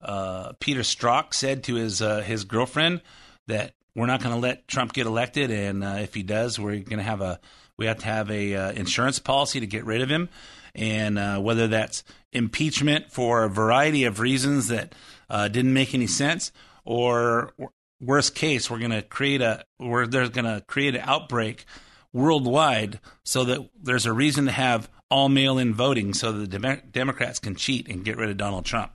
uh, 0.00 0.52
Peter 0.60 0.80
Strzok, 0.80 1.34
said 1.34 1.64
to 1.64 1.74
his 1.74 2.00
uh, 2.00 2.20
his 2.20 2.44
girlfriend 2.44 3.02
that 3.48 3.74
we're 3.94 4.06
not 4.06 4.22
going 4.22 4.34
to 4.34 4.40
let 4.40 4.68
Trump 4.68 4.92
get 4.92 5.06
elected, 5.06 5.50
and 5.50 5.82
uh, 5.84 5.98
if 6.00 6.14
he 6.14 6.22
does, 6.22 6.58
we're 6.58 6.78
going 6.78 6.98
to 6.98 7.02
have 7.02 7.20
a 7.20 7.40
we 7.76 7.86
have 7.86 7.98
to 7.98 8.06
have 8.06 8.30
a 8.30 8.76
insurance 8.76 9.18
policy 9.18 9.60
to 9.60 9.66
get 9.66 9.84
rid 9.84 10.00
of 10.00 10.08
him, 10.08 10.28
and 10.74 11.18
uh, 11.18 11.38
whether 11.38 11.68
that's 11.68 12.04
impeachment 12.32 13.10
for 13.10 13.44
a 13.44 13.48
variety 13.48 14.04
of 14.04 14.20
reasons 14.20 14.68
that 14.68 14.94
uh, 15.28 15.48
didn't 15.48 15.74
make 15.74 15.94
any 15.94 16.06
sense, 16.06 16.52
or 16.84 17.52
worst 18.00 18.34
case, 18.34 18.70
we're 18.70 18.78
going 18.78 18.90
to 18.90 19.02
create 19.02 19.42
a 19.42 19.64
we're 19.78 20.06
there's 20.06 20.30
going 20.30 20.44
to 20.44 20.62
create 20.66 20.94
an 20.94 21.02
outbreak 21.04 21.64
worldwide 22.12 22.98
so 23.24 23.44
that 23.44 23.68
there's 23.80 24.06
a 24.06 24.12
reason 24.12 24.46
to 24.46 24.52
have 24.52 24.90
all 25.10 25.28
mail-in 25.28 25.74
voting 25.74 26.14
so 26.14 26.32
the 26.32 26.46
Dem- 26.46 26.82
Democrats 26.90 27.38
can 27.38 27.54
cheat 27.54 27.88
and 27.88 28.04
get 28.04 28.16
rid 28.16 28.30
of 28.30 28.36
Donald 28.36 28.64
Trump. 28.64 28.92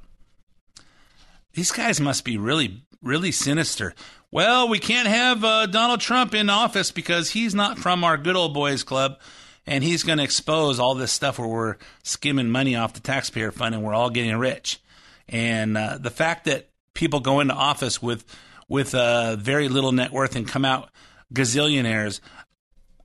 These 1.53 1.71
guys 1.71 1.99
must 1.99 2.25
be 2.25 2.37
really 2.37 2.85
really 3.01 3.31
sinister. 3.31 3.93
Well, 4.31 4.67
we 4.67 4.79
can't 4.79 5.07
have 5.07 5.43
uh, 5.45 5.67
Donald 5.67 6.01
Trump 6.01 6.33
in 6.33 6.49
office 6.49 6.91
because 6.91 7.29
he's 7.29 7.55
not 7.55 7.77
from 7.77 8.03
our 8.03 8.17
good 8.17 8.35
old 8.35 8.53
boys 8.53 8.83
club, 8.83 9.19
and 9.67 9.83
he's 9.83 10.03
going 10.03 10.17
to 10.17 10.23
expose 10.23 10.79
all 10.79 10.95
this 10.95 11.11
stuff 11.11 11.39
where 11.39 11.47
we're 11.47 11.77
skimming 12.03 12.49
money 12.49 12.75
off 12.75 12.93
the 12.93 12.99
taxpayer 12.99 13.51
fund 13.51 13.73
and 13.73 13.83
we're 13.83 13.93
all 13.93 14.09
getting 14.09 14.35
rich. 14.37 14.81
And 15.27 15.77
uh, 15.77 15.97
the 15.99 16.11
fact 16.11 16.45
that 16.45 16.69
people 16.93 17.19
go 17.19 17.39
into 17.39 17.53
office 17.53 18.01
with 18.01 18.25
with 18.67 18.95
uh, 18.95 19.35
very 19.35 19.69
little 19.69 19.91
net 19.91 20.11
worth 20.11 20.35
and 20.35 20.47
come 20.47 20.65
out 20.65 20.89
gazillionaires, 21.33 22.19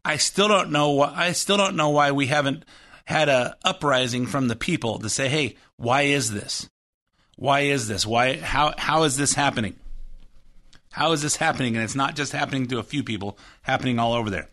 I 0.05 0.17
still 0.17 0.49
don't 0.49 0.71
know. 0.71 0.91
Why, 0.91 1.13
I 1.15 1.33
still 1.33 1.57
don't 1.57 1.77
know 1.77 1.91
why 1.91 2.13
we 2.13 2.27
haven't 2.27 2.65
had 3.05 3.29
a 3.29 3.57
uprising 3.65 4.27
from 4.27 4.49
the 4.49 4.57
people 4.57 4.99
to 4.99 5.09
say, 5.09 5.29
"Hey, 5.29 5.57
why 5.77 6.03
is 6.03 6.31
this? 6.31 6.69
Why 7.37 7.61
is 7.61 7.89
this? 7.89 8.07
Why? 8.07 8.37
How? 8.37 8.75
How 8.77 9.03
is 9.05 9.17
this 9.17 9.35
happening?" 9.35 9.77
How 10.93 11.13
is 11.13 11.23
this 11.23 11.37
happening? 11.37 11.77
And 11.77 11.85
it's 11.85 11.95
not 11.95 12.17
just 12.17 12.33
happening 12.33 12.67
to 12.67 12.81
a 12.81 12.83
few 12.83 13.05
people, 13.05 13.39
happening 13.63 14.01
all 14.01 14.13
over 14.13 14.29
there. 14.29 14.49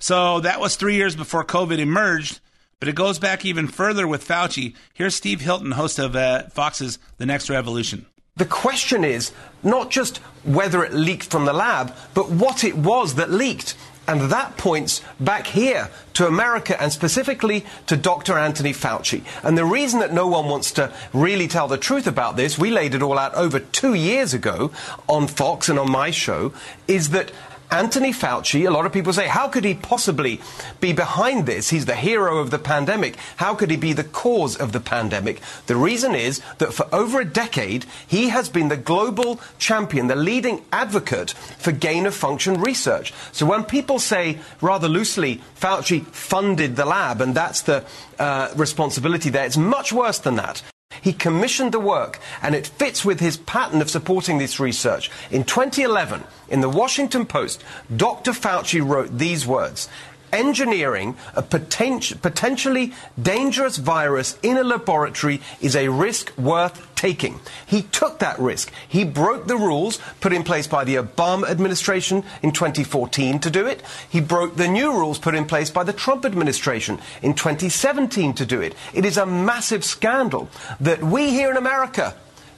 So 0.00 0.40
that 0.40 0.60
was 0.60 0.76
three 0.76 0.94
years 0.96 1.14
before 1.14 1.44
COVID 1.44 1.78
emerged, 1.78 2.40
but 2.80 2.88
it 2.88 2.94
goes 2.94 3.18
back 3.18 3.44
even 3.44 3.68
further 3.68 4.08
with 4.08 4.26
Fauci. 4.26 4.74
Here's 4.94 5.14
Steve 5.14 5.42
Hilton, 5.42 5.72
host 5.72 5.98
of 5.98 6.16
uh, 6.16 6.44
Fox's 6.44 6.98
The 7.18 7.26
Next 7.26 7.50
Revolution. 7.50 8.06
The 8.36 8.46
question 8.46 9.04
is 9.04 9.32
not 9.62 9.90
just 9.90 10.16
whether 10.42 10.82
it 10.82 10.94
leaked 10.94 11.30
from 11.30 11.44
the 11.44 11.52
lab, 11.52 11.94
but 12.14 12.30
what 12.30 12.64
it 12.64 12.74
was 12.74 13.16
that 13.16 13.30
leaked. 13.30 13.76
And 14.08 14.22
that 14.32 14.56
points 14.56 15.02
back 15.20 15.46
here 15.46 15.90
to 16.14 16.26
America 16.26 16.80
and 16.80 16.90
specifically 16.90 17.66
to 17.86 17.96
Dr. 17.96 18.38
Anthony 18.38 18.72
Fauci. 18.72 19.22
And 19.44 19.58
the 19.58 19.66
reason 19.66 20.00
that 20.00 20.14
no 20.14 20.26
one 20.26 20.46
wants 20.46 20.72
to 20.72 20.92
really 21.12 21.46
tell 21.46 21.68
the 21.68 21.76
truth 21.76 22.06
about 22.06 22.36
this, 22.36 22.58
we 22.58 22.70
laid 22.70 22.94
it 22.94 23.02
all 23.02 23.18
out 23.18 23.34
over 23.34 23.60
two 23.60 23.92
years 23.92 24.32
ago 24.32 24.72
on 25.06 25.26
Fox 25.26 25.68
and 25.68 25.78
on 25.78 25.90
my 25.90 26.10
show, 26.10 26.54
is 26.88 27.10
that 27.10 27.30
Anthony 27.70 28.12
Fauci, 28.12 28.66
a 28.66 28.70
lot 28.70 28.84
of 28.84 28.92
people 28.92 29.12
say, 29.12 29.28
how 29.28 29.46
could 29.46 29.64
he 29.64 29.74
possibly 29.74 30.40
be 30.80 30.92
behind 30.92 31.46
this? 31.46 31.70
He's 31.70 31.86
the 31.86 31.94
hero 31.94 32.38
of 32.38 32.50
the 32.50 32.58
pandemic. 32.58 33.16
How 33.36 33.54
could 33.54 33.70
he 33.70 33.76
be 33.76 33.92
the 33.92 34.04
cause 34.04 34.56
of 34.56 34.72
the 34.72 34.80
pandemic? 34.80 35.40
The 35.66 35.76
reason 35.76 36.16
is 36.16 36.42
that 36.58 36.74
for 36.74 36.92
over 36.92 37.20
a 37.20 37.24
decade, 37.24 37.86
he 38.06 38.30
has 38.30 38.48
been 38.48 38.68
the 38.68 38.76
global 38.76 39.40
champion, 39.58 40.08
the 40.08 40.16
leading 40.16 40.64
advocate 40.72 41.30
for 41.30 41.70
gain 41.70 42.06
of 42.06 42.14
function 42.14 42.60
research. 42.60 43.14
So 43.30 43.46
when 43.46 43.64
people 43.64 44.00
say, 44.00 44.40
rather 44.60 44.88
loosely, 44.88 45.40
Fauci 45.54 46.04
funded 46.06 46.74
the 46.74 46.84
lab 46.84 47.20
and 47.20 47.34
that's 47.36 47.62
the 47.62 47.84
uh, 48.18 48.52
responsibility 48.56 49.30
there, 49.30 49.46
it's 49.46 49.56
much 49.56 49.92
worse 49.92 50.18
than 50.18 50.34
that. 50.36 50.62
He 51.02 51.12
commissioned 51.12 51.72
the 51.72 51.80
work, 51.80 52.18
and 52.42 52.54
it 52.54 52.66
fits 52.66 53.04
with 53.04 53.20
his 53.20 53.36
pattern 53.36 53.80
of 53.80 53.88
supporting 53.88 54.38
this 54.38 54.58
research. 54.60 55.10
In 55.30 55.44
2011, 55.44 56.24
in 56.48 56.60
the 56.60 56.68
Washington 56.68 57.26
Post, 57.26 57.62
Dr. 57.94 58.32
Fauci 58.32 58.86
wrote 58.86 59.16
these 59.16 59.46
words 59.46 59.88
Engineering 60.32 61.16
a 61.34 61.42
poten- 61.42 62.20
potentially 62.22 62.92
dangerous 63.20 63.78
virus 63.78 64.38
in 64.42 64.56
a 64.56 64.62
laboratory 64.62 65.40
is 65.60 65.74
a 65.74 65.88
risk 65.88 66.36
worth 66.38 66.89
taking. 67.00 67.40
He 67.66 67.80
took 67.80 68.18
that 68.18 68.38
risk. 68.38 68.70
He 68.86 69.04
broke 69.04 69.46
the 69.46 69.56
rules 69.56 69.98
put 70.20 70.34
in 70.34 70.44
place 70.44 70.66
by 70.66 70.84
the 70.84 70.96
Obama 70.96 71.48
administration 71.48 72.24
in 72.42 72.52
2014 72.52 73.38
to 73.40 73.50
do 73.50 73.66
it. 73.66 73.82
He 74.10 74.20
broke 74.20 74.56
the 74.56 74.68
new 74.68 74.92
rules 74.92 75.18
put 75.18 75.34
in 75.34 75.46
place 75.46 75.70
by 75.70 75.82
the 75.82 75.94
Trump 75.94 76.26
administration 76.26 77.00
in 77.22 77.32
2017 77.32 78.34
to 78.34 78.44
do 78.44 78.60
it. 78.60 78.74
It 78.92 79.06
is 79.06 79.16
a 79.16 79.24
massive 79.24 79.82
scandal 79.82 80.50
that 80.78 81.02
we 81.02 81.30
here 81.30 81.50
in 81.50 81.56
America, 81.56 82.14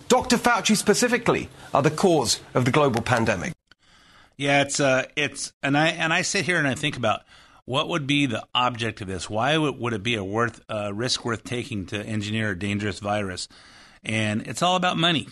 Dr. 0.08 0.38
Fauci 0.38 0.76
specifically, 0.76 1.48
are 1.72 1.82
the 1.82 1.92
cause 1.92 2.40
of 2.52 2.64
the 2.64 2.72
global 2.72 3.00
pandemic. 3.00 3.52
Yeah, 4.36 4.62
it's 4.62 4.80
uh, 4.80 5.04
it's 5.14 5.52
and 5.62 5.78
I 5.78 5.88
and 5.90 6.12
I 6.12 6.22
sit 6.22 6.46
here 6.46 6.58
and 6.58 6.66
I 6.66 6.74
think 6.74 6.96
about 6.96 7.20
what 7.64 7.88
would 7.88 8.08
be 8.08 8.26
the 8.26 8.44
object 8.56 9.00
of 9.02 9.06
this? 9.06 9.30
Why 9.30 9.56
would, 9.56 9.78
would 9.78 9.92
it 9.92 10.02
be 10.02 10.16
a 10.16 10.24
worth 10.24 10.60
uh, 10.68 10.92
risk 10.92 11.24
worth 11.24 11.44
taking 11.44 11.86
to 11.86 12.04
engineer 12.04 12.50
a 12.50 12.58
dangerous 12.58 12.98
virus? 12.98 13.46
And 14.04 14.46
it's 14.46 14.62
all 14.62 14.76
about 14.76 14.96
money. 14.96 15.28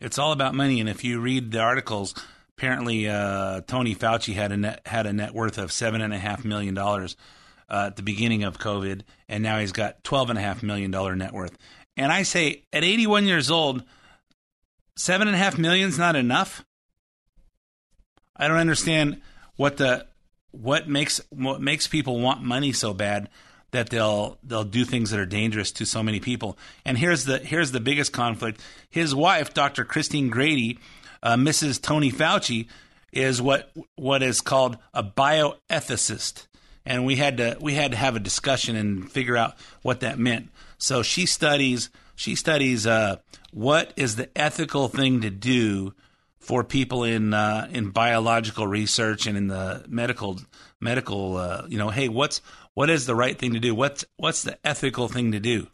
It's 0.00 0.18
all 0.18 0.32
about 0.32 0.54
money. 0.54 0.80
And 0.80 0.88
if 0.88 1.04
you 1.04 1.20
read 1.20 1.50
the 1.50 1.60
articles, 1.60 2.14
apparently 2.56 3.08
uh, 3.08 3.62
Tony 3.66 3.94
Fauci 3.94 4.34
had 4.34 4.52
a 4.52 4.56
net 4.56 4.82
had 4.86 5.06
a 5.06 5.12
net 5.12 5.34
worth 5.34 5.58
of 5.58 5.72
seven 5.72 6.00
and 6.00 6.12
a 6.12 6.18
half 6.18 6.44
million 6.44 6.74
dollars 6.74 7.16
uh, 7.70 7.84
at 7.86 7.96
the 7.96 8.02
beginning 8.02 8.44
of 8.44 8.58
COVID, 8.58 9.02
and 9.28 9.42
now 9.42 9.58
he's 9.58 9.72
got 9.72 10.04
twelve 10.04 10.30
and 10.30 10.38
a 10.38 10.42
half 10.42 10.62
million 10.62 10.90
dollar 10.90 11.16
net 11.16 11.32
worth. 11.32 11.56
And 11.96 12.12
I 12.12 12.24
say, 12.24 12.64
at 12.74 12.84
81 12.84 13.24
years 13.24 13.50
old, 13.50 13.82
seven 14.96 15.28
and 15.28 15.34
a 15.34 15.38
half 15.38 15.56
million 15.56 15.88
is 15.88 15.98
not 15.98 16.14
enough. 16.14 16.64
I 18.36 18.48
don't 18.48 18.58
understand 18.58 19.22
what 19.56 19.78
the 19.78 20.06
what 20.50 20.88
makes 20.88 21.20
what 21.30 21.60
makes 21.60 21.86
people 21.86 22.20
want 22.20 22.42
money 22.42 22.72
so 22.72 22.92
bad 22.92 23.30
that 23.76 23.90
they'll 23.90 24.38
they'll 24.42 24.64
do 24.64 24.86
things 24.86 25.10
that 25.10 25.20
are 25.20 25.26
dangerous 25.26 25.70
to 25.70 25.84
so 25.84 26.02
many 26.02 26.18
people. 26.18 26.56
And 26.84 26.96
here's 26.96 27.26
the 27.26 27.38
here's 27.38 27.72
the 27.72 27.80
biggest 27.80 28.10
conflict. 28.10 28.60
His 28.88 29.14
wife, 29.14 29.52
Dr. 29.52 29.84
Christine 29.84 30.30
Grady, 30.30 30.78
uh, 31.22 31.36
Mrs. 31.36 31.80
Tony 31.80 32.10
Fauci, 32.10 32.68
is 33.12 33.42
what 33.42 33.70
what 33.94 34.22
is 34.22 34.40
called 34.40 34.78
a 34.94 35.04
bioethicist. 35.04 36.46
And 36.86 37.04
we 37.04 37.16
had 37.16 37.36
to 37.36 37.58
we 37.60 37.74
had 37.74 37.90
to 37.90 37.98
have 37.98 38.16
a 38.16 38.20
discussion 38.20 38.76
and 38.76 39.12
figure 39.12 39.36
out 39.36 39.56
what 39.82 40.00
that 40.00 40.18
meant. 40.18 40.48
So 40.78 41.02
she 41.02 41.26
studies 41.26 41.90
she 42.14 42.34
studies 42.34 42.86
uh, 42.86 43.16
what 43.52 43.92
is 43.96 44.16
the 44.16 44.30
ethical 44.34 44.88
thing 44.88 45.20
to 45.20 45.28
do 45.28 45.92
for 46.38 46.64
people 46.64 47.04
in 47.04 47.34
uh, 47.34 47.68
in 47.70 47.90
biological 47.90 48.66
research 48.66 49.26
and 49.26 49.36
in 49.36 49.48
the 49.48 49.84
medical 49.86 50.40
medical 50.80 51.36
uh, 51.36 51.66
you 51.68 51.76
know 51.76 51.90
hey 51.90 52.08
what's 52.08 52.40
what 52.76 52.90
is 52.90 53.06
the 53.06 53.14
right 53.14 53.38
thing 53.38 53.54
to 53.54 53.58
do? 53.58 53.74
What's 53.74 54.04
what's 54.18 54.42
the 54.42 54.58
ethical 54.62 55.08
thing 55.08 55.32
to 55.32 55.40
do? 55.40 55.68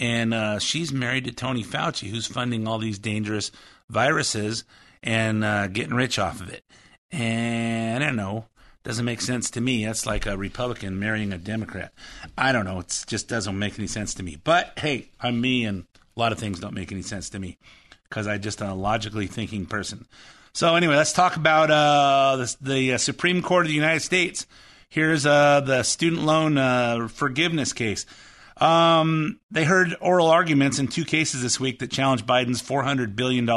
And 0.00 0.34
uh, 0.34 0.58
she's 0.58 0.92
married 0.92 1.24
to 1.26 1.32
Tony 1.32 1.62
Fauci 1.62 2.10
who's 2.10 2.26
funding 2.26 2.66
all 2.66 2.78
these 2.78 2.98
dangerous 2.98 3.52
viruses 3.88 4.64
and 5.04 5.44
uh, 5.44 5.68
getting 5.68 5.94
rich 5.94 6.18
off 6.18 6.40
of 6.40 6.52
it. 6.52 6.64
And 7.12 8.02
I 8.02 8.06
don't 8.08 8.16
know. 8.16 8.46
Doesn't 8.82 9.04
make 9.04 9.20
sense 9.20 9.52
to 9.52 9.60
me. 9.60 9.84
That's 9.84 10.04
like 10.04 10.26
a 10.26 10.36
Republican 10.36 10.98
marrying 10.98 11.32
a 11.32 11.38
Democrat. 11.38 11.92
I 12.36 12.50
don't 12.50 12.64
know. 12.64 12.80
It 12.80 13.04
just 13.06 13.28
doesn't 13.28 13.56
make 13.56 13.78
any 13.78 13.86
sense 13.86 14.12
to 14.14 14.24
me. 14.24 14.36
But 14.42 14.76
hey 14.78 15.10
I'm 15.20 15.40
me 15.40 15.64
and 15.64 15.86
a 16.16 16.20
lot 16.20 16.32
of 16.32 16.40
things 16.40 16.58
don't 16.58 16.74
make 16.74 16.90
any 16.90 17.02
sense 17.02 17.30
to 17.30 17.38
me 17.38 17.56
because 18.08 18.26
I'm 18.26 18.40
just 18.40 18.60
a 18.60 18.74
logically 18.74 19.28
thinking 19.28 19.64
person. 19.64 20.06
So 20.54 20.74
anyway, 20.74 20.96
let's 20.96 21.12
talk 21.12 21.36
about 21.36 21.70
uh, 21.70 22.34
the, 22.36 22.56
the 22.60 22.94
uh, 22.94 22.98
Supreme 22.98 23.42
Court 23.42 23.66
of 23.66 23.68
the 23.68 23.76
United 23.76 24.00
States. 24.00 24.44
Here's 24.92 25.24
uh, 25.24 25.62
the 25.62 25.84
student 25.84 26.20
loan 26.24 26.58
uh, 26.58 27.08
forgiveness 27.08 27.72
case. 27.72 28.04
Um, 28.58 29.40
they 29.50 29.64
heard 29.64 29.96
oral 30.02 30.28
arguments 30.28 30.78
in 30.78 30.86
two 30.86 31.06
cases 31.06 31.40
this 31.40 31.58
week 31.58 31.78
that 31.78 31.90
challenged 31.90 32.26
Biden's 32.26 32.62
$400 32.62 33.16
billion 33.16 33.48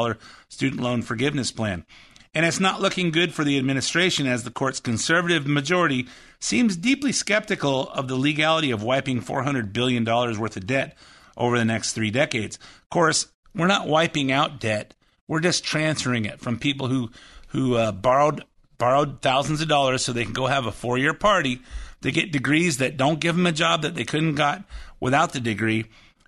student 0.48 0.82
loan 0.82 1.02
forgiveness 1.02 1.52
plan. 1.52 1.86
And 2.34 2.46
it's 2.46 2.62
not 2.62 2.80
looking 2.80 3.12
good 3.12 3.34
for 3.34 3.44
the 3.44 3.58
administration 3.58 4.28
as 4.28 4.46
the 4.46 4.50
court's 4.50 4.80
conservative 4.80 5.46
majority 5.46 6.08
seems 6.40 6.78
deeply 6.78 7.12
skeptical 7.12 7.90
of 7.90 8.08
the 8.08 8.16
legality 8.16 8.72
of 8.72 8.82
wiping 8.82 9.22
$400 9.22 9.74
billion 9.74 10.06
worth 10.06 10.56
of 10.56 10.66
debt 10.66 10.98
over 11.36 11.60
the 11.60 11.66
next 11.66 11.92
three 11.92 12.12
decades. 12.12 12.56
Of 12.56 12.90
course, 12.92 13.28
we're 13.54 13.68
not 13.68 13.90
wiping 13.90 14.32
out 14.32 14.62
debt. 14.62 14.94
We're 15.28 15.42
just 15.42 15.66
transferring 15.66 16.24
it 16.24 16.40
from 16.40 16.60
people 16.60 16.88
who 16.88 17.12
who 17.50 17.76
uh, 17.76 17.92
borrowed 17.92 18.46
borrowed 18.78 19.22
thousands 19.22 19.62
of 19.62 19.68
dollars 19.68 20.04
so 20.04 20.14
they 20.14 20.24
can 20.24 20.34
go 20.34 20.48
have 20.48 20.66
a 20.66 20.72
four 20.72 20.98
year 20.98 21.14
party. 21.14 21.62
They 22.02 22.12
get 22.12 22.32
degrees 22.32 22.78
that 22.78 22.98
don't 22.98 23.20
give 23.20 23.36
them 23.36 23.46
a 23.46 23.52
job 23.52 23.82
that 23.82 23.96
they 23.96 24.04
couldn't 24.04 24.36
got 24.36 24.64
without 25.00 25.34
the 25.34 25.40
degree, 25.40 25.86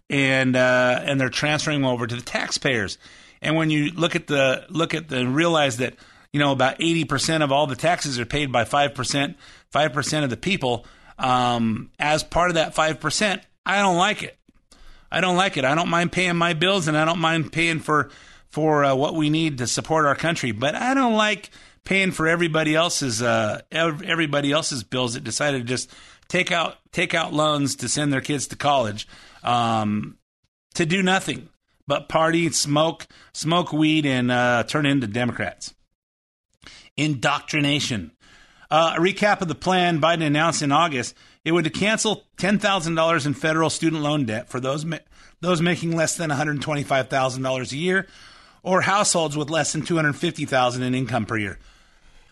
and 0.09 0.55
uh, 0.55 1.01
and 1.03 1.19
they're 1.19 1.29
transferring 1.29 1.85
over 1.85 2.07
to 2.07 2.15
the 2.15 2.21
taxpayers. 2.21 2.97
And 3.41 3.55
when 3.55 3.69
you 3.69 3.91
look 3.91 4.15
at 4.15 4.27
the 4.27 4.65
look 4.69 4.93
at 4.93 5.09
the 5.09 5.27
realize 5.27 5.77
that 5.77 5.95
you 6.33 6.39
know 6.39 6.51
about 6.51 6.81
eighty 6.81 7.05
percent 7.05 7.43
of 7.43 7.51
all 7.51 7.67
the 7.67 7.75
taxes 7.75 8.19
are 8.19 8.25
paid 8.25 8.51
by 8.51 8.65
five 8.65 8.95
percent 8.95 9.37
five 9.69 9.93
percent 9.93 10.23
of 10.23 10.29
the 10.29 10.37
people. 10.37 10.85
Um, 11.19 11.89
as 11.97 12.23
part 12.23 12.49
of 12.49 12.55
that 12.55 12.75
five 12.75 12.99
percent, 12.99 13.41
I 13.65 13.81
don't 13.81 13.97
like 13.97 14.23
it. 14.23 14.37
I 15.11 15.21
don't 15.21 15.37
like 15.37 15.57
it. 15.57 15.65
I 15.65 15.75
don't 15.75 15.89
mind 15.89 16.11
paying 16.11 16.35
my 16.35 16.53
bills, 16.53 16.87
and 16.87 16.97
I 16.97 17.05
don't 17.05 17.19
mind 17.19 17.51
paying 17.51 17.79
for 17.79 18.09
for 18.49 18.83
uh, 18.85 18.95
what 18.95 19.15
we 19.15 19.29
need 19.29 19.59
to 19.59 19.67
support 19.67 20.05
our 20.05 20.15
country. 20.15 20.51
But 20.51 20.75
I 20.75 20.93
don't 20.93 21.15
like 21.15 21.49
paying 21.87 22.11
for 22.11 22.27
everybody 22.27 22.75
else's 22.75 23.21
uh, 23.21 23.61
everybody 23.71 24.51
else's 24.51 24.83
bills 24.83 25.13
that 25.13 25.23
decided 25.23 25.59
to 25.59 25.63
just 25.63 25.89
take 26.27 26.51
out 26.51 26.75
take 26.91 27.13
out 27.13 27.33
loans 27.33 27.77
to 27.77 27.87
send 27.87 28.11
their 28.11 28.19
kids 28.19 28.47
to 28.47 28.57
college 28.57 29.07
um, 29.41 30.17
to 30.73 30.85
do 30.85 31.01
nothing 31.01 31.47
but 31.87 32.09
party, 32.09 32.49
smoke, 32.51 33.07
smoke 33.31 33.71
weed, 33.71 34.05
and 34.05 34.29
uh, 34.29 34.63
turn 34.67 34.85
into 34.85 35.07
Democrats. 35.07 35.73
Indoctrination. 36.97 38.11
Uh, 38.69 38.95
a 38.97 38.99
recap 38.99 39.39
of 39.39 39.47
the 39.47 39.55
plan 39.55 40.01
Biden 40.01 40.27
announced 40.27 40.61
in 40.61 40.73
August: 40.73 41.15
it 41.45 41.53
would 41.53 41.73
cancel 41.73 42.25
ten 42.35 42.59
thousand 42.59 42.95
dollars 42.95 43.25
in 43.25 43.33
federal 43.33 43.69
student 43.69 44.03
loan 44.03 44.25
debt 44.25 44.49
for 44.49 44.59
those 44.59 44.83
ma- 44.83 44.97
those 45.39 45.61
making 45.61 45.95
less 45.95 46.17
than 46.17 46.27
one 46.27 46.37
hundred 46.37 46.61
twenty 46.61 46.83
five 46.83 47.07
thousand 47.07 47.43
dollars 47.43 47.71
a 47.71 47.77
year, 47.77 48.07
or 48.61 48.81
households 48.81 49.37
with 49.37 49.49
less 49.49 49.71
than 49.71 49.83
two 49.83 49.95
hundred 49.95 50.17
fifty 50.17 50.43
thousand 50.43 50.83
in 50.83 50.93
income 50.93 51.25
per 51.25 51.37
year. 51.37 51.57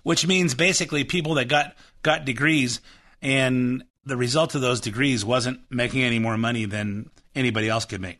Which 0.05 0.27
means 0.27 0.53
basically 0.53 1.03
people 1.03 1.33
that 1.33 1.47
got 1.47 1.75
got 2.03 2.25
degrees 2.25 2.79
and 3.23 3.83
the 4.05 4.15
result 4.15 4.53
of 4.53 4.61
those 4.61 4.79
degrees 4.79 5.25
wasn't 5.25 5.61
making 5.71 6.03
any 6.03 6.19
more 6.19 6.37
money 6.37 6.65
than 6.65 7.09
anybody 7.33 7.67
else 7.67 7.85
could 7.85 8.01
make. 8.01 8.19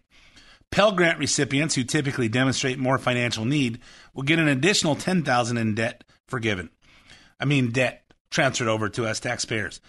Pell 0.71 0.93
Grant 0.93 1.19
recipients 1.19 1.75
who 1.75 1.83
typically 1.83 2.27
demonstrate 2.27 2.79
more 2.79 2.97
financial 2.97 3.45
need 3.45 3.81
will 4.15 4.23
get 4.23 4.39
an 4.39 4.47
additional 4.47 4.95
10,000 4.95 5.57
in 5.57 5.75
debt 5.75 6.03
forgiven. 6.25 6.71
I 7.39 7.45
mean 7.45 7.69
debt 7.69 8.01
transferred 8.31 8.67
over 8.67 8.89
to 8.89 9.05
us 9.05 9.19
taxpayers. 9.19 9.79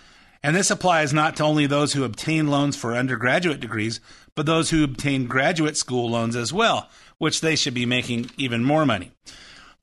And 0.42 0.54
this 0.54 0.70
applies 0.70 1.14
not 1.14 1.36
to 1.36 1.44
only 1.44 1.66
those 1.66 1.94
who 1.94 2.04
obtain 2.04 2.48
loans 2.48 2.76
for 2.76 2.94
undergraduate 2.94 3.58
degrees, 3.58 4.00
but 4.34 4.44
those 4.44 4.68
who 4.68 4.84
obtain 4.84 5.28
graduate 5.28 5.78
school 5.78 6.10
loans 6.10 6.36
as 6.36 6.52
well, 6.52 6.90
which 7.16 7.40
they 7.40 7.56
should 7.56 7.72
be 7.72 7.86
making 7.86 8.30
even 8.36 8.62
more 8.62 8.84
money. 8.84 9.12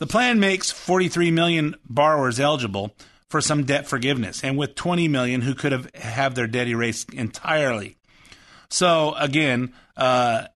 The 0.03 0.07
plan 0.07 0.41
makes 0.41 0.69
43 0.69 1.31
million 1.31 1.75
borrowers 1.87 2.37
eligible 2.37 2.93
for 3.29 3.39
some 3.39 3.63
debt 3.63 3.87
forgiveness, 3.87 4.43
and 4.43 4.57
with 4.57 4.75
20 4.75 5.07
million 5.07 5.39
who 5.39 5.55
could 5.55 5.71
have 5.71 5.89
have 5.95 6.35
their 6.35 6.45
debt 6.45 6.67
erased 6.67 7.13
entirely. 7.13 7.95
So 8.69 9.13
again, 9.17 9.71
uh, 9.95 10.47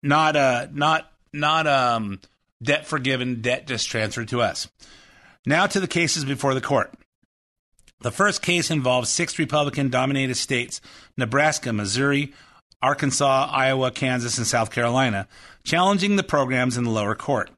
not 0.00 0.36
uh, 0.36 0.68
not 0.70 1.10
not 1.32 1.66
um, 1.66 2.20
debt 2.62 2.86
forgiven, 2.86 3.40
debt 3.40 3.66
just 3.66 3.88
transferred 3.88 4.28
to 4.28 4.42
us. 4.42 4.68
Now 5.44 5.66
to 5.66 5.80
the 5.80 5.88
cases 5.88 6.24
before 6.24 6.54
the 6.54 6.60
court. 6.60 6.94
The 8.02 8.12
first 8.12 8.42
case 8.42 8.70
involves 8.70 9.10
six 9.10 9.40
Republican 9.40 9.88
dominated 9.88 10.36
states 10.36 10.80
Nebraska, 11.16 11.72
Missouri, 11.72 12.32
Arkansas, 12.80 13.50
Iowa, 13.50 13.90
Kansas, 13.90 14.38
and 14.38 14.46
South 14.46 14.70
Carolina 14.70 15.26
challenging 15.64 16.14
the 16.14 16.22
programs 16.22 16.76
in 16.76 16.84
the 16.84 16.90
lower 16.90 17.16
court. 17.16 17.50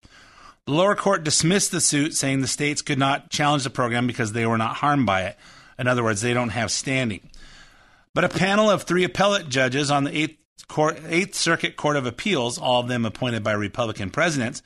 The 0.66 0.72
lower 0.72 0.96
court 0.96 1.22
dismissed 1.22 1.70
the 1.70 1.80
suit, 1.80 2.14
saying 2.14 2.40
the 2.40 2.48
states 2.48 2.82
could 2.82 2.98
not 2.98 3.30
challenge 3.30 3.62
the 3.62 3.70
program 3.70 4.08
because 4.08 4.32
they 4.32 4.46
were 4.46 4.58
not 4.58 4.76
harmed 4.76 5.06
by 5.06 5.22
it. 5.22 5.36
In 5.78 5.86
other 5.86 6.02
words, 6.02 6.22
they 6.22 6.34
don't 6.34 6.48
have 6.48 6.72
standing. 6.72 7.30
But 8.14 8.24
a 8.24 8.28
panel 8.28 8.68
of 8.68 8.82
three 8.82 9.04
appellate 9.04 9.48
judges 9.48 9.92
on 9.92 10.02
the 10.02 10.16
Eighth, 10.16 10.38
court, 10.66 10.98
Eighth 11.06 11.36
Circuit 11.36 11.76
Court 11.76 11.94
of 11.94 12.04
Appeals, 12.04 12.58
all 12.58 12.80
of 12.80 12.88
them 12.88 13.04
appointed 13.04 13.44
by 13.44 13.52
Republican 13.52 14.10
presidents, 14.10 14.60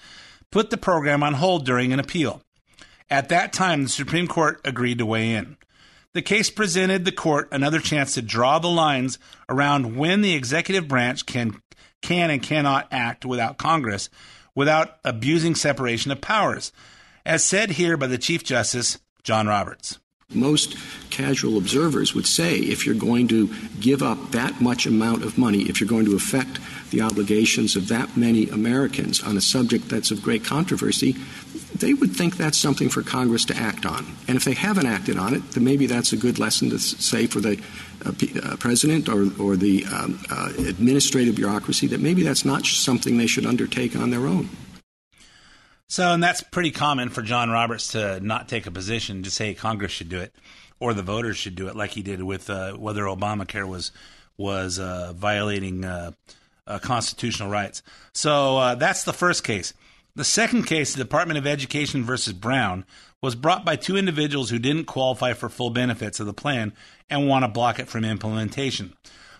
put 0.50 0.70
the 0.70 0.78
program 0.78 1.22
on 1.22 1.34
hold 1.34 1.66
during 1.66 1.92
an 1.92 2.00
appeal. 2.00 2.40
At 3.10 3.28
that 3.28 3.52
time, 3.52 3.82
the 3.82 3.88
Supreme 3.90 4.26
Court 4.26 4.58
agreed 4.64 4.98
to 4.98 5.06
weigh 5.06 5.34
in. 5.34 5.58
The 6.14 6.22
case 6.22 6.48
presented 6.48 7.04
the 7.04 7.12
court 7.12 7.48
another 7.52 7.78
chance 7.78 8.14
to 8.14 8.22
draw 8.22 8.58
the 8.58 8.68
lines 8.68 9.18
around 9.50 9.96
when 9.96 10.22
the 10.22 10.32
executive 10.32 10.88
branch 10.88 11.26
can 11.26 11.60
can 12.00 12.30
and 12.30 12.42
cannot 12.42 12.88
act 12.90 13.26
without 13.26 13.58
Congress 13.58 14.08
without 14.60 14.98
abusing 15.06 15.54
separation 15.54 16.12
of 16.12 16.20
powers, 16.20 16.70
as 17.24 17.42
said 17.42 17.70
here 17.70 17.96
by 17.96 18.06
the 18.06 18.18
Chief 18.18 18.44
Justice 18.44 18.98
John 19.22 19.46
Roberts. 19.46 19.98
Most 20.34 20.76
casual 21.08 21.56
observers 21.56 22.14
would 22.14 22.26
say 22.26 22.56
if 22.56 22.84
you're 22.84 22.94
going 22.94 23.26
to 23.28 23.48
give 23.80 24.02
up 24.02 24.32
that 24.32 24.60
much 24.60 24.84
amount 24.84 25.24
of 25.24 25.38
money, 25.38 25.62
if 25.62 25.80
you're 25.80 25.88
going 25.88 26.04
to 26.04 26.14
affect 26.14 26.60
the 26.90 27.00
obligations 27.00 27.74
of 27.74 27.88
that 27.88 28.18
many 28.18 28.50
Americans 28.50 29.22
on 29.22 29.38
a 29.38 29.40
subject 29.40 29.88
that's 29.88 30.10
of 30.10 30.20
great 30.20 30.44
controversy, 30.44 31.16
they 31.74 31.94
would 31.94 32.14
think 32.14 32.36
that's 32.36 32.58
something 32.58 32.88
for 32.88 33.02
Congress 33.02 33.44
to 33.46 33.56
act 33.56 33.86
on. 33.86 34.06
And 34.26 34.36
if 34.36 34.44
they 34.44 34.54
haven't 34.54 34.86
acted 34.86 35.16
on 35.16 35.34
it, 35.34 35.52
then 35.52 35.64
maybe 35.64 35.86
that's 35.86 36.12
a 36.12 36.16
good 36.16 36.38
lesson 36.38 36.70
to 36.70 36.78
say 36.78 37.26
for 37.26 37.40
the 37.40 37.60
uh, 38.04 38.12
uh, 38.42 38.56
president 38.56 39.08
or, 39.08 39.30
or 39.40 39.56
the 39.56 39.84
um, 39.86 40.20
uh, 40.30 40.52
administrative 40.58 41.36
bureaucracy 41.36 41.86
that 41.88 42.00
maybe 42.00 42.22
that's 42.22 42.44
not 42.44 42.66
something 42.66 43.16
they 43.16 43.26
should 43.26 43.46
undertake 43.46 43.94
on 43.94 44.10
their 44.10 44.26
own. 44.26 44.48
So, 45.88 46.12
and 46.12 46.22
that's 46.22 46.42
pretty 46.42 46.70
common 46.70 47.08
for 47.08 47.22
John 47.22 47.50
Roberts 47.50 47.88
to 47.92 48.20
not 48.20 48.48
take 48.48 48.66
a 48.66 48.70
position 48.70 49.22
to 49.24 49.30
say 49.30 49.54
Congress 49.54 49.92
should 49.92 50.08
do 50.08 50.20
it 50.20 50.32
or 50.78 50.94
the 50.94 51.02
voters 51.02 51.36
should 51.36 51.56
do 51.56 51.68
it, 51.68 51.76
like 51.76 51.90
he 51.90 52.02
did 52.02 52.22
with 52.22 52.48
uh, 52.48 52.72
whether 52.72 53.02
Obamacare 53.02 53.68
was 53.68 53.92
was 54.36 54.78
uh, 54.78 55.12
violating 55.14 55.84
uh, 55.84 56.12
constitutional 56.80 57.50
rights. 57.50 57.82
So 58.14 58.76
that's 58.76 59.04
the 59.04 59.12
first 59.12 59.44
case. 59.44 59.74
The 60.20 60.24
second 60.24 60.64
case, 60.64 60.92
the 60.92 61.02
Department 61.02 61.38
of 61.38 61.46
Education 61.46 62.04
versus 62.04 62.34
Brown, 62.34 62.84
was 63.22 63.34
brought 63.34 63.64
by 63.64 63.76
two 63.76 63.96
individuals 63.96 64.50
who 64.50 64.58
didn't 64.58 64.84
qualify 64.84 65.32
for 65.32 65.48
full 65.48 65.70
benefits 65.70 66.20
of 66.20 66.26
the 66.26 66.34
plan 66.34 66.74
and 67.08 67.26
want 67.26 67.42
to 67.42 67.48
block 67.48 67.78
it 67.78 67.88
from 67.88 68.04
implementation. 68.04 68.92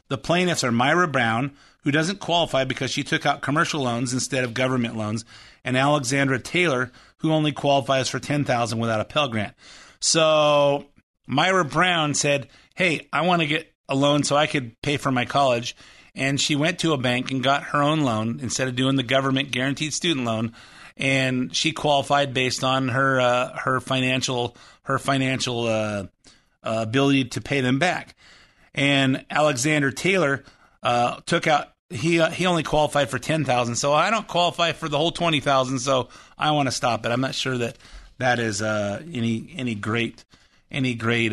The 0.08 0.16
plaintiffs 0.16 0.64
are 0.64 0.72
Myra 0.72 1.06
Brown, 1.06 1.52
who 1.82 1.90
doesn't 1.90 2.18
qualify 2.18 2.64
because 2.64 2.90
she 2.90 3.04
took 3.04 3.26
out 3.26 3.42
commercial 3.42 3.82
loans 3.82 4.14
instead 4.14 4.42
of 4.42 4.54
government 4.54 4.96
loans, 4.96 5.26
and 5.66 5.76
Alexandra 5.76 6.38
Taylor, 6.38 6.90
who 7.18 7.30
only 7.30 7.52
qualifies 7.52 8.08
for 8.08 8.18
10000 8.18 8.78
without 8.78 9.02
a 9.02 9.04
Pell 9.04 9.28
Grant. 9.28 9.54
So 10.00 10.86
Myra 11.26 11.66
Brown 11.66 12.14
said, 12.14 12.48
Hey, 12.74 13.06
I 13.12 13.20
want 13.26 13.42
to 13.42 13.46
get 13.46 13.70
a 13.86 13.94
loan 13.94 14.22
so 14.22 14.34
I 14.34 14.46
could 14.46 14.80
pay 14.80 14.96
for 14.96 15.12
my 15.12 15.26
college 15.26 15.76
and 16.14 16.40
she 16.40 16.56
went 16.56 16.78
to 16.80 16.92
a 16.92 16.98
bank 16.98 17.30
and 17.30 17.42
got 17.42 17.64
her 17.64 17.82
own 17.82 18.00
loan 18.00 18.40
instead 18.42 18.68
of 18.68 18.76
doing 18.76 18.96
the 18.96 19.02
government 19.02 19.50
guaranteed 19.50 19.92
student 19.92 20.26
loan. 20.26 20.52
And 20.96 21.54
she 21.54 21.72
qualified 21.72 22.34
based 22.34 22.62
on 22.62 22.88
her 22.88 23.20
uh, 23.20 23.56
her 23.58 23.80
financial 23.80 24.56
her 24.82 24.98
financial 24.98 25.66
uh, 25.66 26.06
uh, 26.62 26.84
ability 26.86 27.24
to 27.26 27.40
pay 27.40 27.61
them 27.61 27.78
back. 27.78 28.14
And 28.74 29.24
Alexander 29.30 29.90
Taylor 29.90 30.44
uh, 30.82 31.20
took 31.26 31.46
out 31.46 31.68
he 31.88 32.20
uh, 32.20 32.30
he 32.30 32.46
only 32.46 32.62
qualified 32.62 33.08
for 33.08 33.18
10,000 33.18 33.76
so 33.76 33.92
I 33.92 34.11
don't 34.11 34.28
qualify 34.28 34.72
for 34.72 34.88
the 34.88 34.98
whole 34.98 35.11
20,000 35.11 35.78
so 35.78 36.08
I 36.38 36.50
want 36.50 36.66
to 36.68 36.72
stop 36.72 37.06
it. 37.06 37.11
I'm 37.11 37.20
not 37.20 37.34
sure 37.34 37.56
that 37.58 37.76
that 38.18 38.38
is 38.38 38.61
uh, 38.61 39.02
any 39.12 39.54
any 39.56 39.74
great 39.74 40.24
any 40.70 40.94
great 40.94 41.32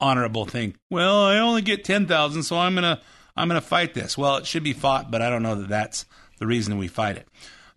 honorable 0.00 0.46
thing. 0.46 0.76
Well 0.90 1.24
I 1.24 1.38
only 1.38 1.62
get 1.62 1.84
10,000 1.84 2.42
so 2.42 2.58
I'm 2.58 2.74
going 2.74 2.84
to 2.84 3.02
I'm 3.36 3.48
going 3.48 3.60
to 3.60 3.66
fight 3.66 3.94
this. 3.94 4.18
Well, 4.18 4.36
it 4.36 4.46
should 4.46 4.62
be 4.62 4.72
fought, 4.72 5.10
but 5.10 5.22
I 5.22 5.30
don't 5.30 5.42
know 5.42 5.54
that 5.54 5.68
that's 5.68 6.06
the 6.38 6.46
reason 6.46 6.78
we 6.78 6.88
fight 6.88 7.16
it. 7.16 7.28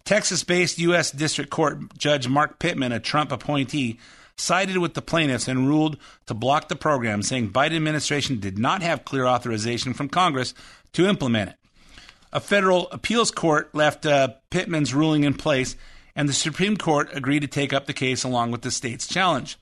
Texas 0.04 0.44
based 0.44 0.80
U.S. 0.80 1.12
District 1.12 1.50
Court 1.50 1.98
Judge 1.98 2.28
Mark 2.28 2.60
Pittman, 2.60 2.92
a 2.92 3.00
Trump 3.00 3.32
appointee, 3.32 4.00
sided 4.38 4.78
with 4.78 4.94
the 4.94 5.02
plaintiffs 5.02 5.48
and 5.48 5.68
ruled 5.68 5.98
to 6.28 6.34
block 6.34 6.68
the 6.68 6.76
program, 6.76 7.24
saying 7.24 7.52
Biden 7.52 7.76
administration 7.76 8.40
did 8.40 8.60
not 8.60 8.82
have 8.82 9.06
clear 9.06 9.26
authorization 9.26 9.94
from 9.94 10.10
Congress 10.10 10.54
to 10.94 11.08
implement 11.08 11.52
it. 11.52 11.56
A 12.34 12.40
federal 12.40 12.90
appeals 12.92 13.32
court 13.32 13.74
left 13.74 14.06
uh, 14.06 14.30
Pittman's 14.50 14.94
ruling 14.94 15.24
in 15.24 15.34
place, 15.34 15.76
and 16.16 16.28
the 16.28 16.34
Supreme 16.34 16.76
Court 16.76 17.10
agreed 17.14 17.42
to 17.42 17.48
take 17.48 17.72
up 17.72 17.86
the 17.86 17.94
case 17.94 18.24
along 18.24 18.52
with 18.52 18.62
the 18.62 18.72
state's 18.72 19.08
challenge. 19.08 19.58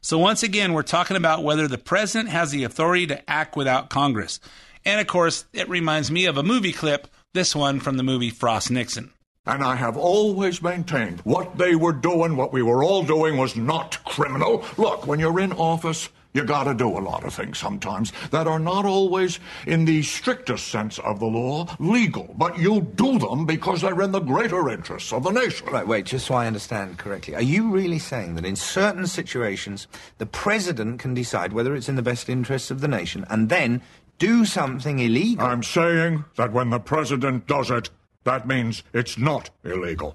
So, 0.00 0.18
once 0.18 0.42
again, 0.42 0.72
we're 0.72 0.82
talking 0.82 1.16
about 1.16 1.44
whether 1.44 1.68
the 1.68 1.78
president 1.78 2.30
has 2.30 2.50
the 2.50 2.64
authority 2.64 3.06
to 3.08 3.30
act 3.30 3.56
without 3.56 3.90
Congress. 3.90 4.40
And 4.84 5.00
of 5.00 5.06
course, 5.06 5.44
it 5.52 5.68
reminds 5.68 6.10
me 6.10 6.26
of 6.26 6.36
a 6.36 6.42
movie 6.42 6.72
clip, 6.72 7.08
this 7.32 7.54
one 7.54 7.80
from 7.80 7.96
the 7.96 8.02
movie 8.02 8.30
Frost 8.30 8.70
Nixon. 8.70 9.10
And 9.44 9.64
I 9.64 9.74
have 9.74 9.96
always 9.96 10.62
maintained 10.62 11.20
what 11.20 11.58
they 11.58 11.74
were 11.74 11.92
doing, 11.92 12.36
what 12.36 12.52
we 12.52 12.62
were 12.62 12.84
all 12.84 13.02
doing, 13.02 13.36
was 13.36 13.56
not 13.56 14.02
criminal. 14.04 14.64
Look, 14.76 15.06
when 15.06 15.18
you're 15.18 15.40
in 15.40 15.52
office, 15.52 16.08
you 16.32 16.44
gotta 16.44 16.74
do 16.74 16.88
a 16.88 17.00
lot 17.00 17.24
of 17.24 17.34
things 17.34 17.58
sometimes 17.58 18.12
that 18.30 18.46
are 18.46 18.58
not 18.58 18.86
always, 18.86 19.38
in 19.66 19.84
the 19.84 20.02
strictest 20.02 20.68
sense 20.68 20.98
of 21.00 21.20
the 21.20 21.26
law, 21.26 21.66
legal. 21.78 22.34
But 22.38 22.58
you 22.58 22.80
do 22.80 23.18
them 23.18 23.44
because 23.44 23.82
they're 23.82 24.00
in 24.00 24.12
the 24.12 24.20
greater 24.20 24.70
interests 24.70 25.12
of 25.12 25.24
the 25.24 25.30
nation. 25.30 25.66
Right, 25.66 25.86
wait, 25.86 26.06
just 26.06 26.26
so 26.26 26.34
I 26.34 26.46
understand 26.46 26.98
correctly. 26.98 27.34
Are 27.34 27.42
you 27.42 27.70
really 27.70 27.98
saying 27.98 28.36
that 28.36 28.46
in 28.46 28.56
certain 28.56 29.06
situations, 29.06 29.86
the 30.18 30.26
president 30.26 31.00
can 31.00 31.14
decide 31.14 31.52
whether 31.52 31.74
it's 31.74 31.88
in 31.88 31.96
the 31.96 32.02
best 32.02 32.28
interests 32.28 32.70
of 32.70 32.80
the 32.80 32.88
nation 32.88 33.26
and 33.28 33.48
then 33.48 33.82
do 34.22 34.44
something 34.44 35.00
illegal? 35.00 35.44
I'm 35.44 35.64
saying 35.64 36.24
that 36.36 36.52
when 36.52 36.70
the 36.70 36.78
president 36.78 37.48
does 37.48 37.70
it, 37.70 37.90
That 38.24 38.46
means 38.46 38.84
it's 38.92 39.18
not 39.18 39.50
illegal. 39.64 40.14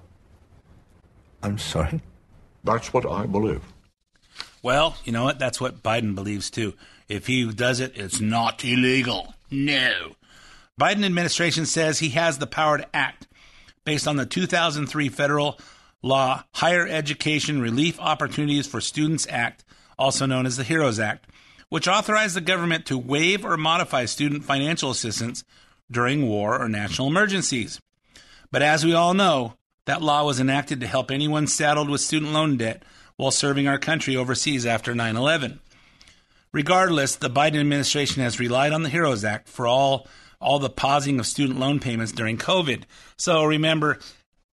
I'm 1.42 1.58
sorry? 1.58 2.00
That's 2.64 2.90
what 2.92 3.04
I 3.04 3.26
believe. 3.26 3.60
Well, 4.62 4.96
you 5.04 5.12
know 5.12 5.24
what? 5.24 5.38
That's 5.38 5.60
what 5.60 5.82
Biden 5.82 6.14
believes 6.14 6.50
too. 6.50 6.72
If 7.06 7.26
he 7.26 7.52
does 7.52 7.80
it, 7.80 7.92
it's 7.96 8.18
not 8.18 8.64
illegal. 8.64 9.34
No. 9.50 10.14
Biden 10.80 11.04
administration 11.04 11.66
says 11.66 11.98
he 11.98 12.10
has 12.10 12.38
the 12.38 12.46
power 12.46 12.78
to 12.78 12.96
act 12.96 13.26
based 13.84 14.08
on 14.08 14.16
the 14.16 14.24
2003 14.24 15.10
federal 15.10 15.58
law 16.02 16.44
Higher 16.54 16.86
Education 16.86 17.60
Relief 17.60 18.00
Opportunities 18.00 18.66
for 18.66 18.80
Students 18.80 19.26
Act, 19.28 19.64
also 19.98 20.24
known 20.24 20.46
as 20.46 20.56
the 20.56 20.64
HEROES 20.64 20.98
Act, 20.98 21.27
which 21.68 21.88
authorized 21.88 22.36
the 22.36 22.40
government 22.40 22.86
to 22.86 22.98
waive 22.98 23.44
or 23.44 23.56
modify 23.56 24.04
student 24.04 24.44
financial 24.44 24.90
assistance 24.90 25.44
during 25.90 26.26
war 26.28 26.60
or 26.60 26.68
national 26.68 27.08
emergencies. 27.08 27.80
But 28.50 28.62
as 28.62 28.84
we 28.84 28.94
all 28.94 29.14
know, 29.14 29.54
that 29.86 30.02
law 30.02 30.24
was 30.24 30.40
enacted 30.40 30.80
to 30.80 30.86
help 30.86 31.10
anyone 31.10 31.46
saddled 31.46 31.90
with 31.90 32.00
student 32.00 32.32
loan 32.32 32.56
debt 32.56 32.82
while 33.16 33.30
serving 33.30 33.66
our 33.66 33.78
country 33.78 34.16
overseas 34.16 34.66
after 34.66 34.94
9 34.94 35.16
11. 35.16 35.60
Regardless, 36.52 37.16
the 37.16 37.28
Biden 37.28 37.60
administration 37.60 38.22
has 38.22 38.40
relied 38.40 38.72
on 38.72 38.82
the 38.82 38.88
HEROES 38.88 39.24
Act 39.24 39.48
for 39.48 39.66
all, 39.66 40.06
all 40.40 40.58
the 40.58 40.70
pausing 40.70 41.18
of 41.18 41.26
student 41.26 41.58
loan 41.58 41.78
payments 41.78 42.12
during 42.12 42.38
COVID. 42.38 42.84
So 43.16 43.44
remember, 43.44 43.98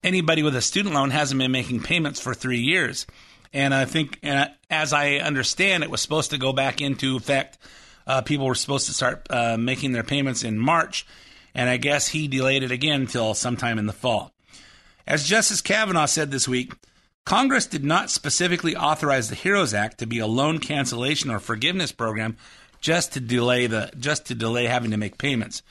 anybody 0.02 0.42
with 0.42 0.56
a 0.56 0.62
student 0.62 0.94
loan 0.94 1.10
hasn't 1.10 1.38
been 1.38 1.52
making 1.52 1.82
payments 1.82 2.20
for 2.20 2.34
three 2.34 2.58
years. 2.58 3.06
And 3.54 3.72
I 3.72 3.84
think, 3.84 4.18
uh, 4.24 4.48
as 4.68 4.92
I 4.92 5.14
understand, 5.14 5.84
it 5.84 5.90
was 5.90 6.02
supposed 6.02 6.30
to 6.32 6.38
go 6.38 6.52
back 6.52 6.80
into 6.80 7.16
effect. 7.16 7.56
Uh, 8.04 8.20
people 8.20 8.46
were 8.46 8.56
supposed 8.56 8.86
to 8.86 8.92
start 8.92 9.26
uh, 9.30 9.56
making 9.56 9.92
their 9.92 10.02
payments 10.02 10.42
in 10.42 10.58
March, 10.58 11.06
and 11.54 11.70
I 11.70 11.76
guess 11.76 12.08
he 12.08 12.26
delayed 12.26 12.64
it 12.64 12.72
again 12.72 13.02
until 13.02 13.32
sometime 13.32 13.78
in 13.78 13.86
the 13.86 13.92
fall. 13.92 14.32
As 15.06 15.26
Justice 15.26 15.60
Kavanaugh 15.60 16.06
said 16.06 16.32
this 16.32 16.48
week, 16.48 16.74
Congress 17.24 17.66
did 17.66 17.84
not 17.84 18.10
specifically 18.10 18.76
authorize 18.76 19.30
the 19.30 19.36
HEROES 19.36 19.72
Act 19.72 19.98
to 19.98 20.06
be 20.06 20.18
a 20.18 20.26
loan 20.26 20.58
cancellation 20.58 21.30
or 21.30 21.38
forgiveness 21.38 21.92
program 21.92 22.36
just 22.80 23.12
to 23.14 23.20
delay 23.20 23.66
the 23.66 23.90
just 23.98 24.26
to 24.26 24.34
delay 24.34 24.66
having 24.66 24.90
to 24.90 24.98
make 24.98 25.16
payments 25.16 25.62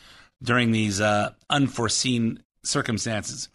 during 0.42 0.72
these 0.72 1.00
uh, 1.00 1.32
unforeseen 1.50 2.42
circumstances. 2.64 3.50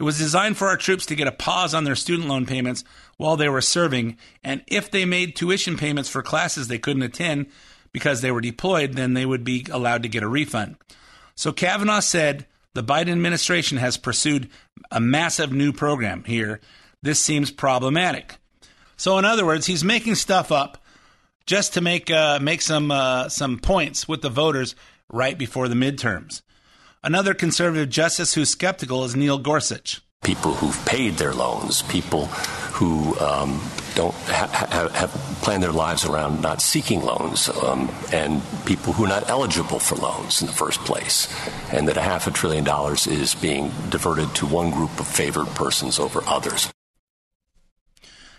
It 0.00 0.02
was 0.02 0.18
designed 0.18 0.56
for 0.56 0.66
our 0.66 0.76
troops 0.76 1.06
to 1.06 1.14
get 1.14 1.28
a 1.28 1.32
pause 1.32 1.74
on 1.74 1.84
their 1.84 1.94
student 1.94 2.28
loan 2.28 2.46
payments 2.46 2.82
while 3.18 3.36
they 3.36 3.48
were 3.48 3.60
serving, 3.60 4.16
and 4.42 4.64
if 4.66 4.90
they 4.90 5.04
made 5.04 5.36
tuition 5.36 5.76
payments 5.76 6.08
for 6.08 6.22
classes 6.22 6.66
they 6.66 6.78
couldn't 6.78 7.02
attend 7.02 7.46
because 7.92 8.20
they 8.20 8.32
were 8.32 8.40
deployed, 8.40 8.94
then 8.94 9.14
they 9.14 9.26
would 9.26 9.44
be 9.44 9.64
allowed 9.70 10.02
to 10.02 10.08
get 10.08 10.24
a 10.24 10.28
refund. 10.28 10.76
So 11.36 11.52
Kavanaugh 11.52 12.00
said 12.00 12.46
the 12.74 12.82
Biden 12.82 13.12
administration 13.12 13.78
has 13.78 13.96
pursued 13.96 14.48
a 14.90 15.00
massive 15.00 15.52
new 15.52 15.72
program 15.72 16.24
here 16.24 16.60
this 17.02 17.20
seems 17.20 17.50
problematic. 17.50 18.36
So, 18.96 19.18
in 19.18 19.24
other 19.24 19.46
words, 19.46 19.66
he's 19.66 19.82
making 19.82 20.16
stuff 20.16 20.52
up 20.52 20.82
just 21.46 21.74
to 21.74 21.80
make 21.80 22.10
uh, 22.10 22.38
make 22.40 22.60
some 22.60 22.90
uh, 22.90 23.28
some 23.28 23.58
points 23.58 24.06
with 24.06 24.22
the 24.22 24.28
voters 24.28 24.74
right 25.10 25.38
before 25.38 25.68
the 25.68 25.74
midterms. 25.74 26.42
Another 27.02 27.32
conservative 27.32 27.88
justice 27.88 28.34
who's 28.34 28.50
skeptical 28.50 29.04
is 29.04 29.16
Neil 29.16 29.38
Gorsuch. 29.38 30.02
People 30.22 30.52
who've 30.52 30.84
paid 30.84 31.14
their 31.14 31.32
loans, 31.32 31.80
people 31.80 32.26
who 32.76 33.18
um, 33.18 33.58
don't 33.94 34.14
ha- 34.14 34.50
ha- 34.52 34.88
have 34.90 35.10
planned 35.40 35.62
their 35.62 35.72
lives 35.72 36.04
around 36.04 36.42
not 36.42 36.60
seeking 36.60 37.00
loans, 37.00 37.48
um, 37.48 37.90
and 38.12 38.42
people 38.66 38.92
who 38.92 39.06
are 39.06 39.08
not 39.08 39.30
eligible 39.30 39.78
for 39.78 39.94
loans 39.94 40.42
in 40.42 40.46
the 40.46 40.52
first 40.52 40.78
place, 40.80 41.26
and 41.72 41.88
that 41.88 41.96
a 41.96 42.02
half 42.02 42.26
a 42.26 42.30
trillion 42.30 42.64
dollars 42.64 43.06
is 43.06 43.34
being 43.34 43.72
diverted 43.88 44.34
to 44.34 44.44
one 44.44 44.70
group 44.70 45.00
of 45.00 45.06
favored 45.06 45.46
persons 45.54 45.98
over 45.98 46.22
others. 46.26 46.70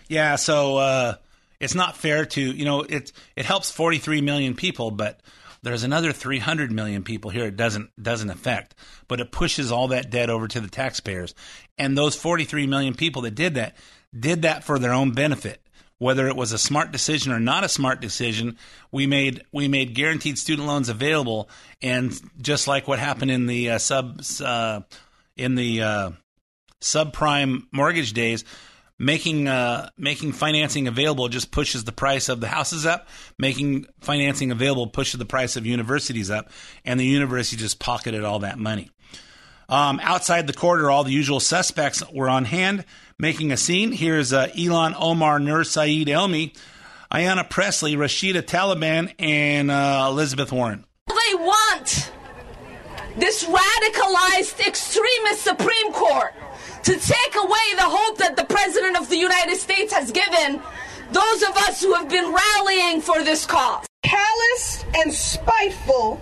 Yeah, 0.06 0.36
so 0.36 0.76
uh, 0.76 1.14
it's 1.58 1.74
not 1.74 1.96
fair 1.96 2.26
to 2.26 2.40
you 2.40 2.64
know 2.64 2.82
it 2.82 3.10
it 3.34 3.44
helps 3.44 3.72
43 3.72 4.20
million 4.20 4.54
people, 4.54 4.92
but 4.92 5.18
there's 5.62 5.84
another 5.84 6.12
300 6.12 6.72
million 6.72 7.04
people 7.04 7.30
here 7.30 7.46
it 7.46 7.56
doesn't 7.56 7.90
doesn't 8.00 8.30
affect, 8.30 8.74
but 9.08 9.20
it 9.20 9.32
pushes 9.32 9.70
all 9.70 9.88
that 9.88 10.10
debt 10.10 10.30
over 10.30 10.48
to 10.48 10.60
the 10.60 10.68
taxpayers, 10.68 11.34
and 11.78 11.96
those 11.96 12.16
43 12.16 12.66
million 12.66 12.94
people 12.94 13.22
that 13.22 13.34
did 13.34 13.54
that 13.54 13.76
did 14.18 14.42
that 14.42 14.64
for 14.64 14.78
their 14.78 14.92
own 14.92 15.12
benefit. 15.12 15.60
Whether 15.98 16.26
it 16.26 16.34
was 16.34 16.50
a 16.50 16.58
smart 16.58 16.90
decision 16.90 17.32
or 17.32 17.38
not 17.38 17.62
a 17.62 17.68
smart 17.68 18.00
decision, 18.00 18.58
we 18.90 19.06
made 19.06 19.44
we 19.52 19.68
made 19.68 19.94
guaranteed 19.94 20.36
student 20.36 20.66
loans 20.66 20.88
available, 20.88 21.48
and 21.80 22.12
just 22.40 22.66
like 22.66 22.88
what 22.88 22.98
happened 22.98 23.30
in 23.30 23.46
the 23.46 23.70
uh, 23.70 23.78
sub 23.78 24.20
uh, 24.44 24.80
in 25.36 25.54
the 25.54 25.82
uh, 25.82 26.10
subprime 26.80 27.62
mortgage 27.70 28.12
days, 28.14 28.44
making 28.98 29.48
uh, 29.48 29.90
making 29.96 30.32
financing 30.32 30.88
available 30.88 31.28
just 31.28 31.50
pushes 31.50 31.84
the 31.84 31.92
price 31.92 32.28
of 32.28 32.40
the 32.40 32.48
houses 32.48 32.86
up. 32.86 33.08
Making 33.38 33.86
financing 34.00 34.50
available 34.50 34.86
pushes 34.86 35.18
the 35.18 35.24
price 35.24 35.56
of 35.56 35.66
universities 35.66 36.30
up, 36.30 36.50
and 36.84 36.98
the 36.98 37.06
university 37.06 37.56
just 37.56 37.78
pocketed 37.78 38.24
all 38.24 38.40
that 38.40 38.58
money. 38.58 38.90
Um, 39.68 40.00
outside 40.02 40.46
the 40.46 40.52
court 40.52 40.84
all 40.84 41.04
the 41.04 41.12
usual 41.12 41.40
suspects 41.40 42.02
were 42.12 42.28
on 42.28 42.44
hand 42.44 42.84
making 43.18 43.52
a 43.52 43.56
scene. 43.56 43.92
Here's 43.92 44.32
uh, 44.32 44.48
Ilhan 44.48 44.94
Omar 44.98 45.38
Nur 45.38 45.64
Saeed 45.64 46.08
Elmi, 46.08 46.54
Ayanna 47.10 47.48
Pressley, 47.48 47.94
Rashida 47.94 48.42
Taliban, 48.42 49.14
and 49.18 49.70
uh, 49.70 50.08
Elizabeth 50.10 50.52
Warren. 50.52 50.84
They 51.08 51.34
want 51.34 52.12
this 53.16 53.44
radicalized 53.44 54.66
extremist 54.66 55.42
Supreme 55.42 55.92
Court 55.92 56.34
to 56.82 56.92
take 56.92 57.34
away 57.36 57.66
the 57.76 57.84
hope 57.84 58.18
that 58.18 58.36
the 58.36 58.44
President 58.44 58.96
of 58.96 59.08
the 59.08 59.16
United 59.16 59.56
States 59.56 59.92
has 59.92 60.10
given 60.10 60.60
those 61.12 61.42
of 61.42 61.56
us 61.68 61.82
who 61.82 61.92
have 61.94 62.08
been 62.08 62.32
rallying 62.32 63.00
for 63.00 63.22
this 63.22 63.46
cause. 63.46 63.86
Callous 64.02 64.84
and 64.96 65.12
spiteful 65.12 66.20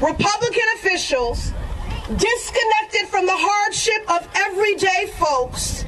Republican 0.00 0.64
officials 0.76 1.52
disconnected 2.16 3.08
from 3.08 3.26
the 3.26 3.34
hardship 3.34 4.10
of 4.10 4.28
everyday 4.34 5.12
folks 5.18 5.84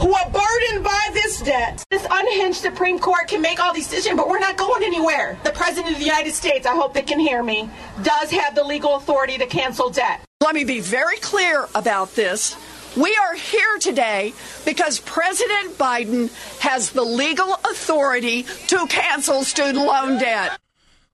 who 0.00 0.12
are 0.12 0.30
burdened 0.30 0.82
by 0.82 1.10
this 1.12 1.40
debt. 1.42 1.84
This 1.90 2.06
unhinged 2.10 2.58
Supreme 2.58 2.98
Court 2.98 3.28
can 3.28 3.40
make 3.40 3.60
all 3.60 3.72
these 3.72 3.88
decisions, 3.88 4.16
but 4.16 4.28
we're 4.28 4.40
not 4.40 4.56
going 4.56 4.82
anywhere. 4.82 5.38
The 5.44 5.50
President 5.50 5.92
of 5.92 5.98
the 5.98 6.04
United 6.04 6.32
States, 6.32 6.66
I 6.66 6.74
hope 6.74 6.94
they 6.94 7.02
can 7.02 7.18
hear 7.18 7.42
me, 7.42 7.68
does 8.02 8.30
have 8.30 8.54
the 8.54 8.64
legal 8.64 8.96
authority 8.96 9.38
to 9.38 9.46
cancel 9.46 9.90
debt. 9.90 10.20
Let 10.40 10.54
me 10.54 10.64
be 10.64 10.80
very 10.80 11.16
clear 11.18 11.68
about 11.74 12.14
this. 12.14 12.56
We 12.96 13.16
are 13.16 13.34
here 13.34 13.78
today 13.80 14.34
because 14.64 15.00
President 15.00 15.76
Biden 15.76 16.30
has 16.60 16.90
the 16.90 17.02
legal 17.02 17.52
authority 17.52 18.44
to 18.68 18.86
cancel 18.86 19.42
student 19.42 19.84
loan 19.84 20.18
debt. 20.18 20.60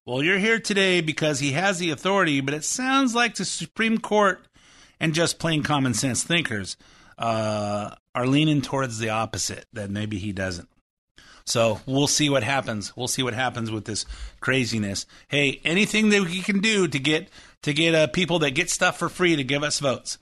Well, 0.04 0.22
you're 0.22 0.38
here 0.38 0.60
today 0.60 1.00
because 1.00 1.40
he 1.40 1.52
has 1.52 1.78
the 1.78 1.90
authority, 1.90 2.42
but 2.42 2.52
it 2.52 2.64
sounds 2.64 3.14
like 3.14 3.36
the 3.36 3.46
Supreme 3.46 3.96
Court 3.96 4.44
and 4.98 5.14
just 5.14 5.38
plain 5.38 5.62
common 5.62 5.94
sense 5.94 6.22
thinkers 6.22 6.76
uh, 7.16 7.94
are 8.14 8.26
leaning 8.26 8.60
towards 8.60 8.98
the 8.98 9.08
opposite, 9.08 9.64
that 9.72 9.90
maybe 9.90 10.18
he 10.18 10.32
doesn't. 10.32 10.68
So 11.46 11.80
we'll 11.86 12.06
see 12.08 12.28
what 12.28 12.42
happens. 12.42 12.94
We'll 12.94 13.08
see 13.08 13.22
what 13.22 13.32
happens 13.32 13.70
with 13.70 13.86
this 13.86 14.04
craziness. 14.40 15.06
Hey, 15.28 15.62
anything 15.64 16.10
that 16.10 16.22
we 16.24 16.40
can 16.40 16.60
do 16.60 16.88
to 16.88 16.98
get 16.98 17.30
to 17.62 17.72
get 17.72 17.94
uh, 17.94 18.06
people 18.08 18.38
that 18.40 18.50
get 18.50 18.68
stuff 18.68 18.98
for 18.98 19.08
free 19.08 19.36
to 19.36 19.44
give 19.44 19.62
us 19.62 19.80
votes. 19.80 20.18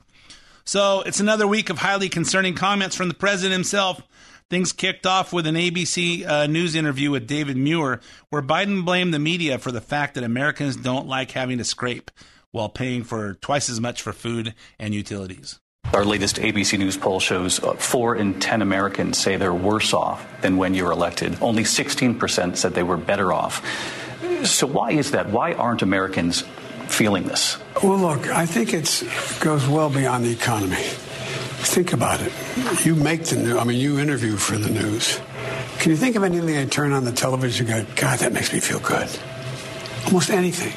So 0.69 1.01
it's 1.01 1.19
another 1.19 1.47
week 1.47 1.71
of 1.71 1.79
highly 1.79 2.11
concerning 2.11 2.53
comments 2.53 2.95
from 2.95 3.09
the 3.09 3.15
president 3.15 3.55
himself. 3.55 4.03
Things 4.51 4.75
kicked 4.75 5.07
off 5.07 5.33
with 5.33 5.47
an 5.47 5.55
ABC 5.55 6.29
uh, 6.29 6.47
news 6.47 6.75
interview 6.75 7.11
with 7.11 7.27
David 7.27 7.57
Muir, 7.57 8.03
where 8.29 8.43
Biden 8.43 8.85
blamed 8.85 9.15
the 9.15 9.19
media 9.19 9.59
for 9.59 9.73
the 9.73 9.81
fact 9.81 10.13
that 10.13 10.25
Americans 10.25 10.77
don't 10.77 11.07
like 11.07 11.31
having 11.31 11.57
to 11.57 11.65
scrape 11.65 12.11
while 12.51 12.69
paying 12.69 13.03
for 13.03 13.33
twice 13.37 13.71
as 13.71 13.81
much 13.81 14.03
for 14.03 14.13
food 14.13 14.55
and 14.79 14.95
utilities. 14.95 15.59
Our 15.95 16.05
latest 16.05 16.37
ABC 16.37 16.79
News 16.79 16.99
poll 16.99 17.19
shows 17.19 17.65
uh, 17.65 17.73
four 17.73 18.15
in 18.15 18.39
10 18.39 18.61
Americans 18.61 19.17
say 19.17 19.37
they're 19.37 19.55
worse 19.55 19.95
off 19.95 20.27
than 20.43 20.59
when 20.59 20.75
you 20.75 20.85
were 20.85 20.93
elected. 20.93 21.39
Only 21.41 21.63
16% 21.63 22.59
said 22.59 22.75
they 22.75 22.83
were 22.83 22.99
better 22.99 23.33
off. 23.33 23.65
So, 24.45 24.67
why 24.67 24.91
is 24.91 25.13
that? 25.13 25.31
Why 25.31 25.55
aren't 25.55 25.81
Americans 25.81 26.45
feeling 26.89 27.25
this? 27.25 27.59
Well, 27.83 27.99
look, 27.99 28.27
I 28.29 28.47
think 28.47 28.73
it 28.73 29.03
goes 29.41 29.67
well 29.69 29.91
beyond 29.91 30.25
the 30.25 30.33
economy. 30.33 30.77
Think 30.77 31.93
about 31.93 32.21
it. 32.21 32.33
You 32.85 32.95
make 32.95 33.25
the 33.25 33.37
news, 33.37 33.57
I 33.57 33.65
mean, 33.65 33.79
you 33.79 33.99
interview 33.99 34.37
for 34.37 34.57
the 34.57 34.71
news. 34.71 35.21
Can 35.79 35.91
you 35.91 35.97
think 35.97 36.17
of 36.17 36.25
anything 36.25 36.57
I 36.57 36.65
turn 36.67 36.93
on 36.93 37.05
the 37.05 37.13
television 37.13 37.69
and 37.69 37.87
go, 37.87 37.93
God, 37.95 38.19
that 38.21 38.33
makes 38.33 38.53
me 38.53 38.61
feel 38.61 38.81
good? 38.81 39.09
Almost 40.07 40.31
anything. 40.31 40.73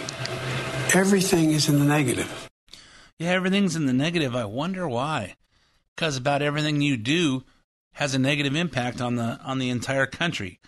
Everything 0.93 1.51
is 1.51 1.69
in 1.69 1.79
the 1.79 1.85
negative. 1.85 2.49
Yeah, 3.17 3.29
everything's 3.29 3.75
in 3.75 3.85
the 3.85 3.93
negative. 3.93 4.35
I 4.35 4.45
wonder 4.45 4.87
why. 4.87 5.35
Because 5.95 6.17
about 6.17 6.41
everything 6.41 6.81
you 6.81 6.97
do 6.97 7.43
has 7.93 8.13
a 8.15 8.19
negative 8.19 8.55
impact 8.55 9.01
on 9.01 9.15
the 9.15 9.39
on 9.43 9.59
the 9.59 9.69
entire 9.69 10.05
country. 10.05 10.59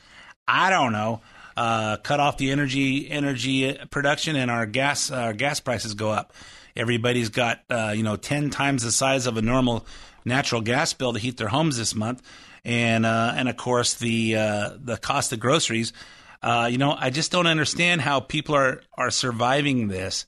I 0.47 0.69
don't 0.69 0.91
know. 0.91 1.21
Uh, 1.55 1.97
cut 1.97 2.19
off 2.19 2.37
the 2.37 2.51
energy 2.51 3.09
energy 3.09 3.77
production 3.91 4.35
and 4.35 4.49
our 4.49 4.65
gas 4.65 5.11
uh, 5.11 5.31
gas 5.33 5.59
prices 5.59 5.93
go 5.93 6.09
up. 6.09 6.33
Everybody's 6.75 7.29
got 7.29 7.59
uh, 7.69 7.93
you 7.95 8.03
know 8.03 8.15
ten 8.15 8.49
times 8.49 8.83
the 8.83 8.91
size 8.91 9.27
of 9.27 9.37
a 9.37 9.41
normal 9.41 9.85
natural 10.25 10.61
gas 10.61 10.93
bill 10.93 11.13
to 11.13 11.19
heat 11.19 11.37
their 11.37 11.49
homes 11.49 11.77
this 11.77 11.93
month, 11.93 12.21
and 12.65 13.05
uh, 13.05 13.33
and 13.35 13.47
of 13.49 13.57
course 13.57 13.93
the 13.95 14.35
uh, 14.35 14.71
the 14.79 14.97
cost 14.97 15.31
of 15.31 15.39
groceries. 15.39 15.93
Uh, 16.41 16.67
you 16.69 16.77
know, 16.77 16.93
I 16.97 17.09
just 17.09 17.31
don't 17.31 17.47
understand 17.47 18.01
how 18.01 18.19
people 18.19 18.55
are 18.55 18.81
are 18.97 19.11
surviving 19.11 19.87
this. 19.87 20.25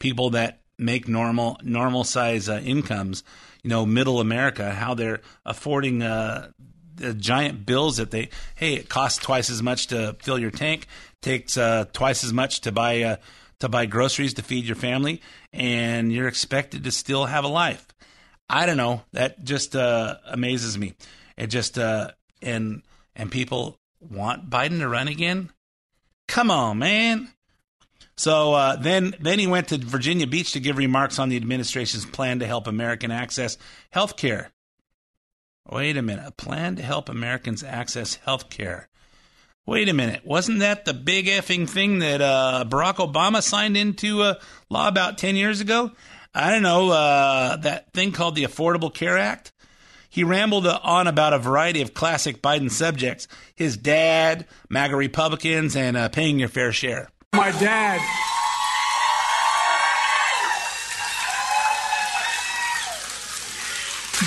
People 0.00 0.30
that 0.30 0.60
make 0.76 1.06
normal 1.06 1.56
normal 1.62 2.02
size 2.02 2.48
incomes, 2.48 3.22
you 3.62 3.70
know, 3.70 3.86
middle 3.86 4.20
America, 4.20 4.72
how 4.72 4.94
they're 4.94 5.20
affording 5.46 6.02
uh, 6.02 6.50
the 6.94 7.14
giant 7.14 7.66
bills 7.66 7.96
that 7.96 8.10
they. 8.10 8.28
Hey, 8.54 8.74
it 8.74 8.88
costs 8.88 9.22
twice 9.22 9.50
as 9.50 9.62
much 9.62 9.88
to 9.88 10.16
fill 10.20 10.38
your 10.38 10.50
tank, 10.50 10.86
takes 11.22 11.56
uh, 11.56 11.86
twice 11.92 12.24
as 12.24 12.32
much 12.32 12.60
to 12.62 12.72
buy 12.72 13.02
uh, 13.02 13.16
to 13.60 13.68
buy 13.68 13.86
groceries 13.86 14.34
to 14.34 14.42
feed 14.42 14.64
your 14.64 14.76
family, 14.76 15.22
and 15.52 16.12
you're 16.12 16.28
expected 16.28 16.84
to 16.84 16.90
still 16.90 17.26
have 17.26 17.44
a 17.44 17.48
life. 17.48 17.86
I 18.48 18.66
don't 18.66 18.76
know. 18.76 19.02
That 19.12 19.44
just 19.44 19.74
uh, 19.74 20.16
amazes 20.26 20.76
me. 20.76 20.94
It 21.36 21.48
just 21.48 21.78
uh, 21.78 22.10
and 22.42 22.82
and 23.16 23.30
people 23.30 23.78
want 24.00 24.50
Biden 24.50 24.78
to 24.80 24.88
run 24.88 25.08
again. 25.08 25.50
Come 26.28 26.50
on, 26.50 26.78
man. 26.78 27.28
So 28.16 28.54
uh, 28.54 28.76
then, 28.76 29.14
then 29.20 29.38
he 29.38 29.46
went 29.46 29.68
to 29.68 29.78
Virginia 29.78 30.26
Beach 30.26 30.52
to 30.52 30.60
give 30.60 30.76
remarks 30.78 31.18
on 31.18 31.28
the 31.28 31.36
administration's 31.36 32.06
plan 32.06 32.38
to 32.38 32.46
help 32.46 32.66
American 32.66 33.10
access 33.10 33.58
health 33.90 34.16
care. 34.16 34.52
Wait 35.70 35.96
a 35.96 36.02
minute, 36.02 36.24
a 36.26 36.30
plan 36.30 36.76
to 36.76 36.82
help 36.82 37.08
Americans 37.08 37.62
access 37.62 38.16
health 38.16 38.50
care. 38.50 38.88
Wait 39.66 39.88
a 39.88 39.94
minute, 39.94 40.20
wasn't 40.24 40.58
that 40.58 40.84
the 40.84 40.92
big 40.92 41.26
effing 41.26 41.66
thing 41.68 42.00
that 42.00 42.20
uh, 42.20 42.64
Barack 42.68 42.96
Obama 42.96 43.42
signed 43.42 43.76
into 43.76 44.20
uh, 44.20 44.34
law 44.68 44.88
about 44.88 45.16
10 45.16 45.36
years 45.36 45.62
ago? 45.62 45.90
I 46.34 46.50
don't 46.50 46.62
know, 46.62 46.90
uh, 46.90 47.56
that 47.56 47.92
thing 47.94 48.12
called 48.12 48.34
the 48.34 48.44
Affordable 48.44 48.92
Care 48.92 49.16
Act? 49.16 49.52
He 50.10 50.22
rambled 50.22 50.66
on 50.66 51.06
about 51.06 51.32
a 51.32 51.38
variety 51.38 51.80
of 51.80 51.94
classic 51.94 52.42
Biden 52.42 52.70
subjects 52.70 53.26
his 53.54 53.76
dad, 53.76 54.46
MAGA 54.68 54.94
Republicans, 54.94 55.74
and 55.74 55.96
uh, 55.96 56.08
paying 56.10 56.38
your 56.38 56.48
fair 56.48 56.70
share. 56.72 57.08
My 57.32 57.50
dad. 57.52 58.00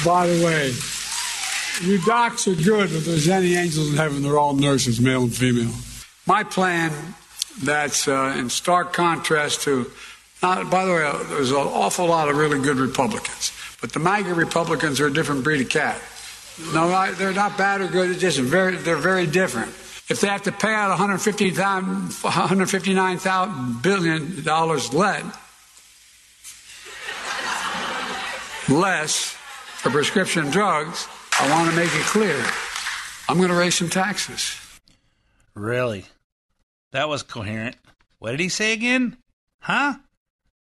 By 0.04 0.28
the 0.28 0.46
way, 0.46 0.97
you 1.82 2.00
docs 2.06 2.48
are 2.48 2.56
good, 2.56 2.90
but 2.92 3.06
there's 3.06 3.28
any 3.28 3.56
angels 3.56 3.90
in 3.90 3.96
heaven, 3.96 4.24
they're 4.24 4.38
all 4.38 4.54
nurses, 4.54 5.00
male 5.00 5.24
and 5.24 5.36
female. 5.36 5.74
My 6.26 6.44
plan, 6.44 6.92
that's 7.64 8.08
uh, 8.08 8.36
in 8.38 8.50
stark 8.50 8.94
contrast 8.94 9.62
to, 9.64 9.90
not, 10.42 10.70
by 10.70 10.86
the 10.86 10.92
way, 10.92 11.06
uh, 11.06 11.24
there's 11.30 11.52
an 11.52 11.58
awful 11.58 12.08
lot 12.08 12.30
of 12.30 12.38
really 12.38 12.60
good 12.60 12.78
Republicans, 12.78 13.52
but 13.82 13.94
the 13.94 14.00
MAGA 14.00 14.34
Republicans 14.34 15.00
are 15.00 15.08
a 15.08 15.14
different 15.14 15.44
breed 15.44 15.62
of 15.62 15.70
cat. 15.70 16.02
No, 16.74 17.14
they're 17.14 17.34
not 17.34 17.58
bad 17.58 17.82
or 17.82 17.88
good. 17.88 18.10
It's 18.10 18.22
just 18.22 18.40
very, 18.40 18.76
they're 18.76 18.98
very 18.98 19.28
different. 19.28 19.70
If 20.10 20.22
they 20.22 20.28
have 20.28 20.44
to 20.44 20.52
pay 20.52 20.74
out 20.74 20.90
159 20.90 23.82
billion 23.82 24.44
dollars 24.44 24.94
less, 24.94 25.24
less 28.70 29.36
for 29.82 29.92
prescription 29.92 30.50
drugs, 30.50 31.08
I 31.40 31.52
want 31.52 31.70
to 31.70 31.76
make 31.76 31.94
it 31.94 32.06
clear. 32.06 32.44
I'm 33.30 33.38
going 33.38 33.50
to 33.50 33.56
raise 33.56 33.76
some 33.76 33.90
taxes. 33.90 34.56
Really? 35.54 36.06
That 36.94 37.10
was 37.10 37.22
coherent. 37.22 37.76
What 38.20 38.32
did 38.32 38.40
he 38.40 38.50
say 38.50 38.74
again? 38.74 39.18
Huh? 39.60 39.96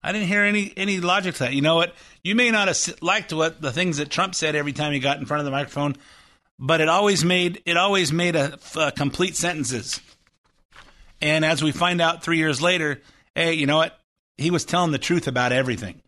I 0.02 0.12
didn't 0.12 0.28
hear 0.28 0.42
any 0.42 0.72
any 0.76 1.00
logic 1.00 1.34
to 1.36 1.44
that. 1.44 1.52
You 1.54 1.62
know 1.62 1.76
what? 1.76 1.94
You 2.22 2.34
may 2.34 2.50
not 2.50 2.68
have 2.68 3.02
liked 3.02 3.32
what 3.32 3.60
the 3.60 3.72
things 3.72 3.96
that 3.96 4.10
Trump 4.10 4.34
said 4.34 4.54
every 4.54 4.72
time 4.72 4.92
he 4.92 5.00
got 5.00 5.18
in 5.18 5.26
front 5.26 5.40
of 5.40 5.44
the 5.46 5.50
microphone, 5.50 5.96
but 6.58 6.80
it 6.80 6.88
always 6.88 7.24
made 7.24 7.62
it 7.64 7.76
always 7.76 8.12
made 8.12 8.36
a, 8.36 8.58
a 8.76 8.92
complete 8.92 9.34
sentences. 9.34 10.00
And 11.20 11.44
as 11.44 11.62
we 11.62 11.72
find 11.72 12.00
out 12.00 12.22
three 12.22 12.36
years 12.36 12.60
later, 12.60 13.00
hey, 13.34 13.54
you 13.54 13.66
know 13.66 13.78
what? 13.78 13.98
He 14.36 14.50
was 14.50 14.64
telling 14.64 14.92
the 14.92 14.98
truth 14.98 15.26
about 15.26 15.52
everything. 15.52 16.02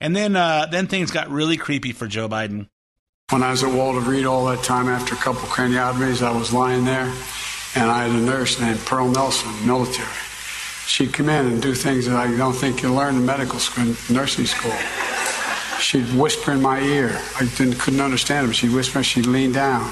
And 0.00 0.16
then 0.16 0.34
uh, 0.34 0.66
then 0.70 0.86
things 0.86 1.10
got 1.10 1.30
really 1.30 1.56
creepy 1.56 1.92
for 1.92 2.06
Joe 2.06 2.28
Biden. 2.28 2.68
When 3.34 3.42
I 3.42 3.50
was 3.50 3.64
at 3.64 3.72
Walter 3.72 3.98
Reed 3.98 4.26
all 4.26 4.44
that 4.46 4.62
time 4.62 4.86
after 4.86 5.14
a 5.14 5.18
couple 5.18 5.40
craniotomies, 5.48 6.22
I 6.22 6.30
was 6.30 6.52
lying 6.52 6.84
there, 6.84 7.10
and 7.74 7.90
I 7.90 8.06
had 8.06 8.10
a 8.12 8.20
nurse 8.22 8.60
named 8.60 8.78
Pearl 8.86 9.08
Nelson, 9.08 9.50
military. 9.66 10.06
She'd 10.86 11.12
come 11.14 11.30
in 11.30 11.46
and 11.46 11.60
do 11.60 11.74
things 11.74 12.06
that 12.06 12.14
I 12.14 12.36
don't 12.36 12.52
think 12.52 12.82
you 12.82 12.94
learn 12.94 13.16
in 13.16 13.26
medical 13.26 13.58
school, 13.58 13.86
nursing 14.08 14.44
school. 14.44 14.76
She'd 15.80 16.06
whisper 16.14 16.52
in 16.52 16.62
my 16.62 16.80
ear. 16.80 17.18
I 17.40 17.46
didn't, 17.56 17.80
couldn't 17.80 18.02
understand 18.02 18.46
her. 18.46 18.52
She'd 18.52 18.72
whisper. 18.72 19.02
She'd 19.02 19.26
lean 19.26 19.52
down. 19.52 19.90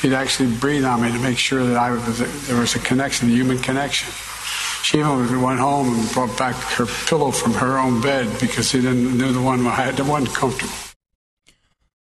She'd 0.00 0.14
actually 0.14 0.50
breathe 0.56 0.84
on 0.84 1.02
me 1.02 1.12
to 1.12 1.18
make 1.18 1.38
sure 1.38 1.64
that 1.64 1.76
I 1.76 1.90
was 1.90 2.18
there 2.48 2.58
was 2.58 2.74
a 2.74 2.80
connection, 2.80 3.28
a 3.28 3.32
human 3.32 3.58
connection. 3.58 4.10
She 4.82 4.98
even 4.98 5.42
went 5.42 5.60
home 5.60 5.96
and 5.96 6.12
brought 6.12 6.36
back 6.38 6.56
her 6.56 6.86
pillow 7.06 7.30
from 7.30 7.52
her 7.54 7.78
own 7.78 8.00
bed 8.00 8.40
because 8.40 8.70
she 8.70 8.80
didn't 8.80 9.16
knew 9.18 9.32
the 9.32 9.42
one 9.42 9.64
I 9.66 9.70
had. 9.70 9.96
The 9.96 10.04
one 10.04 10.26
comfortable. 10.26 10.87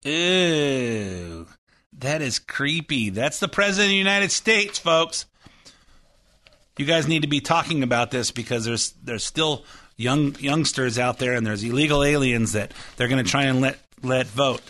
Ew. 0.04 1.46
That 2.00 2.22
is 2.22 2.40
creepy. 2.40 3.10
That's 3.10 3.40
the 3.40 3.50
President 3.50 3.88
of 3.88 3.90
the 3.90 3.96
United 3.96 4.32
States, 4.32 4.80
folks. 4.80 5.26
You 6.78 6.86
guys 6.86 7.08
need 7.08 7.24
to 7.24 7.28
be 7.28 7.42
talking 7.42 7.84
about 7.84 8.10
this 8.10 8.32
because 8.32 8.64
there's 8.64 8.92
there's 9.04 9.26
still 9.26 9.66
young 9.98 10.36
youngsters 10.40 10.98
out 10.98 11.20
there 11.20 11.34
and 11.34 11.46
there's 11.46 11.62
illegal 11.62 12.06
aliens 12.06 12.54
that 12.54 12.74
they're 12.96 13.10
going 13.10 13.24
to 13.24 13.30
try 13.30 13.44
and 13.44 13.60
let 13.60 13.78
let 14.02 14.28
vote. 14.28 14.62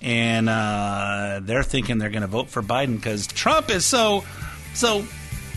And 0.00 0.48
uh, 0.48 1.40
they're 1.42 1.64
thinking 1.64 1.98
they're 1.98 2.10
going 2.10 2.22
to 2.22 2.28
vote 2.28 2.50
for 2.50 2.62
Biden 2.62 2.96
because 2.96 3.26
Trump 3.26 3.70
is 3.70 3.84
so 3.84 4.22
so 4.74 5.04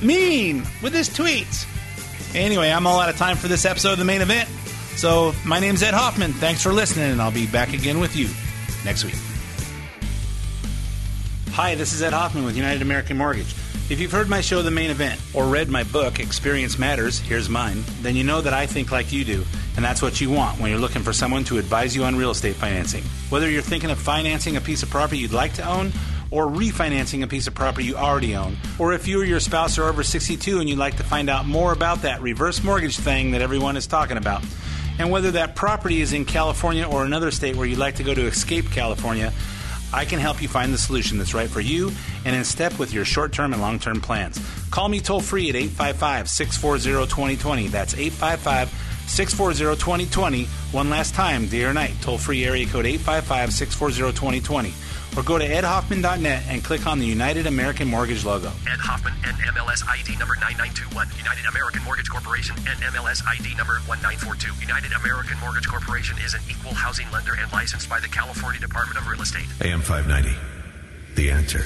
mean 0.02 0.64
with 0.82 0.94
his 0.94 1.10
tweets. 1.10 1.68
Anyway, 2.36 2.72
I'm 2.72 2.88
all 2.88 3.00
out 3.00 3.10
of 3.10 3.18
time 3.18 3.38
for 3.38 3.48
this 3.48 3.66
episode 3.66 3.94
of 3.94 4.00
the 4.00 4.06
main 4.06 4.22
event. 4.22 4.50
So 4.96 5.34
my 5.46 5.60
name's 5.60 5.84
Ed 5.84 5.94
Hoffman. 5.94 6.34
Thanks 6.34 6.64
for 6.64 6.74
listening, 6.74 7.12
and 7.12 7.22
I'll 7.22 7.32
be 7.32 7.46
back 7.46 7.74
again 7.74 8.00
with 8.00 8.16
you 8.16 8.30
next 8.86 9.04
week. 9.04 9.16
Hi, 11.52 11.76
this 11.76 11.94
is 11.94 12.02
Ed 12.02 12.14
Hoffman 12.14 12.46
with 12.46 12.56
United 12.56 12.82
American 12.82 13.18
Mortgage. 13.18 13.54
If 13.90 14.00
you've 14.00 14.12
heard 14.12 14.30
my 14.30 14.40
show, 14.40 14.62
The 14.62 14.70
Main 14.72 14.92
Event, 14.92 15.20
or 15.34 15.46
read 15.46 15.68
my 15.68 15.84
book, 15.84 16.20
Experience 16.20 16.78
Matters, 16.78 17.20
here's 17.20 17.50
mine, 17.50 17.84
then 18.02 18.16
you 18.16 18.24
know 18.24 18.40
that 18.40 18.54
I 18.54 18.68
think 18.68 18.92
like 18.92 19.12
you 19.12 19.26
do, 19.26 19.44
and 19.76 19.84
that's 19.84 20.02
what 20.02 20.22
you 20.22 20.30
want 20.30 20.60
when 20.60 20.70
you're 20.70 20.80
looking 20.80 21.02
for 21.02 21.12
someone 21.12 21.44
to 21.46 21.58
advise 21.58 21.96
you 21.96 22.04
on 22.04 22.16
real 22.16 22.30
estate 22.30 22.56
financing. 22.56 23.04
Whether 23.30 23.50
you're 23.50 23.64
thinking 23.64 23.90
of 23.90 23.98
financing 23.98 24.58
a 24.58 24.62
piece 24.62 24.84
of 24.84 24.92
property 24.92 25.18
you'd 25.18 25.34
like 25.34 25.54
to 25.56 25.68
own, 25.68 25.92
or 26.32 26.46
refinancing 26.46 27.24
a 27.24 27.28
piece 27.28 27.48
of 27.48 27.56
property 27.56 27.86
you 27.86 27.96
already 27.96 28.36
own, 28.36 28.56
or 28.78 28.94
if 28.94 29.08
you 29.08 29.20
or 29.20 29.26
your 29.26 29.40
spouse 29.40 29.80
are 29.80 29.86
over 29.86 30.04
62 30.04 30.60
and 30.60 30.70
you'd 30.70 30.78
like 30.78 30.98
to 30.98 31.04
find 31.04 31.28
out 31.28 31.48
more 31.48 31.74
about 31.74 32.04
that 32.04 32.22
reverse 32.22 32.64
mortgage 32.64 32.98
thing 32.98 33.32
that 33.32 33.42
everyone 33.42 33.76
is 33.76 33.88
talking 33.88 34.18
about, 34.18 34.44
and 35.00 35.10
whether 35.10 35.32
that 35.32 35.56
property 35.56 36.02
is 36.02 36.14
in 36.14 36.26
California 36.26 36.86
or 36.86 37.06
another 37.06 37.32
state 37.32 37.56
where 37.56 37.66
you'd 37.66 37.80
like 37.80 37.96
to 37.96 38.04
go 38.04 38.14
to 38.14 38.26
escape 38.28 38.70
California, 38.70 39.34
I 39.94 40.06
can 40.06 40.20
help 40.20 40.42
you 40.42 40.48
find 40.48 40.72
the 40.72 40.78
solution 40.78 41.18
that's 41.18 41.34
right 41.34 41.50
for 41.50 41.62
you 41.62 41.92
and 42.26 42.36
in 42.36 42.44
step 42.44 42.78
with 42.78 42.94
your 42.94 43.06
short 43.06 43.32
term 43.32 43.54
and 43.54 43.62
long 43.62 43.80
term 43.80 44.02
plans. 44.02 44.40
Call 44.70 44.90
me 44.90 45.00
toll 45.00 45.22
free 45.22 45.50
at 45.50 45.56
855 45.56 46.30
640 46.30 47.08
2020. 47.10 47.68
That's 47.70 47.96
855 47.96 48.70
640 49.08 49.80
2020. 49.80 50.46
One 50.72 50.90
last 50.90 51.16
time, 51.16 51.48
day 51.48 51.64
or 51.64 51.74
night, 51.74 51.94
toll 52.02 52.20
free 52.20 52.46
area 52.46 52.68
code 52.68 52.86
855 52.86 53.54
640 53.54 54.16
2020. 54.16 54.74
Or 55.18 55.24
go 55.24 55.38
to 55.38 55.48
edhoffman.net 55.48 56.44
and 56.48 56.64
click 56.64 56.88
on 56.88 57.00
the 57.00 57.06
United 57.06 57.48
American 57.48 57.88
Mortgage 57.88 58.26
logo. 58.26 58.52
Ed 58.70 58.80
Hoffman, 58.80 59.14
NMLS 59.24 59.88
ID 59.88 60.18
number 60.18 60.36
9921. 60.36 61.08
United 61.18 61.46
American 61.50 61.84
Mortgage 61.84 62.10
Corporation, 62.10 62.56
NMLS 62.58 63.26
ID 63.26 63.56
number 63.56 63.82
1942. 63.90 64.54
United 64.62 64.92
American 64.94 65.38
Mortgage 65.40 65.68
Corporation 65.68 66.18
is 66.20 66.34
an 66.34 66.42
equal 66.50 66.74
housing 66.74 67.10
lender 67.12 67.34
and 67.34 67.52
licensed 67.52 67.90
by 67.90 68.00
the 68.00 68.08
California 68.08 68.62
Department 68.62 69.00
of 69.00 69.08
Real 69.08 69.22
Estate. 69.22 69.48
AM 69.62 69.82
590. 69.82 70.38
The 71.16 71.32
answer. 71.32 71.66